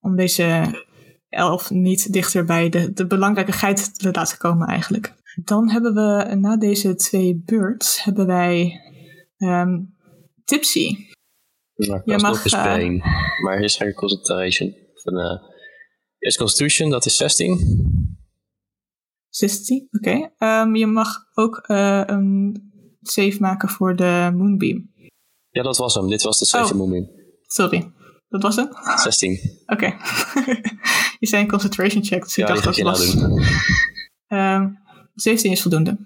[0.00, 0.82] om deze
[1.28, 5.14] elf niet dichter bij de, de belangrijke geit te laten komen eigenlijk.
[5.44, 8.80] Dan hebben we na deze twee beurts hebben wij
[9.36, 9.94] um,
[10.44, 10.96] Tipsy.
[11.74, 12.96] Nou, je mag, uh, been,
[13.42, 14.74] maar hier is geen concentration.
[14.94, 15.42] Van, uh,
[16.18, 18.03] is Constitution, dat is 16.
[19.36, 20.30] 16, oké.
[20.36, 20.62] Okay.
[20.62, 22.62] Um, je mag ook uh, een
[23.02, 24.92] save maken voor de Moonbeam.
[25.50, 26.08] Ja, dat was hem.
[26.08, 26.78] Dit was de save oh.
[26.78, 27.10] Moonbeam.
[27.46, 27.92] Sorry,
[28.28, 28.68] dat was hem?
[28.96, 29.38] 16.
[29.66, 29.72] Oké.
[29.72, 29.96] Okay.
[31.20, 33.14] je zei een concentration check, dus ja, ik dacht dat het was...
[33.14, 33.42] Nou
[34.26, 34.82] Ehm
[35.14, 35.98] 17 is voldoende.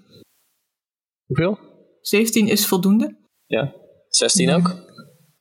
[1.25, 1.59] Hoeveel?
[2.01, 3.17] 17 is voldoende.
[3.45, 3.75] Ja.
[4.09, 4.75] 16 ook?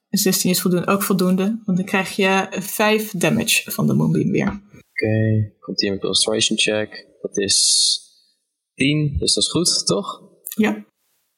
[0.09, 1.61] 16 is voldoende, ook voldoende.
[1.65, 4.63] Want dan krijg je 5 damage van de Moonbeam weer.
[4.91, 7.08] Oké, komt hier met illustration check.
[7.21, 7.99] Dat is
[8.75, 10.23] 10, dus dat is goed, toch?
[10.57, 10.87] Ja.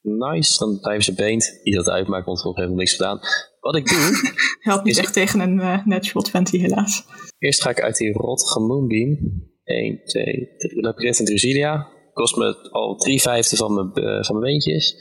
[0.03, 1.61] Nice, dan blijven ze beent.
[1.63, 3.21] Niet dat het uitmaakt, want we hebben niks gedaan.
[3.61, 4.33] Wat ik doe,
[4.71, 7.05] Helpt niet echt tegen een eh, natural 20 helaas.
[7.39, 9.19] eerst ga ik uit die rottige moonbeam.
[9.65, 11.89] 1, 2, 3, Labyrinth en Drusidia.
[12.13, 14.95] Kost me al 3 vijfde van mijn, eh, van mijn beentjes.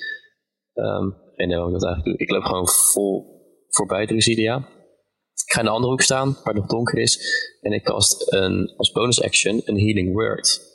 [0.73, 2.27] Geen idee wat ik dat eigenlijk doe.
[2.27, 3.37] Ik loop gewoon vol
[3.69, 4.57] voorbij Drusidia.
[5.45, 7.19] Ik ga in de andere hoek staan, waar het nog donker is.
[7.61, 10.68] En ik cast een, als bonus action een healing word.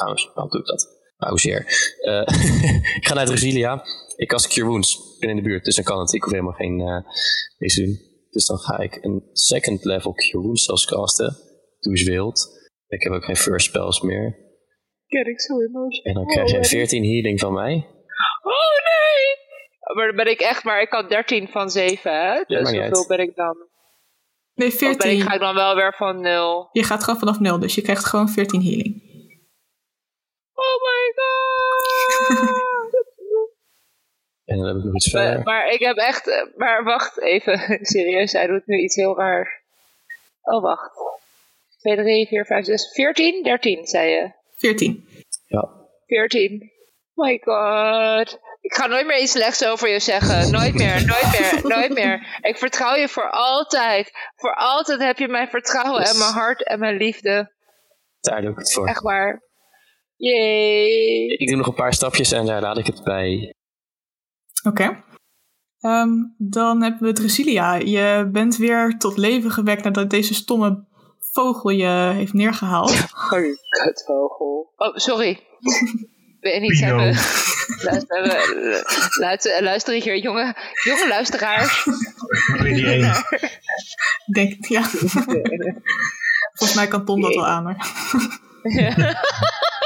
[0.00, 0.88] Trouwens, waarom doe ik dat?
[1.16, 1.60] Pauzeer.
[2.00, 2.26] Eh
[2.98, 3.82] ik ga naar Drusilia.
[4.16, 4.96] Ik cast Cure Wounds.
[5.14, 6.12] Ik ben in de buurt, dus dan kan het.
[6.12, 7.12] Ik hoef helemaal geen eh
[7.58, 7.98] deze doen.
[8.30, 11.36] Dus dan ga ik een second level Cure Wounds zelfs casten.
[11.80, 12.48] Doe eens wild.
[12.86, 14.38] Ik heb ook geen first spells meer.
[15.06, 16.02] Get ik zo emotional.
[16.02, 17.74] En dan krijg je 14 healing van mij.
[18.42, 19.94] Oh nee!
[19.94, 22.44] Maar dan ben ik echt maar, ik had 13 van 7, hè?
[22.46, 23.56] Dus niet hoeveel ben ik dan?
[24.54, 25.20] Nee, Of ben ik, 14.
[25.20, 26.68] ga ik dan wel weer van 0?
[26.72, 28.99] Je gaat gewoon vanaf 0, dus je krijgt gewoon 14 healing.
[30.66, 32.92] Oh my god!
[34.50, 35.44] En dan heb ik nog iets maar, verder.
[35.44, 39.48] maar ik heb echt, eh, maar wacht even, serieus, hij doet nu iets heel raars.
[40.42, 40.92] Oh wacht.
[41.78, 43.42] 2, 3, 4, 5, 6, 14?
[43.42, 44.32] 13, zei je.
[44.56, 45.08] 14.
[45.46, 45.68] Ja.
[46.06, 46.70] 14.
[47.14, 48.38] Oh my god.
[48.60, 50.50] Ik ga nooit meer iets slechts over je zeggen.
[50.50, 52.38] Nooit meer, nooit meer, nooit meer.
[52.40, 54.10] Ik vertrouw je voor altijd.
[54.36, 57.52] Voor altijd heb je mijn vertrouwen en mijn hart en mijn liefde.
[58.20, 58.86] Daar doe ik het voor.
[58.86, 59.42] Echt waar.
[60.20, 61.26] Yay.
[61.26, 63.54] Ik doe nog een paar stapjes en daar laat ik het bij.
[64.62, 65.04] Oké.
[65.80, 67.74] Ehm, dan hebben we Drasilia.
[67.74, 70.84] Je bent weer tot leven gewekt nadat deze stomme
[71.32, 72.90] vogel je heeft neergehaald.
[73.30, 73.38] Oh,
[73.68, 74.72] kutvogel.
[74.76, 75.40] Oh, sorry.
[76.40, 76.86] Wil je niet Pino.
[76.86, 77.14] hebben?
[77.82, 78.82] Luister, eh,
[79.20, 81.86] luister, luister hier, jonge, jonge luisteraars.
[82.54, 83.12] Ik weet niet één.
[84.32, 84.82] Denk, ja.
[86.58, 87.76] Volgens mij kan Tom dat wel aan.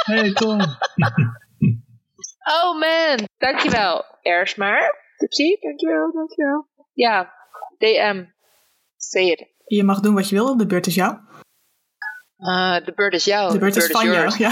[0.05, 0.61] Hey Tom.
[2.47, 4.05] Oh man, dankjewel.
[4.23, 5.13] Eerst maar.
[5.17, 6.69] Tipsy, dankjewel, dankjewel.
[6.93, 7.33] Ja,
[7.79, 8.25] DM.
[8.97, 9.47] Say it.
[9.67, 11.19] Je mag doen wat je wil, de beurt is jou.
[12.37, 13.53] Ah, de beurt is jou.
[13.53, 14.37] De beurt is van jou, yours.
[14.37, 14.51] ja.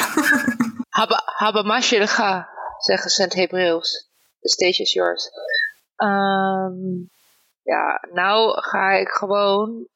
[1.38, 4.10] Habba masjelga, zeggen ze in het Hebreeuws.
[4.40, 5.30] The stage is yours.
[5.96, 7.06] Ehm,
[7.62, 9.88] ja, nou ga ik gewoon...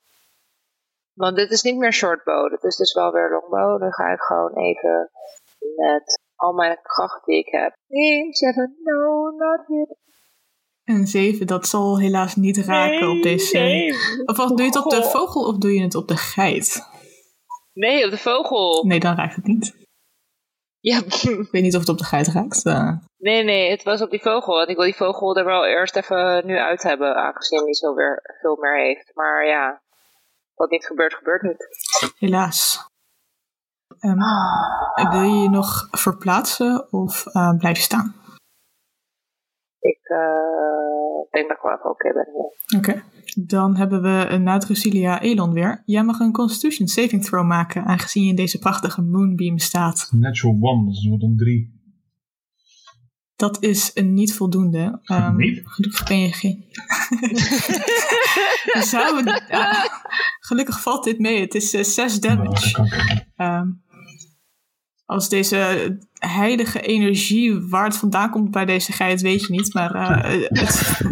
[1.16, 3.80] Want dit is niet meer shortbow, dit is dus wel weer longbow.
[3.80, 5.10] Dan ga ik gewoon even
[5.76, 7.74] met al mijn kracht die ik heb.
[7.88, 9.96] 1, 7, no, not hit.
[10.84, 13.58] Een 7, dat zal helaas niet raken op deze...
[13.58, 13.92] Nee,
[14.24, 16.82] Of wat, doe je het op de vogel of doe je het op de geit?
[17.72, 18.84] nee, op de vogel.
[18.84, 19.74] Nee, dan raakt het niet.
[20.80, 20.98] Ja,
[21.38, 22.64] Ik weet niet of het op de geit raakt.
[22.64, 22.96] eh.
[23.16, 24.54] nee, nee, het was op die vogel.
[24.54, 27.94] Want ik wil die vogel er wel eerst even nu uit hebben, aangezien hij zo
[27.94, 29.10] weer veel meer heeft.
[29.14, 29.82] Maar ja,
[30.56, 31.68] wat niet gebeurt, gebeurt niet.
[32.18, 32.88] helaas.
[33.98, 38.14] Ehm, wil je je nog verplaatsen of eh, blijf je staan?
[39.78, 42.28] Ik eh, denk dat ik wel even oké ben.
[42.78, 43.02] Oké.
[43.38, 45.82] Dan hebben we een na Drusilia Elon weer.
[45.84, 50.10] Jij mag een Constitution saving throw maken, aangezien je in deze prachtige moonbeam staat.
[50.12, 51.75] Natural one, dus wordt een drie.
[53.36, 55.00] Dat is een niet voldoende.
[55.36, 55.60] Niet?
[55.64, 56.64] Gelukkig ben je geen...
[58.72, 59.88] Je zou het- ja,
[60.40, 61.40] gelukkig valt dit mee.
[61.40, 63.24] Het is 6 Nou, dat damage.
[63.36, 63.68] Ehm,
[65.04, 69.74] als deze heilige energie waar het vandaan komt bij deze geit, weet je niet.
[69.74, 70.48] Maar eh,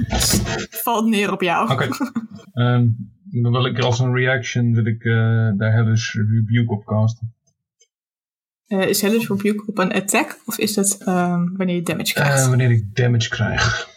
[0.08, 1.70] het valt neer op jou.
[1.72, 1.88] Oké.
[2.52, 2.86] Ehm,
[3.24, 5.12] dan wil ik als een reaction wil ik eh
[5.56, 7.33] daar Hellish Rebuke op casten.
[8.66, 10.40] Eh, is Hellish Rebuke op een attack?
[10.44, 12.42] Of is het ehm, wanneer je damage krijgt?
[12.42, 13.88] Eh, wanneer ik damage krijg.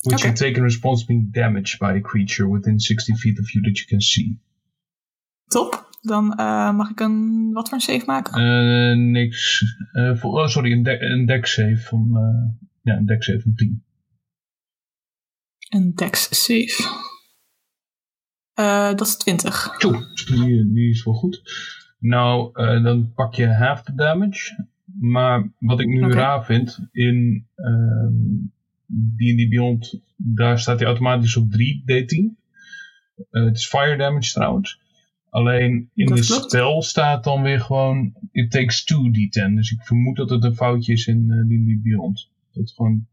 [0.00, 0.22] Which Oké.
[0.22, 3.76] you take in response being damaged by a creature within 60 feet of you that
[3.76, 4.40] you can see.
[5.46, 5.86] Top.
[6.00, 7.50] Dan eh, mag ik een...
[7.52, 9.10] Wat voor een save maken?
[9.10, 9.64] Niks.
[9.92, 12.10] Voor, oh, sorry, een, de een deck save van,
[12.82, 13.84] ja, een deck save van 10.
[15.68, 17.06] Een dex save.
[18.94, 19.74] Dat is 20.
[19.78, 21.42] Tjoe, die, die is wel goed.
[21.98, 24.66] Nou, eh, dan pak je half the damage.
[25.00, 28.46] Maar wat ik nu raar vind, in ehm
[29.16, 32.36] D&D Beyond, daar staat hij automatisch op 3 D10.
[33.30, 34.80] Eh, het is fire damage trouwens.
[35.30, 36.44] Alleen in Dat de klopt.
[36.50, 39.54] spel staat dan weer gewoon, it takes 2 D10.
[39.54, 42.30] Dus ik vermoed dat het een foutje is in eh, D&D Beyond.
[42.52, 43.06] Dat gewoon,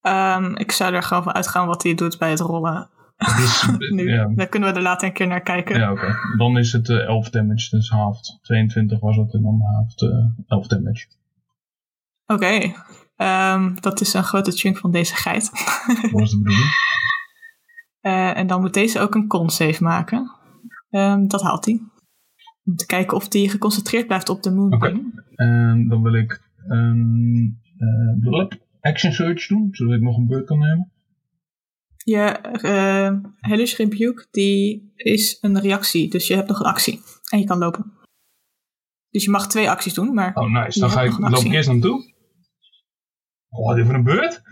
[0.00, 2.88] Ehm, ik zou er gewoon van uitgaan wat hij doet bij het rollen.
[3.20, 5.78] Is, Nu, ja, daar kunnen we er later een keer naar kijken.
[5.78, 6.14] ja oké.
[6.36, 10.46] Dan is het eh 11 damage, dus half 22 was het en dan half eh
[10.46, 11.06] 11 damage.
[12.26, 12.72] Oké,
[13.16, 15.50] ehm, dat is een grote chunk van deze geit.
[16.02, 16.70] Dat was de bedoeling.
[18.00, 20.30] Eh, en dan moet deze ook een con save maken.
[20.90, 21.80] Ehm, dat haalt hij.
[22.64, 25.12] Om te kijken of hij geconcentreerd blijft op de moonbeam.
[25.34, 26.92] En dan wil ik eh,
[28.20, 30.89] blub action search doen, zodat ik nog een beurt kan nemen.
[32.04, 32.24] Je
[32.62, 36.10] eh Hellish Rebuke, die is een reactie.
[36.10, 37.00] Dus je hebt nog een actie.
[37.30, 37.92] En je kan lopen.
[39.10, 40.34] Dus je mag twee acties doen, maar...
[40.34, 40.80] Oh, nice.
[40.80, 42.14] Dan ga ik, loop ik eerst naartoe.
[43.48, 44.42] Oh, even een beurt?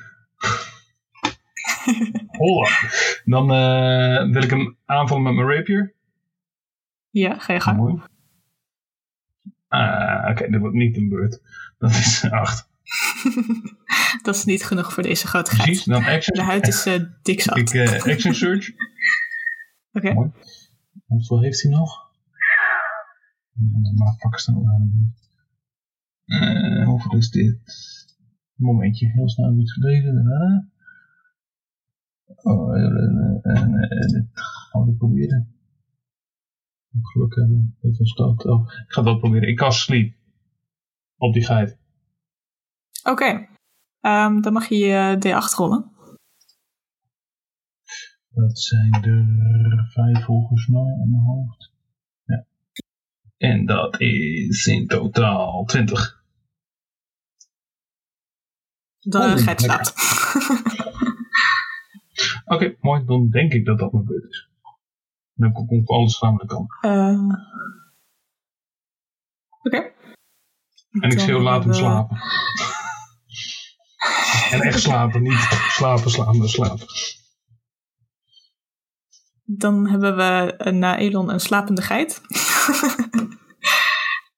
[2.39, 2.69] Holla.
[3.25, 5.95] Dan eh, wil ik hem aanvallen met mijn rapier.
[7.11, 7.77] Ja, ga je gang.
[7.77, 8.03] Mooi.
[9.69, 11.41] Ah, oké, dit wordt niet een beurt.
[11.79, 12.68] Dat is 8.
[14.23, 15.63] Dat is niet genoeg voor deze grote geit.
[15.63, 17.57] Precies, dan De huid is eh dik zat.
[17.57, 18.71] Ik eh, action search.
[19.97, 20.33] Oké.
[21.07, 22.07] Hoeveel heeft hij nog?
[23.95, 25.15] Maar pak snel aan.
[26.25, 27.59] Eh, hoeveel is dit?
[28.55, 29.79] Momentje, heel snel iets.
[29.79, 30.69] Daarna.
[32.27, 34.27] Oh, eh, dit
[34.71, 35.53] gaan we proberen.
[37.03, 37.77] Geluk hebben.
[37.81, 38.45] Dat was dat.
[38.45, 39.49] Oh, ik ga dat proberen.
[39.49, 40.15] Ik kan sleep.
[41.17, 41.78] Op die geit.
[43.11, 43.49] Oké.
[44.01, 45.93] Ehm, dan mag je je D8 rollen.
[48.29, 51.73] Dat zijn er vijf volgens mij aan mijn hoofd.
[52.25, 52.47] Ja.
[53.37, 56.17] En dat is in totaal 20.
[58.99, 59.59] De Oh, geit lekker.
[59.59, 59.95] slaapt.
[62.55, 63.05] Oké, mooi.
[63.05, 64.49] Dan denk ik dat dat mijn beurt is.
[65.35, 66.71] Dan kom ik alles samen de kant.
[66.81, 67.29] Eh,
[69.63, 69.93] Oké.
[71.01, 72.17] En ik schreeuw laat hem slapen.
[74.51, 76.87] En echt slapen, niet slapen, slapen, maar slapen.
[79.45, 82.21] Dan hebben we eh, na Elon een slapende geit.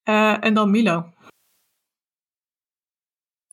[0.03, 1.13] Eh, en dan Milo.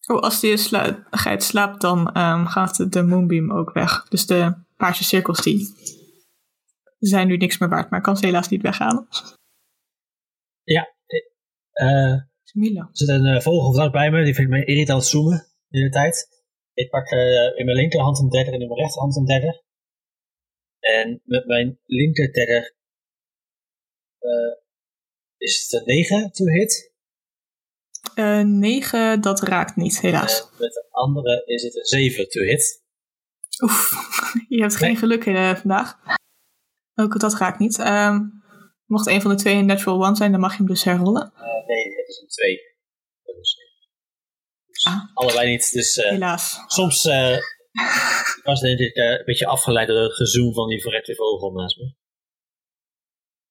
[0.08, 4.08] Oh, als die sla- geit slaapt, dan ehm, gaat de moonbeam ook weg.
[4.08, 5.76] Dus de paarse cirkels die
[7.00, 9.08] zijn nu niks meer waard, maar kan ze helaas niet weghalen.
[11.72, 12.82] Eh, Dus Milo.
[12.82, 15.90] Er zit een eh, vogel vlak bij me, die vindt me irritant zoomen in de
[15.90, 16.28] tijd.
[16.74, 19.64] Ik pak eh, in mijn linkerhand een dagger en in mijn rechterhand een dagger.
[20.80, 22.32] En met mijn linker
[24.20, 24.56] eh,
[25.38, 26.94] is het een 9 to hit.
[28.16, 30.42] Eh 9, dat raakt niet, helaas.
[30.42, 32.86] En met de andere is het een 7 to hit.
[33.64, 33.92] Oef,
[34.50, 36.00] je hebt geen geluk eh, vandaag.
[36.96, 37.80] Ook dat raakt niet.
[37.80, 38.20] Ehm,
[38.86, 41.34] mocht een van de twee een natural one zijn, dan mag je hem dus herrollen.
[41.68, 42.60] Nee, het is een 2.
[44.88, 45.14] Dus, dus Ah.
[45.14, 45.72] Allebei niet.
[45.74, 46.64] Dus eh, Helaas.
[46.68, 47.38] soms eh,
[48.44, 51.78] was denk ik eh, een beetje afgeleid door het gezoem van die verrekte vogel naast
[51.78, 51.94] me.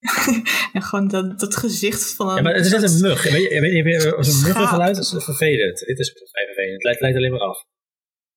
[0.73, 2.35] En gewoon dat, dat gezicht van een...
[2.37, 3.23] Ja, maar het is net een mug.
[3.23, 4.47] Weet je, weet je, weet je, Zo'n Schaap.
[4.47, 5.79] muggengeluid is vervelend.
[5.79, 6.73] Dit is vrij vervelend.
[6.73, 7.65] Het leidt, leidt alleen maar af.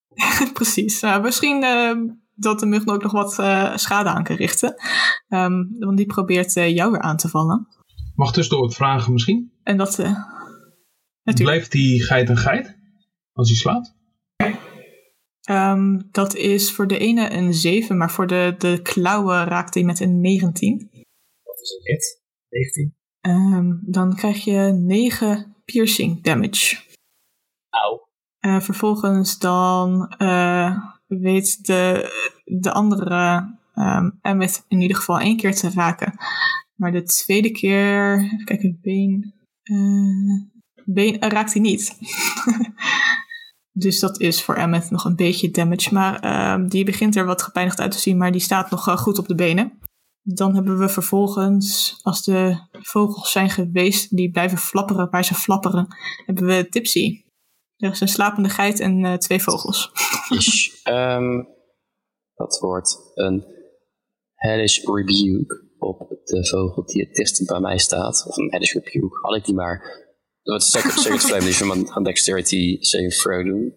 [0.53, 0.99] Precies.
[1.01, 1.91] Nou, misschien eh,
[2.35, 4.76] dat de mug ook nog wat eh, schade aan kan richten.
[5.27, 7.67] Ehm, want die probeert eh, jou weer aan te vallen.
[8.15, 9.51] Mag tussendoor wat vragen misschien?
[9.63, 9.99] En dat...
[9.99, 10.05] eh,
[11.23, 11.57] natuurlijk.
[11.57, 12.77] Blijft die geit een geit?
[13.39, 13.95] Als hij slaapt?
[15.41, 19.83] Ehm, dat is voor de ene een 7, maar voor de, de klauwen raakt hij
[19.83, 20.77] met een 19.
[21.43, 22.21] Dat is een hit.
[22.49, 22.95] 19.
[23.21, 26.77] Ehm, dan krijg je 9 piercing damage.
[27.69, 28.07] Auw.
[28.39, 32.11] Eh, vervolgens dan eh, weet de,
[32.45, 36.13] de andere ehm Emmet in ieder geval één keer te raken.
[36.75, 39.33] Maar de tweede keer, even kijken, been,
[39.63, 41.95] eh, been raakt hij niet.
[43.80, 45.93] dus dat is voor Emmet nog een beetje damage.
[45.93, 48.97] Maar ehm, die begint er wat gepijnigd uit te zien, maar die staat nog eh,
[48.97, 49.80] goed op de benen.
[50.22, 55.88] Dan hebben we vervolgens, als de vogels zijn geweest die blijven flapperen waar ze flapperen,
[56.26, 57.23] hebben we Tipsy.
[57.77, 59.91] Er is een slapende geit en eh, twee vogels.
[60.84, 61.43] Ehm,
[62.35, 63.45] dat wordt een
[64.34, 68.26] hellish rebuke op de vogel die het dichtst bij mij staat.
[68.27, 70.07] Of een hellish rebuke, had ik die maar.
[70.43, 73.73] Zeker, zeker flame, gaan een dexterity save throw doen.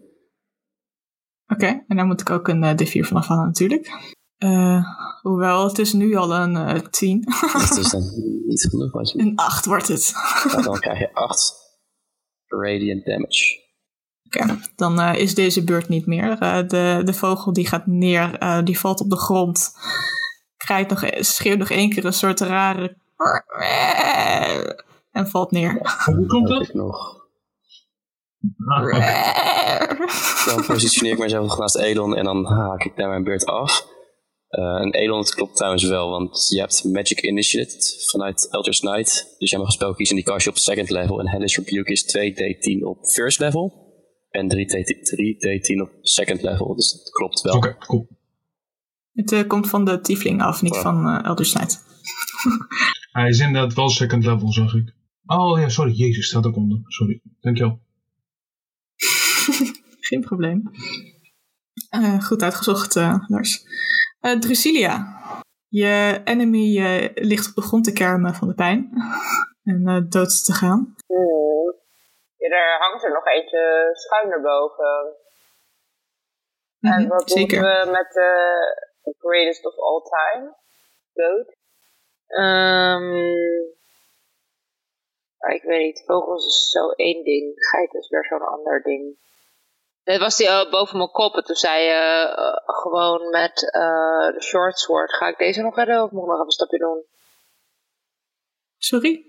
[1.46, 3.90] Oké, en daar moet ik ook een eh, D4 van afhalen natuurlijk.
[4.36, 4.84] Eh,
[5.22, 7.24] hoewel, het is nu al een eh 10.
[7.52, 8.02] Dat is dan
[8.46, 10.12] niet genoeg wat je een 8 wordt het.
[10.52, 11.54] Ja, dan krijg je 8
[12.46, 13.60] radiant damage.
[14.26, 16.38] Oké, dan is deze beurt niet meer.
[16.68, 19.70] De, de vogel die gaat neer, die valt op de grond.
[20.56, 22.96] Krijgt nog, schreeuwt nog één keer een soort rare...
[25.12, 26.00] En valt neer.
[26.04, 26.58] Hoe komt dat?
[26.58, 27.20] heb ik nog.
[28.66, 29.90] Ah.
[30.46, 33.86] Dan positioneer ik mezelf nog naast Elon en dan haak ik daar mijn beurt af.
[34.48, 37.76] Eh, een Elon, het klopt trouwens wel, want je hebt Magic Initiate
[38.10, 39.34] vanuit Eldritch Knight.
[39.38, 41.20] Dus jij mag een spel kiezen en die kast je op second level.
[41.20, 43.80] En Hellish Rebuke is 2d10 op first level.
[44.30, 47.56] En 3d10 op second level, dus dat klopt wel.
[47.56, 48.08] Oké, cool.
[49.12, 51.84] Het eh, komt van de tiefling af, niet van eh Eldritch Knight.
[53.12, 54.94] Hij is inderdaad wel second level, zag ik.
[55.26, 56.80] Oh ja, sorry, Jezus staat ook onder.
[56.86, 57.80] Sorry, dankjewel.
[60.08, 60.70] Geen probleem.
[61.90, 63.64] Eh, goed uitgezocht, eh, Lars.
[64.20, 65.20] Eh Drusilia.
[65.68, 68.90] Je enemy eh, ligt op de grond te kermen van de pijn.
[69.70, 70.94] en eh, dood te gaan.
[71.06, 71.74] Hmm.
[72.36, 75.16] Ja, er hangt er nog eentje schuin erboven.
[76.80, 77.60] En Mhm, wat zeker.
[77.60, 80.56] doen we met de greatest of all time?
[81.12, 81.56] Dood.
[82.26, 83.80] Ehm ah,
[85.50, 87.52] ik weet niet, vogels is zo één ding.
[87.70, 89.18] Geit is weer zo'n ander ding.
[90.04, 94.32] Dit was die eh, boven mijn kop en toen zei je eh, gewoon met eh,
[94.34, 95.14] de short sword.
[95.14, 97.04] Ga ik deze nog redden of moet ik nog even een stapje doen?
[98.78, 99.26] Sorry?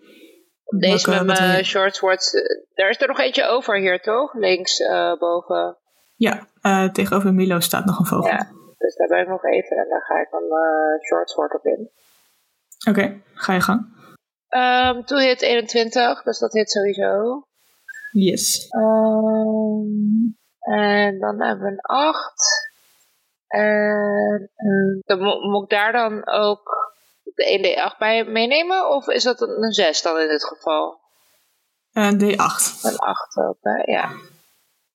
[0.80, 2.34] Deze Welke- met mijn short sword.
[2.73, 4.34] Er is er nog eentje over hier toch?
[4.34, 4.77] Links
[5.19, 5.77] boven.
[6.15, 6.48] Ja,
[6.91, 8.31] tegenover Milo staat nog een vogel.
[8.31, 8.52] Ja.
[8.77, 10.44] Dus daar ben ik nog even en daar ga ik dan
[11.02, 11.90] short sword op in.
[12.90, 14.03] Oké, ga je gang.
[14.54, 17.44] Ehm toen hit 21, dus dat hit sowieso.
[18.12, 18.68] Yes.
[18.70, 19.88] Ehm,
[20.60, 22.72] en dan hebben we een 8.
[23.48, 26.94] En eh, dan mo- moet ik daar dan ook
[27.24, 28.90] de 1d8 bij meenemen?
[28.90, 31.00] Of is dat een, een 6 dan in dit geval?
[31.92, 32.82] Eh, D8.
[32.84, 33.92] Een 8 ook, hè?
[33.92, 34.12] Ja.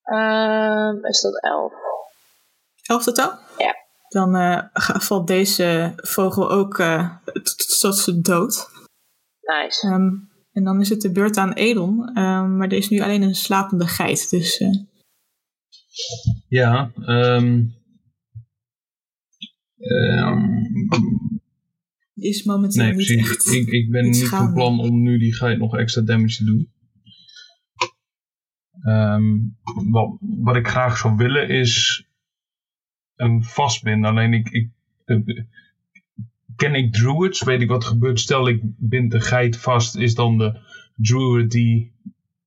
[0.02, 1.72] Ehm, is dat 11?
[2.82, 3.38] 11 totaal?
[3.56, 3.74] Ja.
[4.08, 4.62] Dan eh,
[5.08, 7.10] valt deze vogel ook eh,
[7.78, 8.76] tot zijn dood.
[9.48, 9.86] Nice.
[9.86, 10.08] Ehm,
[10.52, 12.08] en dan is het de beurt aan Edon.
[12.14, 14.30] ehm, maar er is nu alleen een slapende geit.
[14.30, 14.68] Dus eh,
[16.48, 17.66] Ja, ehm
[19.78, 20.46] ehm,
[22.14, 23.30] is momenteel nee, niet precies.
[23.30, 23.46] echt...
[23.46, 26.72] Ik, ik ben niet van plan om nu die geit nog extra damage te doen.
[28.80, 29.38] Ehm,
[29.90, 32.04] wat, wat ik graag zou willen is
[33.14, 34.10] hem vastbinden.
[34.10, 34.70] Alleen ik, ik
[36.58, 38.20] ken ik druids, weet ik wat er gebeurt.
[38.20, 40.60] Stel ik bind de geit vast, is dan de
[40.96, 41.92] druid die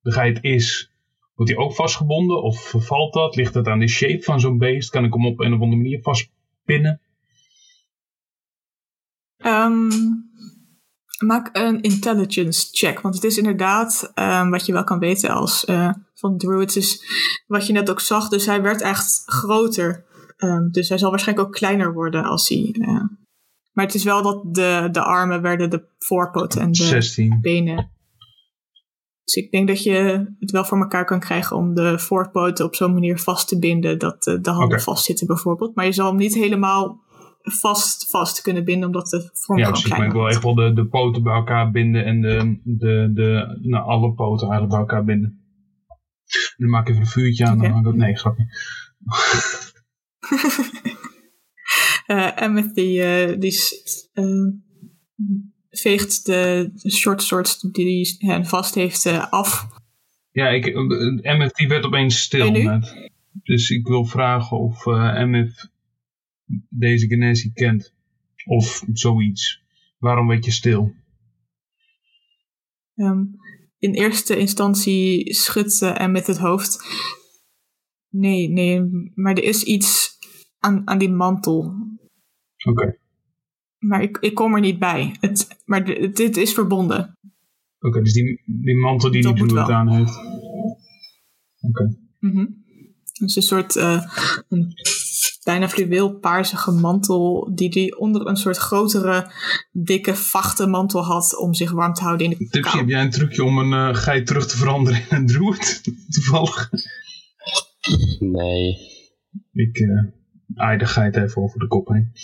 [0.02, 0.92] de geit is,
[1.36, 2.44] wordt die ook vastgebonden?
[2.44, 3.36] Of vervalt dat?
[3.36, 4.90] Ligt het aan de shape van zo'n beest?
[4.90, 7.02] Kan ik hem op een of andere manier vastpinnen?
[9.38, 9.90] Ehm,
[11.26, 13.02] maak een intelligence check.
[13.02, 16.78] Want het is inderdaad ehm, wat je wel kan weten als eh, van druids.
[16.78, 17.04] Is
[17.48, 18.30] wat je net ook zag.
[18.30, 20.06] Dus hij werd echt groter.
[20.38, 22.76] Ehm, dus hij zal waarschijnlijk ook kleiner worden als hij...
[22.80, 23.04] eh,
[23.72, 27.38] maar het is wel dat de, de armen werden de voorpoten en de 16.
[27.42, 27.92] benen.
[29.24, 29.94] Dus ik denk dat je
[30.40, 34.00] het wel voor elkaar kan krijgen om de voorpoten op zo'n manier vast te binden
[34.00, 35.76] dat de, de handen vastzitten bijvoorbeeld.
[35.76, 37.02] Maar je zal hem niet helemaal
[37.42, 39.90] vast, vast kunnen binden omdat de vorm Ja, precies.
[39.90, 43.60] Maar ik wil echt wel de, de poten bij elkaar binden en de, de, de,
[43.62, 45.40] nou, alle poten eigenlijk bij elkaar binden.
[46.32, 47.58] En dan maak ik even een vuurtje aan.
[47.58, 47.62] Oké.
[47.62, 48.46] Dan hang ik, nee, grapje.
[52.12, 53.60] Eh, met die, eh, die
[54.14, 54.48] eh,
[55.72, 59.68] veegt de, short swords die hij hen vast heeft eh, af.
[60.32, 63.10] Ja, ik, eh, MF die werd opeens stil net.
[63.44, 65.68] Dus ik wil vragen of eh, MF
[66.70, 67.94] deze Genesi kent.
[68.46, 69.64] Of zoiets.
[69.98, 70.94] Waarom werd je stil?
[72.96, 73.24] Ehm,
[73.78, 76.80] in eerste instantie schudt met het hoofd.
[78.10, 78.82] Nee, nee,
[79.16, 80.18] maar er is iets
[80.60, 81.74] aan, aan die mantel.
[82.64, 82.98] Oké.
[83.80, 85.16] Maar ik, ik kom er niet bij.
[85.20, 87.18] Het, maar dit is verbonden.
[87.80, 89.72] Oké, dus die, die mantel die Dat die wel.
[89.72, 90.18] aan heeft.
[91.60, 91.98] Oké.
[93.14, 94.04] Het is een soort eh,
[94.50, 94.74] een
[95.44, 99.32] bijna fluweelpaarsige mantel die die onder een soort grotere,
[99.72, 103.10] dikke, vachte mantel had om zich warm te houden in de Tipsy, heb jij een
[103.10, 105.82] trucje om een eh, geit terug te veranderen in een druid?
[106.14, 106.70] Toevallig.
[108.20, 108.78] Nee.
[109.52, 110.21] Ik eh
[110.56, 112.12] geit even over de kop heen.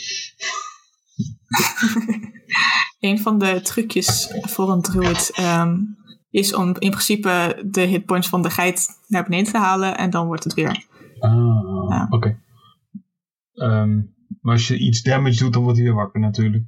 [2.99, 5.77] Een van de trucjes voor een druid ehm,
[6.29, 10.25] is om in principe de hitpoints van de geit naar beneden te halen en dan
[10.27, 10.85] wordt het weer.
[11.19, 12.07] Ah, Ja.
[12.09, 12.39] oké.
[13.53, 13.95] Ehm,
[14.41, 16.63] maar als je iets damage doet, dan wordt hij weer wakker natuurlijk.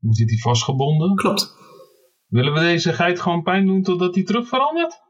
[0.00, 1.14] Dan zit hij vastgebonden.
[1.14, 1.56] Klopt.
[2.26, 5.00] Willen we deze geit gewoon pijn doen totdat hij terug verandert?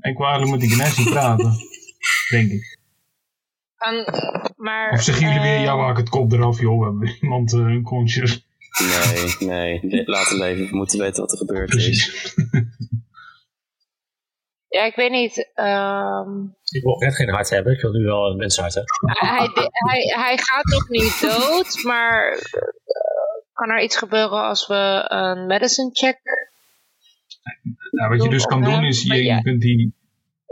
[0.00, 1.52] Ik wil eigenlijk met die Gnassi praten.
[2.30, 2.75] Denk ik.
[3.76, 4.06] Kan,
[4.56, 6.78] maar, Of zeggen jullie weer, ja, maak het kop eraf, joh.
[6.78, 8.44] We hebben iemand eh, een conscious.
[8.78, 9.80] Nee, nee.
[9.82, 10.70] Le- Laten leven.
[10.70, 11.84] We moeten weten wat er gebeurd is.
[11.84, 12.34] Precies.
[14.68, 15.50] Ja, ik weet niet.
[15.54, 18.94] ehm, Ik wil net geen hart hebben, ik wil nu wel een menshart hebben.
[19.36, 22.42] hij, hij, hij gaat nog niet dood, maar eh,
[23.52, 26.18] kan er iets gebeuren als we een medicine check?
[27.90, 29.94] Nou, wat je dus kan doen is, je, je kunt die...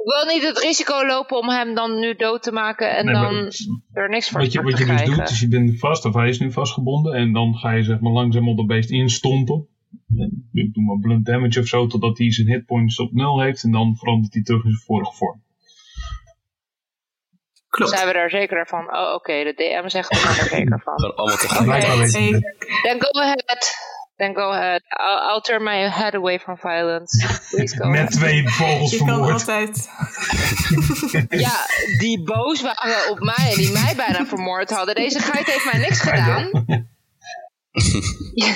[0.04, 3.14] Ik wil niet het risico lopen om hem dan nu dood te maken en Nee,
[3.14, 3.52] maar dan
[3.92, 6.28] er niks voor Wat je, wat je dus doet, is je bent vast, of hij
[6.28, 7.14] is nu vastgebonden.
[7.14, 9.66] En dan ga je zeg maar langzaam op dat beest instompen.
[10.16, 13.64] En Doe maar blunt damage of zo, totdat hij zijn hitpoints op nul heeft.
[13.64, 15.42] En dan verandert hij terug in zijn vorige vorm.
[17.68, 17.90] Klopt.
[17.90, 18.96] Zijn we daar zeker van?
[18.96, 20.94] Oh, oké, de DM zegt er maar zeker van.
[21.16, 22.20] Allemaal het.
[22.82, 23.74] Then go ahead.
[24.16, 24.80] Then go ahead.
[24.88, 27.26] I'll, I'll turn my head away from violence.
[27.50, 28.12] Please go Met ahead.
[28.12, 29.32] twee vogels je kan vermoord.
[29.32, 29.88] altijd...
[31.28, 31.56] Ja,
[31.98, 34.94] die boos waren op mij en die mij bijna vermoord hadden.
[34.94, 36.50] Deze geit heeft mij niks gedaan.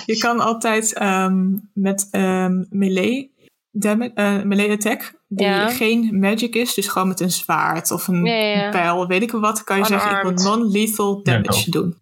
[0.07, 3.35] Je kan altijd ehm, met ehm, melee,
[3.71, 5.69] damage, eh, melee attack, die Ja.
[5.71, 9.41] geen magic is, dus gewoon met een zwaard of een Ja, pijl, weet ik wel
[9.41, 11.97] wat, kan je zeggen, ik wil non-lethal Ja, damage doen.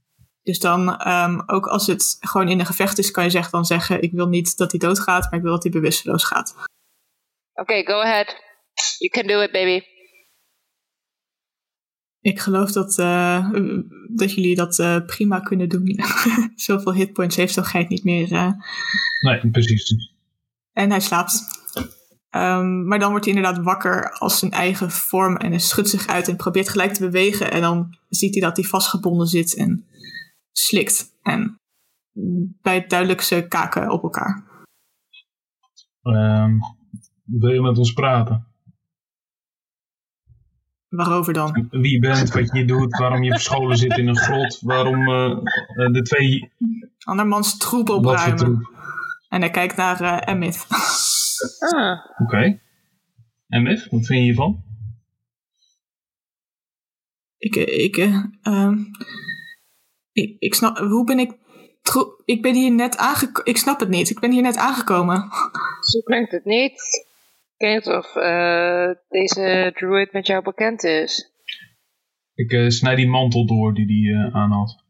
[0.46, 3.64] Dus dan, ehm, ook als het gewoon in een gevecht is, kan je zeggen, dan
[3.64, 6.54] zeggen, ik wil niet dat hij doodgaat, maar ik wil dat hij bewusteloos gaat.
[7.54, 8.36] Oké, go ahead.
[8.98, 9.84] You can do it, baby.
[12.20, 13.50] Ik geloof dat, eh,
[14.08, 16.00] dat jullie dat eh, prima kunnen doen.
[16.54, 18.32] Zoveel hitpoints heeft zo'n geit niet meer.
[18.32, 18.52] eh.
[19.20, 20.12] Nee, precies.
[20.72, 21.44] En hij slaapt.
[22.30, 26.06] Ehm, maar dan wordt hij inderdaad wakker als zijn eigen vorm en hij schudt zich
[26.06, 27.50] uit en probeert gelijk te bewegen.
[27.50, 29.86] En dan ziet hij dat hij vastgebonden zit en
[30.58, 31.18] slikt.
[31.22, 31.60] En
[32.62, 34.44] bij het duidelijkste kaken op elkaar.
[36.02, 36.52] Ehm,
[37.24, 38.46] wil je met ons praten?
[40.88, 41.66] Waarover dan?
[41.70, 45.08] Wie je bent, wat je hier doet, waarom je verscholen zit in een grot, waarom
[45.08, 46.52] eh, eh, de twee...
[46.98, 48.36] Andermans troep opruimen.
[48.36, 48.74] troep?
[49.28, 50.66] En hij kijkt naar eh Emmett.
[51.74, 52.60] Ah, Oké.
[53.48, 54.64] En Miff, wat vind je hiervan?
[57.38, 58.78] ik, ik, eh, ehm,
[60.16, 61.32] ik, ik snap, hoe ben ik,
[62.24, 65.16] ik ben hier net aangekomen, ik snap het niet, ik ben hier net aangekomen.
[65.90, 67.04] zo klinkt het niet.
[67.56, 71.30] Ik weet niet of eh, deze druid met jou bekend is.
[72.34, 74.84] Ik eh, snij die mantel door die hij eh, aan had.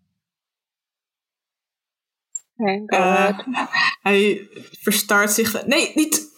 [4.03, 4.48] Hij
[4.81, 6.31] verstaart zich, nee, niet,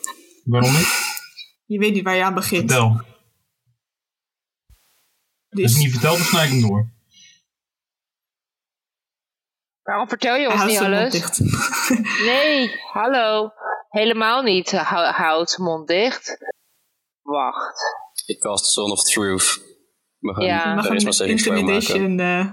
[0.44, 0.88] Waarom niet?
[1.72, 2.72] je weet niet waar je aan begint.
[2.72, 2.88] Vertel.
[2.88, 3.04] Als
[5.48, 6.96] je Dus het niet vertelt, dan snij ik hem door.
[9.88, 11.12] Waarom vertel je ons niet alles?
[11.12, 11.40] dicht.
[12.30, 13.50] Nee, hallo.
[13.88, 14.70] Helemaal niet.
[14.70, 16.36] Hou, houd mond dicht.
[17.22, 17.80] Wacht.
[18.26, 19.60] Ik cast Son of Truth.
[20.18, 20.74] We gaan Ja.
[20.74, 22.46] Mag charisma een intimidation, eh,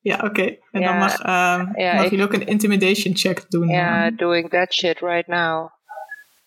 [0.00, 0.42] ja oké.
[0.70, 3.68] En Ja, dan mag, ehm ja, mag ik- jullie ook een intimidation check doen.
[3.68, 5.70] Ja, eh, doing that shit right now.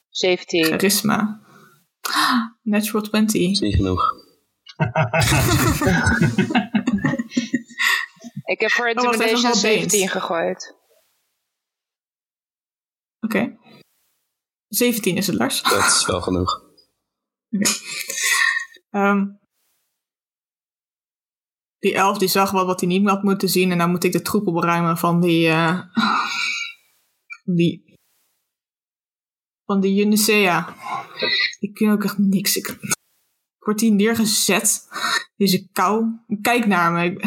[0.09, 0.63] 17.
[0.65, 1.39] charisma.
[2.63, 3.41] Natural 20.
[3.49, 4.03] is niet genoeg.
[8.47, 10.11] Ik heb voor Oh, intimidation wel 17 beet.
[10.11, 10.75] gegooid.
[13.19, 13.57] Oké.
[14.67, 15.61] 17 is het, Lars.
[15.63, 16.65] Dat is wel genoeg.
[18.89, 19.25] Ehm,
[21.77, 23.71] die elf die zag wel wat hij niet had moeten zien.
[23.71, 25.47] En dan moet ik de troep opruimen van die...
[25.47, 25.81] eh
[27.43, 27.95] die...
[29.65, 30.75] Van die Unicea.
[31.59, 32.55] Die kunnen ook echt niks.
[32.57, 34.87] Ik, ik word hier neergezet.
[35.35, 36.05] Deze kou.
[36.41, 37.05] Kijk naar me.
[37.05, 37.21] Ik,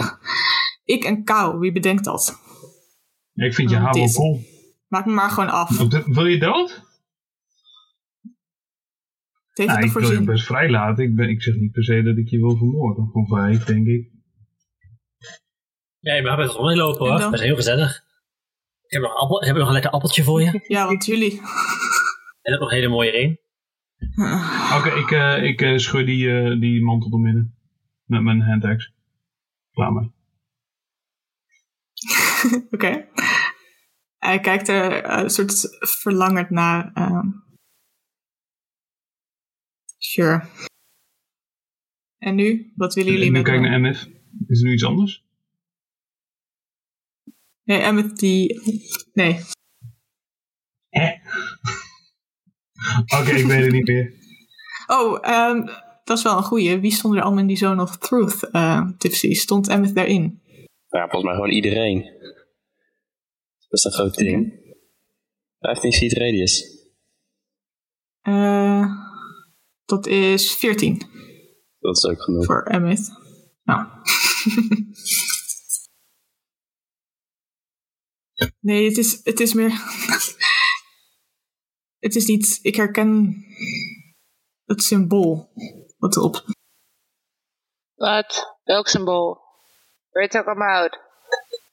[0.90, 1.58] ik en kou.
[1.58, 2.40] Wie bedenkt dat?
[3.32, 4.40] Ja, ik vind je Oh, haar wel cool.
[4.88, 5.78] Maak me maar gewoon af.
[6.06, 6.88] Wil je dood?
[9.54, 11.04] Nou, ik wil je best vrij laten.
[11.04, 13.10] Ik, ben, ik zeg niet per se dat ik je wil vermoorden.
[13.12, 14.10] Of wij, denk ik.
[15.98, 17.20] Ja, je mag best rondlopen En hoor.
[17.20, 18.04] Dat is heel gezellig.
[18.86, 20.60] Ik heb nog, appel, heb nog een lekker appeltje voor je.
[20.74, 21.40] Ja, want jullie...
[22.42, 23.38] En ook nog een hele mooie ring.
[24.76, 27.54] Oké, ik, eh, ik eh, scheur die, eh, die mantel door midden.
[28.04, 28.92] Met mijn handaxe.
[29.72, 30.12] Klaar mee.
[32.74, 33.08] Oké.
[34.18, 36.90] Hij kijkt er eh, een soort verlangend naar.
[36.94, 37.28] ehm.
[39.98, 40.42] Sure.
[42.18, 42.72] En nu?
[42.76, 43.68] Wat willen jullie nu met kijk me?
[43.68, 44.06] naar MF.
[44.46, 45.24] Is er nu iets anders?
[47.64, 48.60] Nee, Emmet die...
[49.12, 49.40] Nee.
[53.18, 54.14] Oké, ik weet het niet meer.
[54.86, 55.66] Oh, ehm,
[56.04, 56.78] dat is wel een goeie.
[56.78, 59.34] Wie stond er allemaal in die Zone of Truth, eh Tipsy?
[59.34, 60.39] Stond Emmet daarin?
[60.90, 62.02] Ja, volgens mij gewoon iedereen.
[63.68, 64.58] Dat is een groot ding.
[65.58, 66.78] 15 feet radius.
[68.20, 68.86] Eh,
[69.84, 70.98] dat is 14
[71.78, 72.44] Dat is ook genoeg.
[72.44, 73.10] voor Emmet.
[73.62, 73.88] Nou.
[78.60, 79.70] nee, het is, het is meer...
[82.06, 82.58] het is niet...
[82.62, 83.34] Ik herken
[84.64, 85.52] het symbool
[85.98, 86.44] wat erop
[87.94, 88.58] Wat?
[88.64, 89.49] Welk symbool?
[90.12, 90.98] Where you talking about?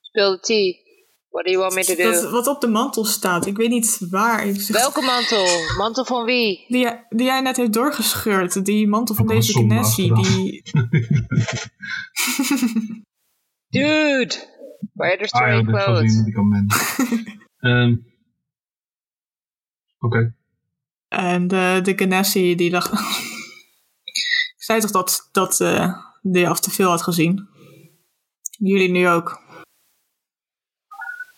[0.01, 0.85] Spill the tea.
[1.29, 2.11] What do you want me to do?
[2.11, 3.45] dat, wat op de mantel staat.
[3.45, 4.45] Ik weet niet waar.
[4.67, 5.45] Welke mantel?
[5.77, 6.65] Mantel van wie?
[6.67, 8.65] Die, jij- die jij net heeft doorgescheurd.
[8.65, 9.95] Die mantel van deze achteraf.
[9.95, 10.61] Die,
[13.69, 14.35] Dude!
[14.93, 16.23] Why are there so Ah ja, clothes?
[17.59, 17.95] Ehm
[19.99, 20.35] Oké.
[21.07, 22.91] en de, de Gnessy die dacht...
[24.57, 27.47] ik zei toch dat, dat eh, die af te veel had gezien.
[28.57, 29.41] Jullie nu ook.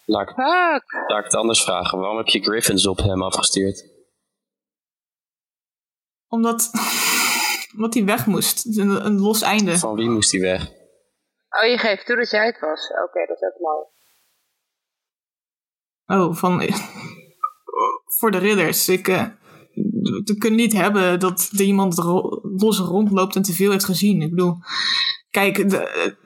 [0.05, 1.07] Laat ik, Fuck!
[1.07, 1.99] laat ik het anders vragen.
[1.99, 3.85] Waarom heb je Griffins op hem afgestuurd?
[6.27, 6.71] Omdat,
[7.75, 8.77] omdat hij weg moest.
[8.77, 9.77] Een, een los einde.
[9.77, 10.67] Van wie moest hij weg?
[11.49, 12.89] Oh, je geeft toe dat jij het was.
[12.89, 13.85] Oké, dat is ook mooi.
[16.21, 16.61] Oh, van...
[18.17, 18.89] voor de ridders.
[18.89, 19.07] Ik...
[19.07, 19.27] eh,
[20.23, 24.21] we kunnen niet hebben dat er iemand ro- los rondloopt en te veel heeft gezien.
[24.21, 24.57] Ik bedoel,
[25.29, 26.17] kijk, de,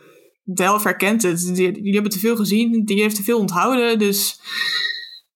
[0.43, 1.55] de helft herkent het.
[1.55, 3.99] Die, die hebben te veel gezien, die heeft te veel onthouden.
[3.99, 4.39] Dus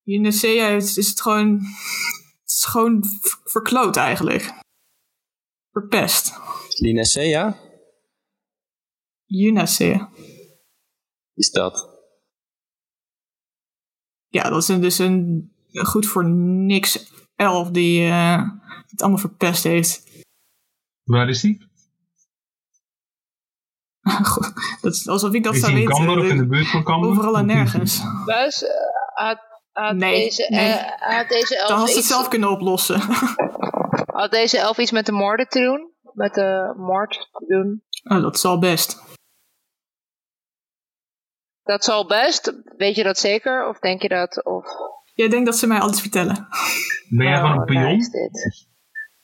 [0.04, 1.54] in de CA is, is het gewoon,
[2.42, 3.04] het is gewoon
[3.44, 4.54] verkloot eigenlijk.
[5.72, 6.34] Verpest.
[6.80, 7.58] Linacea?
[9.26, 10.10] Junacea.
[11.34, 11.96] Is dat?
[14.28, 18.50] Ja, dat is een, dus een goed voor niks elf die eh,
[18.88, 20.04] het allemaal verpest heeft.
[21.04, 21.67] Waar is die?
[24.82, 25.94] Dat is alsof ik dat is zou in weten.
[25.94, 27.04] Kamber of in de buurt van?
[27.04, 28.02] Overal en nergens.
[28.26, 28.70] Bus, eh,
[29.14, 29.40] had,
[29.72, 30.72] had, Nee, deze, nee.
[30.72, 33.00] eh, had deze Dan elf had ze het iets, zelf kunnen oplossen.
[34.22, 35.92] had deze elf iets met de moorden te doen?
[36.14, 37.84] Met de moord te doen?
[38.04, 39.02] oh, dat zal best.
[41.64, 42.54] Dat zal best.
[42.78, 43.68] Weet je dat zeker?
[43.68, 44.46] Of denk je dat?
[44.46, 44.66] Of...
[45.14, 46.48] Jij denkt dat ze mij alles vertellen.
[47.10, 48.00] Ben jij gewoon een Oh, pion?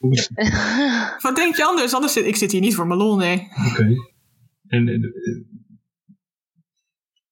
[1.22, 1.94] Wat denk je anders?
[1.94, 3.48] anders zit, ik zit hier niet voor mijn lol, nee.
[3.72, 3.96] Oké.
[4.74, 5.52] En, eh,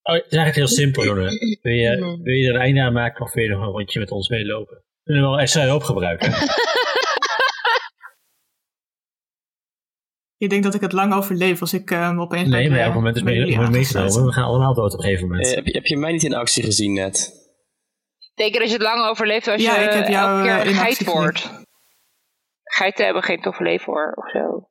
[0.04, 1.30] Oh, het is eigenlijk heel simpel, jongen.
[1.62, 4.00] Wil je, wil je er een einde aan maken of wil je nog een rondje
[4.00, 4.76] met ons meelopen?
[4.76, 6.32] We kunnen wel extra hulp gebruiken.
[10.38, 12.50] Je denkt dat ik het lang overleef als ik eh, opeens...
[12.50, 14.26] Nee, maar de- elk moment is meegenomen.
[14.26, 15.48] We gaan allemaal dood op een gegeven moment.
[15.48, 17.32] Eh, heb, je, heb je mij niet in actie gezien net?
[18.36, 20.72] Denk je dat je het lang overleeft als Ja, je ik heb jou, elke keer
[20.72, 21.50] eh, geit wordt?
[22.64, 24.70] Geiten hebben geen toffe leven hoor, of zo.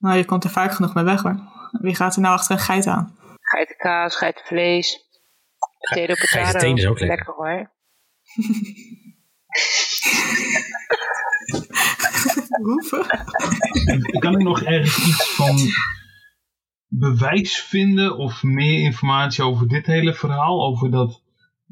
[0.00, 1.40] Nou, je komt er vaak genoeg mee weg hoor.
[1.70, 3.16] Wie gaat er nou achter een geit aan?
[3.40, 5.08] Geitenkaas, geitenvlees.
[5.78, 6.26] Potato, potato.
[6.26, 7.16] geitenteen is ook lekker.
[7.16, 7.70] Lekker hoor.
[12.62, 13.06] Hoeven?
[14.18, 15.56] kan ik nog ergens iets van
[16.86, 20.66] bewijs vinden of meer informatie over dit hele verhaal?
[20.66, 21.22] Over dat,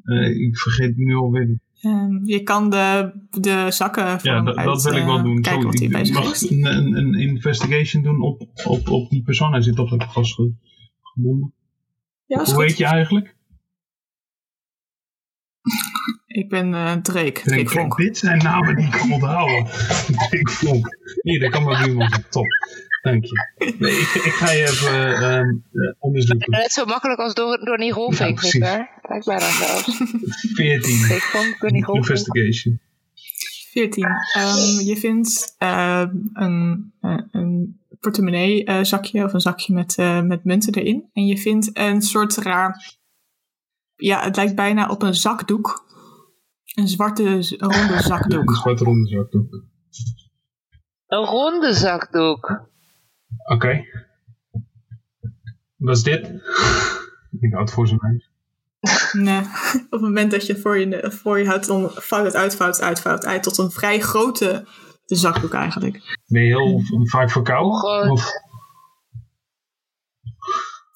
[0.02, 1.58] eh, ik vergeet nu alweer.
[1.80, 5.22] Ehm, je kan de, de zakken van Ja, dat, uit, dat wil ik wel eh,
[5.22, 5.40] doen.
[5.40, 6.50] Kijken Zo, wat bezig mag is.
[6.50, 9.52] een, een, investigation doen op, op, op die persoon.
[9.52, 11.52] Hij zit toch lekker vastgebonden.
[12.26, 13.36] Ja, Hoe heet je eigenlijk?
[16.26, 17.40] Ik ben eh Drake.
[17.44, 17.96] Drake Vonk.
[17.96, 19.64] Dit zijn namen die ik kan onthouden.
[20.28, 20.96] Drake Vonk.
[21.22, 22.30] Hier, dat kan maar iemand.
[22.30, 22.46] Top.
[23.02, 23.74] Dank je.
[23.78, 26.50] Nee, ik, ik ga je even ehm, eh, onderzoeken.
[26.50, 28.50] Net zo makkelijk als door, door die Ja, Rolfing, precies.
[28.50, 29.96] vind ik Lijkt bijna zelfs.
[30.54, 31.14] 14.
[31.16, 32.08] Ik vond Donnie Rolfing.
[32.08, 32.80] Investigation.
[33.70, 34.04] 14.
[34.34, 40.20] Ehm, je vindt eh, een, eh, een portemonnee eh, zakje of een zakje met, eh,
[40.22, 41.10] met munten erin.
[41.12, 42.96] En je vindt een soort raar...
[43.96, 45.86] Ja, het lijkt bijna op een zakdoek.
[46.74, 48.54] Een zwarte, ronde Een zakdoek.
[48.54, 49.52] zwarte ronde zakdoek.
[51.06, 52.66] Een ronde zakdoek.
[53.44, 53.84] Oké.
[55.76, 56.26] Wat is dit?
[57.40, 58.30] Ik houd het voor zijn huis.
[59.12, 59.40] Nee.
[59.84, 62.76] Op het moment dat je voor je, voor je houdt, dan vouwt het uit, vouwt
[62.76, 63.42] het uit, vouwt het uit.
[63.42, 64.66] Tot een vrij grote
[65.04, 66.18] zakdoek eigenlijk.
[66.26, 67.78] Ben je heel vaak verkouden?
[67.78, 68.10] Groot.
[68.10, 68.30] Of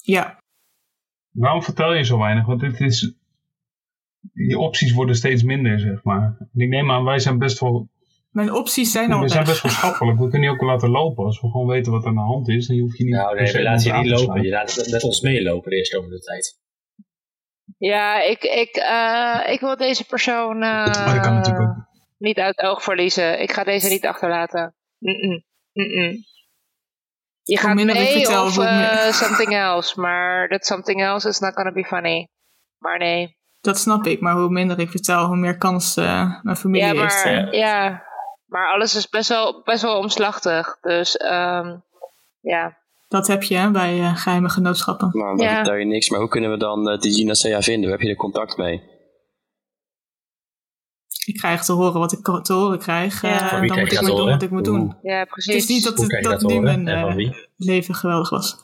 [0.02, 0.38] Ja.
[1.30, 2.46] waarom vertel je zo weinig?
[2.46, 3.14] Want dit is...
[4.32, 6.36] Je opties worden steeds minder, zeg maar.
[6.54, 7.88] Ik neem aan, wij zijn best wel...
[8.32, 9.62] Mijn opties zijn al We zijn best.
[9.62, 11.24] We kunnen je ook laten lopen.
[11.24, 13.14] Als we gewoon weten wat er aan de hand is, dan hoef je niet...
[13.14, 14.42] Nou, nee, we laten je niet lopen.
[14.42, 16.60] Je laat met ons meelopen de eerstkomende tijd.
[17.78, 21.86] Ja, ik, ik, eh, ik wil deze persoon eh, Oh, dat kan natuurlijk ook.
[22.18, 23.40] niet uit het oog verliezen.
[23.40, 24.74] Ik ga deze niet achterlaten.
[24.98, 25.44] Mm-mm.
[25.72, 26.24] Mm-mm.
[27.42, 30.00] Je gaat minder ik mee of eh, something else.
[30.00, 32.28] Maar that something else is not gonna be funny.
[32.78, 33.36] Maar nee.
[33.60, 36.92] Dat snap ik, maar hoe minder ik vertel, hoe meer kans eh, mijn familie Ja
[36.92, 38.02] maar, ja,
[38.52, 40.78] maar alles is best wel, best wel omslachtig.
[40.80, 41.76] Dus ehm,
[42.40, 42.78] ja.
[43.08, 45.08] Dat heb je hè, bij eh, geheime genootschappen.
[45.12, 45.54] Maar dan Ja.
[45.54, 46.08] vertel je niks.
[46.10, 47.82] Maar hoe kunnen we dan uh, de Ginacea vinden?
[47.82, 48.90] Hoe heb je er contact mee?
[51.26, 53.22] Ik krijg te horen wat ik te horen krijg.
[53.22, 53.40] Ja.
[53.42, 54.96] eh, Van wie dan krijg moet je ik dat maar doen wat ik moet doen.
[55.02, 55.54] Ja, Het precies.
[55.54, 57.94] is niet dat, Hoe het, krijg je dat dat nu mijn En van eh, leven
[57.94, 58.56] geweldig was.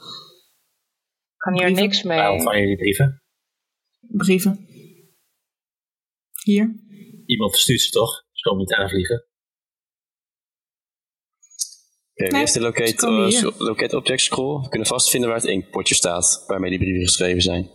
[1.36, 1.82] kan hier brieven?
[1.84, 2.18] niks mee.
[2.18, 3.22] Waar ontvang je die brieven?
[4.00, 4.66] Brieven.
[6.44, 6.74] Hier.
[7.26, 8.24] Iemand verstuurt ze toch?
[8.32, 9.24] Ze komen niet aanvliegen.
[12.18, 12.60] Nee, wie heeft de
[13.58, 14.62] locate, object scroll?
[14.62, 17.70] We kunnen vastvinden waar het inkpotje staat, waarmee die brieven geschreven zijn.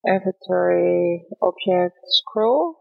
[0.00, 2.74] Inventory, object, scroll.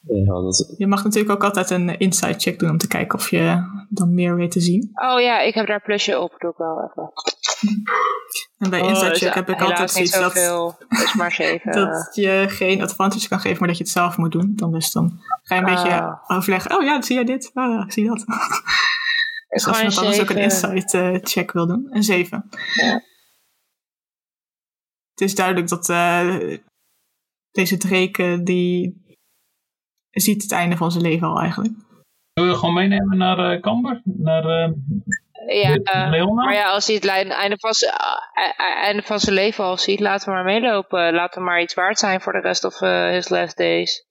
[0.00, 3.30] Ja, dat, Je mag natuurlijk ook altijd een inside check doen om te kijken of
[3.30, 4.90] je dan meer weet te zien.
[4.94, 6.34] Oh ja, ik heb daar plusje op.
[6.38, 7.12] Doe ik wel even.
[8.58, 10.34] En bij Oh, inside check heb ik altijd zoiets dat,
[11.16, 11.36] maar
[11.72, 14.52] dat je geen advantage kan geven, maar dat je het zelf moet doen.
[14.56, 16.30] Dan, dus dan ga je een beetje Ah.
[16.36, 16.76] overleggen.
[16.78, 17.50] Oh ja, zie jij dit?
[17.54, 18.24] Ah, ik zie dat.
[19.48, 21.88] ik als je nog anders ook een inside eh, check wil doen.
[21.90, 22.48] Een 7.
[22.74, 22.92] Ja.
[25.10, 26.56] Het is duidelijk dat eh,
[27.50, 29.04] deze Drake, die
[30.10, 31.74] ziet het einde van zijn leven al eigenlijk.
[32.32, 34.00] Zullen we gewoon meenemen naar eh Kamber?
[34.04, 34.72] Naar eh,
[35.46, 39.34] Ja, eh, maar ja, als hij het einde van, zijn, eh, eh, einde van zijn
[39.34, 41.14] leven al ziet, laten we maar meelopen.
[41.14, 44.06] Laat hem maar iets waard zijn voor de rest of eh, his last days.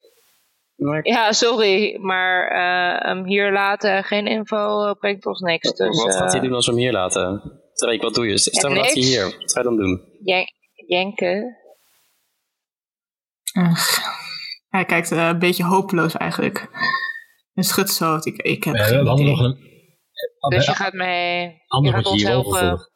[0.75, 5.73] Maar Ja, sorry, maar eh, hem hier laten, geen info, eh, brengt ons niks.
[5.73, 7.59] Dus, wat gaat hij eh, doen als we hem hier laten?
[7.73, 8.37] Drake, wat doe je?
[8.37, 8.93] Stel we je niks.
[8.93, 9.23] hier.
[9.23, 10.01] Wat ga je dan doen?
[10.23, 10.53] jen-
[10.87, 11.57] jenken.
[14.69, 16.69] Hij kijkt eh, een beetje hopeloos eigenlijk.
[17.53, 18.15] En schudt zo.
[18.15, 19.35] Ik, ik heb we geen hadden idee.
[19.35, 19.73] nog een
[20.49, 21.41] Dus je gaat mee.
[21.83, 22.93] Je gaat ons overvoert.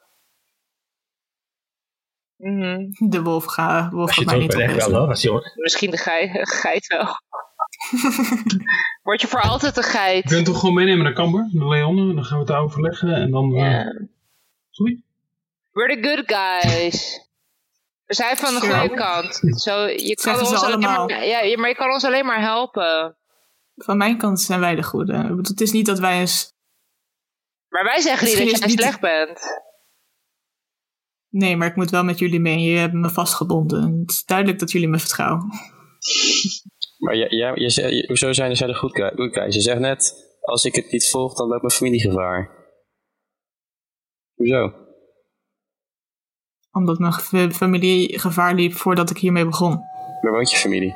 [3.09, 5.07] De wolf, ga, wolf gaat mij niet echt wel hoor.
[5.09, 7.05] Als je, Misschien de geit, geit wel.
[9.03, 10.25] Word je voor altijd een Je geit?
[10.25, 12.15] kunt toch gewoon meenemen naar Kamber, naar Leon.
[12.15, 13.49] Dan gaan we het daar overleggen en dan...
[13.49, 13.83] Ja.
[14.69, 15.03] Sorry?
[15.71, 17.27] We're the good guys.
[18.05, 19.35] We zijn van de goede kant.
[19.61, 21.07] Zo, je kan Zeggen ons alleen allemaal.
[21.07, 23.17] maar, ja, maar je kan ons alleen maar helpen.
[23.75, 25.35] Van mijn kant zijn wij de goede.
[25.41, 26.53] Het is niet dat wij eens...
[27.69, 29.39] Maar wij zeggen niet dat jij het niet- slecht bent.
[31.29, 32.59] Nee, maar ik moet wel met jullie mee.
[32.59, 33.83] Je hebt me vastgebonden.
[33.83, 35.47] En Het is duidelijk dat jullie me vertrouwen.
[36.99, 39.55] Maar ja, ja, je zegt, je- hoezo zijn zij good guy- good guys?
[39.55, 42.57] Je zegt net, als ik het niet volg, dan loopt mijn familie gevaar.
[44.35, 44.73] Hoezo?
[46.71, 49.79] Omdat mijn familie gevaar liep voordat ik hiermee begon.
[50.21, 50.95] Waar woont je familie?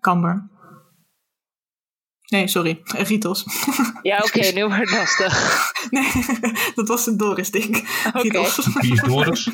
[0.00, 0.50] Kamber.
[2.26, 2.80] Nee, sorry.
[2.84, 3.44] Ritos.
[4.02, 5.58] Ja, oké, nu wordt het lastig.
[5.90, 6.10] nee,
[6.74, 7.76] dat was een Doris ding.
[8.06, 8.20] Oké.
[8.20, 8.66] Ritos.
[8.80, 9.48] Wie is Doris?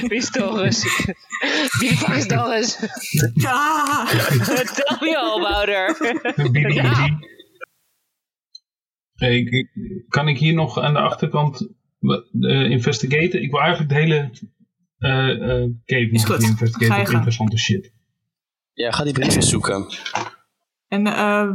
[0.00, 0.84] Wie is Doris?
[1.78, 2.78] Wie is Doris?
[3.34, 4.06] Ja!
[4.74, 5.96] Tell me all about her.
[6.74, 7.18] Ja.
[9.14, 9.66] Hey,
[10.08, 11.68] kan ik hier nog aan de achterkant
[12.00, 13.42] uh, investigaten?
[13.42, 14.30] Ik wil eigenlijk de hele
[14.98, 16.42] eh eh cave Is nog goed.
[16.42, 17.16] investigeren Ga je op gang.
[17.16, 17.92] interessante shit.
[18.72, 19.86] Ja, ga die brieven zoeken.
[20.88, 21.50] En eh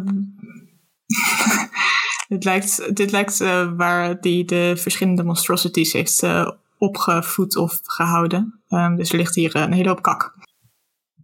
[2.28, 8.62] dit lijkt, dit lijkt eh, waar die de verschillende monstrosities heeft eh, opgevoed of gehouden.
[8.68, 10.36] Ehm, dus er ligt hier een hele hoop kak.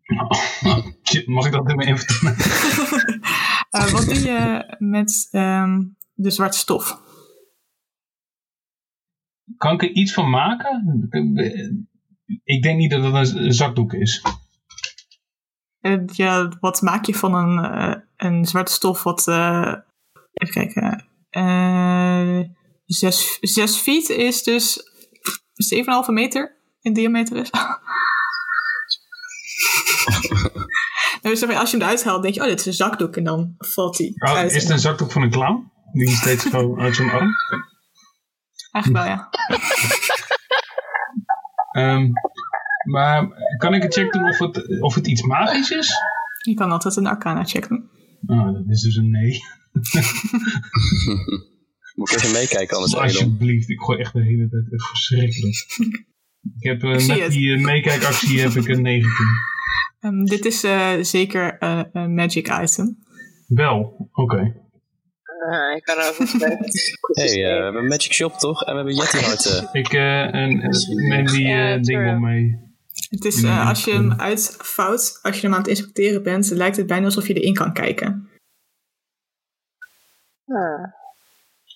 [1.26, 2.48] Mag ik dat in mijn inventaris?
[3.70, 5.84] Eh, wat doe je met ehm,
[6.14, 7.02] de zwarte stof?
[9.58, 11.08] Kan ik er iets van maken?
[12.44, 14.24] Ik denk niet dat het een zakdoek is.
[16.06, 19.28] Ja, wat maak je van een, eh, een zwarte stof wat...
[19.28, 19.74] eh,
[20.34, 21.06] even kijken.
[21.30, 22.40] eh
[22.86, 24.80] zes, zes feet is dus
[26.08, 27.50] 7,5 meter in diameter is.
[31.22, 33.16] Nou, dus als je hem eruit haalt, denk je, oh, dit is een zakdoek.
[33.16, 34.52] En dan valt hij Oh, uit.
[34.52, 35.72] is het een zakdoek van een clown?
[35.92, 37.32] Die steeds zo uit zijn arm?
[38.72, 39.30] Eigenlijk wel, ja.
[41.72, 42.08] Ehm,
[42.90, 45.94] maar kan ik een check doen of het, of het iets magisch is?
[46.48, 47.90] Je kan altijd een arcana check doen.
[48.28, 49.40] Oh, dat is dus een nee.
[51.96, 53.06] Moet ik even meekijken anders, Elon?
[53.06, 55.68] Alsjeblieft, ik gooi echt de hele tijd echt verschrikkelijk.
[56.60, 57.32] Ik heb eh, Ik met het.
[57.32, 59.12] die eh, meekijkactie heb ik een 19.
[60.00, 62.98] Ehm, dit is eh, zeker eh, een magic item.
[63.48, 64.68] Wel, oké.
[65.50, 65.98] Ah, ik kan.
[65.98, 68.64] Hé, hey, eh, we hebben een magic shop toch?
[68.64, 69.70] En we hebben Yeti harten.
[69.72, 70.70] Ik eh, en,
[71.08, 72.68] neem die eh, ding wel mee.
[73.10, 76.78] Het is, eh, als je hem uitvouwt, als je hem aan het inspecteren bent, lijkt
[76.78, 78.30] het bijna alsof je erin kan kijken.
[80.46, 80.94] Ah.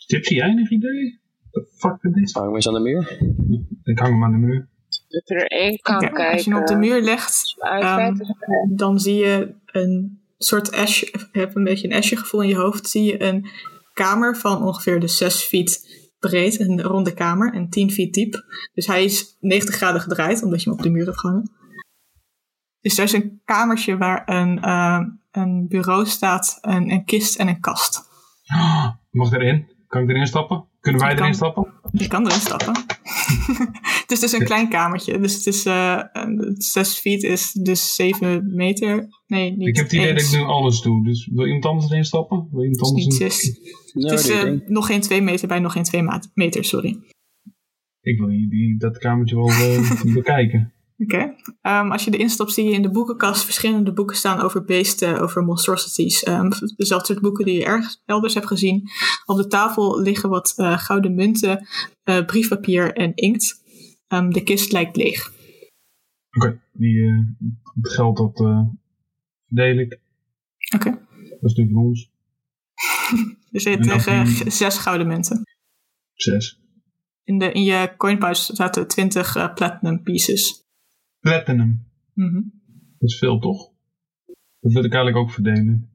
[0.05, 1.19] Tipsy, jij enig idee?
[1.51, 2.33] What the fuck is dit?
[2.33, 3.17] Hang hem eens aan de muur.
[3.83, 4.67] Ik hang hem aan de muur.
[5.07, 6.31] Dat je erin kan kijken.
[6.31, 8.15] als je hem op de muur legt, ehm,
[8.75, 12.55] dan zie je een soort ash, je hebt een beetje een ashje gevoel in je
[12.55, 13.47] hoofd, zie je een
[13.93, 18.43] kamer van ongeveer de 6 feet breed, een ronde kamer, en 10 feet diep.
[18.73, 21.51] Dus hij is 90 graden gedraaid, omdat je hem op de muur hebt gehangen.
[22.79, 24.99] Dus er is een kamertje waar een, eh,
[25.31, 28.01] een bureau staat, een, een kist en een kast.
[29.09, 29.67] Mag ik erin?
[29.87, 30.65] Kan ik erin stappen?
[30.83, 31.73] Kunnen wij Je erin kan- stappen?
[31.91, 32.73] Je kan erin stappen.
[34.01, 35.19] het is dus een klein kamertje.
[35.19, 39.07] Dus het is eh, een- zes feet is dus zeven meter.
[39.27, 40.33] Nee, niet Ik heb het idee dat eens.
[40.33, 41.03] ik nu alles doe.
[41.03, 42.47] Dus wil iemand anders erin stappen?
[42.51, 43.59] Wil iemand Het is anders niet in- zes.
[44.09, 44.67] Het is eh, ding.
[44.67, 46.97] nog geen twee meter bij nog geen twee ma- meter, sorry.
[48.01, 50.73] Ik wil die, die- dat kamertje wel eh, bekijken.
[51.03, 51.35] Oké.
[51.61, 55.19] Ehm, als je erin stapt, zie je in de boekenkast verschillende boeken staan over beesten,
[55.19, 56.23] over monstrosities.
[56.23, 58.89] Ehm, dezelfde soort boeken die je ergens elders hebt gezien.
[59.25, 61.67] Op de tafel liggen wat eh, gouden munten,
[62.03, 63.61] eh, briefpapier en inkt.
[64.07, 65.31] Ehm, de kist lijkt leeg.
[66.37, 67.47] Oké, die, eh,
[67.81, 68.31] het geld dat
[69.47, 69.99] verdeel ik.
[70.75, 70.89] Oké.
[71.41, 72.09] Dat is nu van ons.
[73.51, 75.41] Er zitten En dan die- zes gouden munten.
[76.13, 76.59] Zes.
[77.23, 80.62] In, de, in je coinpouch zaten 20 eh, platinum pieces.
[81.23, 81.85] Platinum.
[82.13, 82.41] Mhm.
[82.99, 83.71] Dat is veel toch?
[84.59, 85.89] Dat wil ik eigenlijk ook verdelen.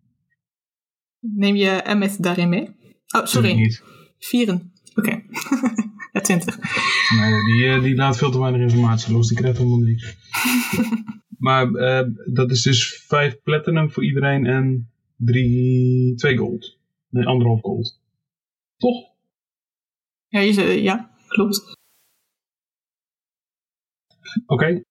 [1.18, 2.76] Neem je Emmet daarin mee?
[3.16, 3.54] Oh, sorry.
[3.54, 3.82] niet.
[4.18, 4.72] Vieren.
[4.94, 5.10] Oké.
[6.12, 6.56] ja, 20.
[7.20, 9.28] Nee, die, eh, die laat veel te weinig informatie los.
[9.28, 10.16] Die krijgt helemaal niks.
[11.46, 16.78] maar eh, dat is dus vijf platinum voor iedereen en drie, twee gold.
[17.08, 18.00] Nee, anderhalf gold.
[18.76, 19.14] Toch?
[20.28, 21.76] Ja, je, zei- ja klopt.
[24.46, 24.82] Oké.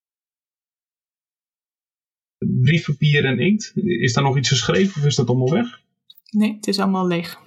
[2.67, 3.71] Briefpapier en inkt.
[3.75, 5.81] Is daar nog iets geschreven of is dat allemaal weg?
[6.29, 7.39] Nee, het is allemaal leeg.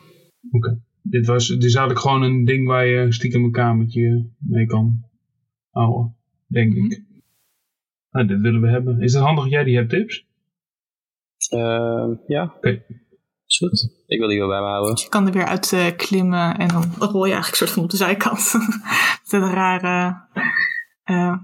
[0.51, 0.81] Oké.
[1.03, 5.05] Dit, was, dit is eigenlijk gewoon een ding waar je stiekem een kamertje mee kan
[5.71, 6.17] houden.
[6.47, 7.03] Denk ik.
[8.11, 9.01] Nou, dit willen we hebben.
[9.01, 10.27] Is het handig dat jij die hebt, tips?
[11.49, 12.55] Ehm, ja.
[12.57, 12.83] Oké.
[13.47, 14.03] Is goed.
[14.07, 14.97] Ik wil die wel bij me houden.
[15.03, 17.91] Je kan er weer uit eh, klimmen en dan rol je eigenlijk soort van op
[17.91, 18.53] de zijkant.
[19.23, 20.21] Met een rare...
[21.05, 21.37] eh,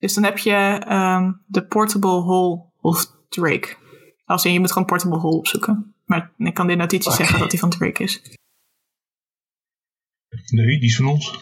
[0.00, 0.52] dus dan heb je
[0.86, 3.76] ehm, de Portable Hole of Drake.
[4.24, 5.94] Als in, je moet gewoon Portable Hole opzoeken.
[6.04, 8.22] Maar ik kan de notitie zeggen dat die van Drake is.
[10.50, 11.28] Nee, die is van ons.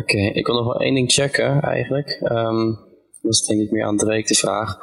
[0.00, 2.08] Oké, ik wil nog wel één ding checken eigenlijk.
[2.08, 2.66] Ehm,
[3.20, 4.78] dat is denk ik meer aan Drake de vraag.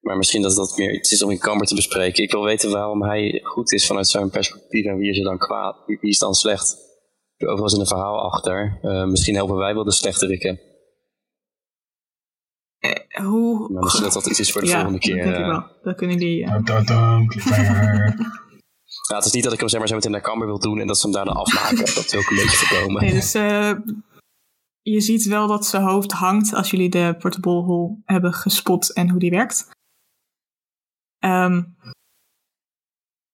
[0.00, 2.22] Maar misschien dat dat meer iets is om in kamer te bespreken.
[2.22, 5.38] Ik wil weten waarom hij goed is vanuit zijn perspectief en wie is er dan
[5.38, 6.83] kwaad, wie, wie is dan slecht.
[7.44, 8.78] Er overal zit een verhaal achter.
[8.82, 10.60] Eh, misschien helpen wij wel de slechteriken.
[12.78, 13.72] Eh, hoe...
[13.72, 15.16] Maar misschien dat dat iets is voor de ja, volgende keer.
[15.16, 15.48] dat denk ik eh.
[15.48, 15.66] wel.
[15.82, 16.44] Dan kunnen die...
[16.44, 18.16] eh, dum, cliffhanger.
[19.08, 20.80] Ja, het is niet dat ik hem zeg maar, zo meteen naar kamer wil doen
[20.80, 21.76] en dat ze hem daarna afmaken.
[21.94, 23.02] dat wil ik een beetje voorkomen.
[23.02, 23.72] Nee, dus eh,
[24.82, 29.10] je ziet wel dat zijn hoofd hangt als jullie de portable hole hebben gespot en
[29.10, 29.68] hoe die werkt.
[31.18, 31.62] Ehm,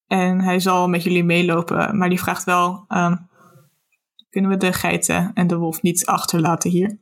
[0.07, 3.17] en hij zal met jullie meelopen, maar die vraagt wel: ehm,
[4.31, 6.99] kunnen we de geiten en de wolf niet achterlaten hier?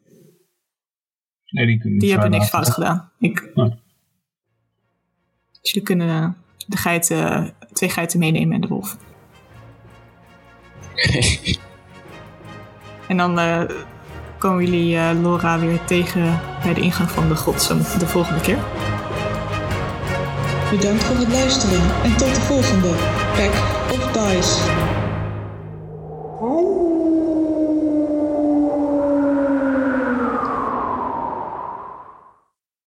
[1.47, 3.11] Nee, die kunnen Die hebben niks fout gedaan.
[3.19, 3.51] Ik.
[5.61, 6.37] Dus jullie kunnen
[6.67, 8.97] de geiten, twee geiten meenemen en de wolf.
[13.09, 13.63] En dan eh,
[14.39, 17.69] komen jullie eh, Laura weer tegen bij de ingang van de grot
[17.99, 18.59] de volgende keer.
[20.71, 22.89] Bedankt voor het luisteren en tot de volgende
[23.37, 23.53] Pack
[23.93, 24.98] of Dice.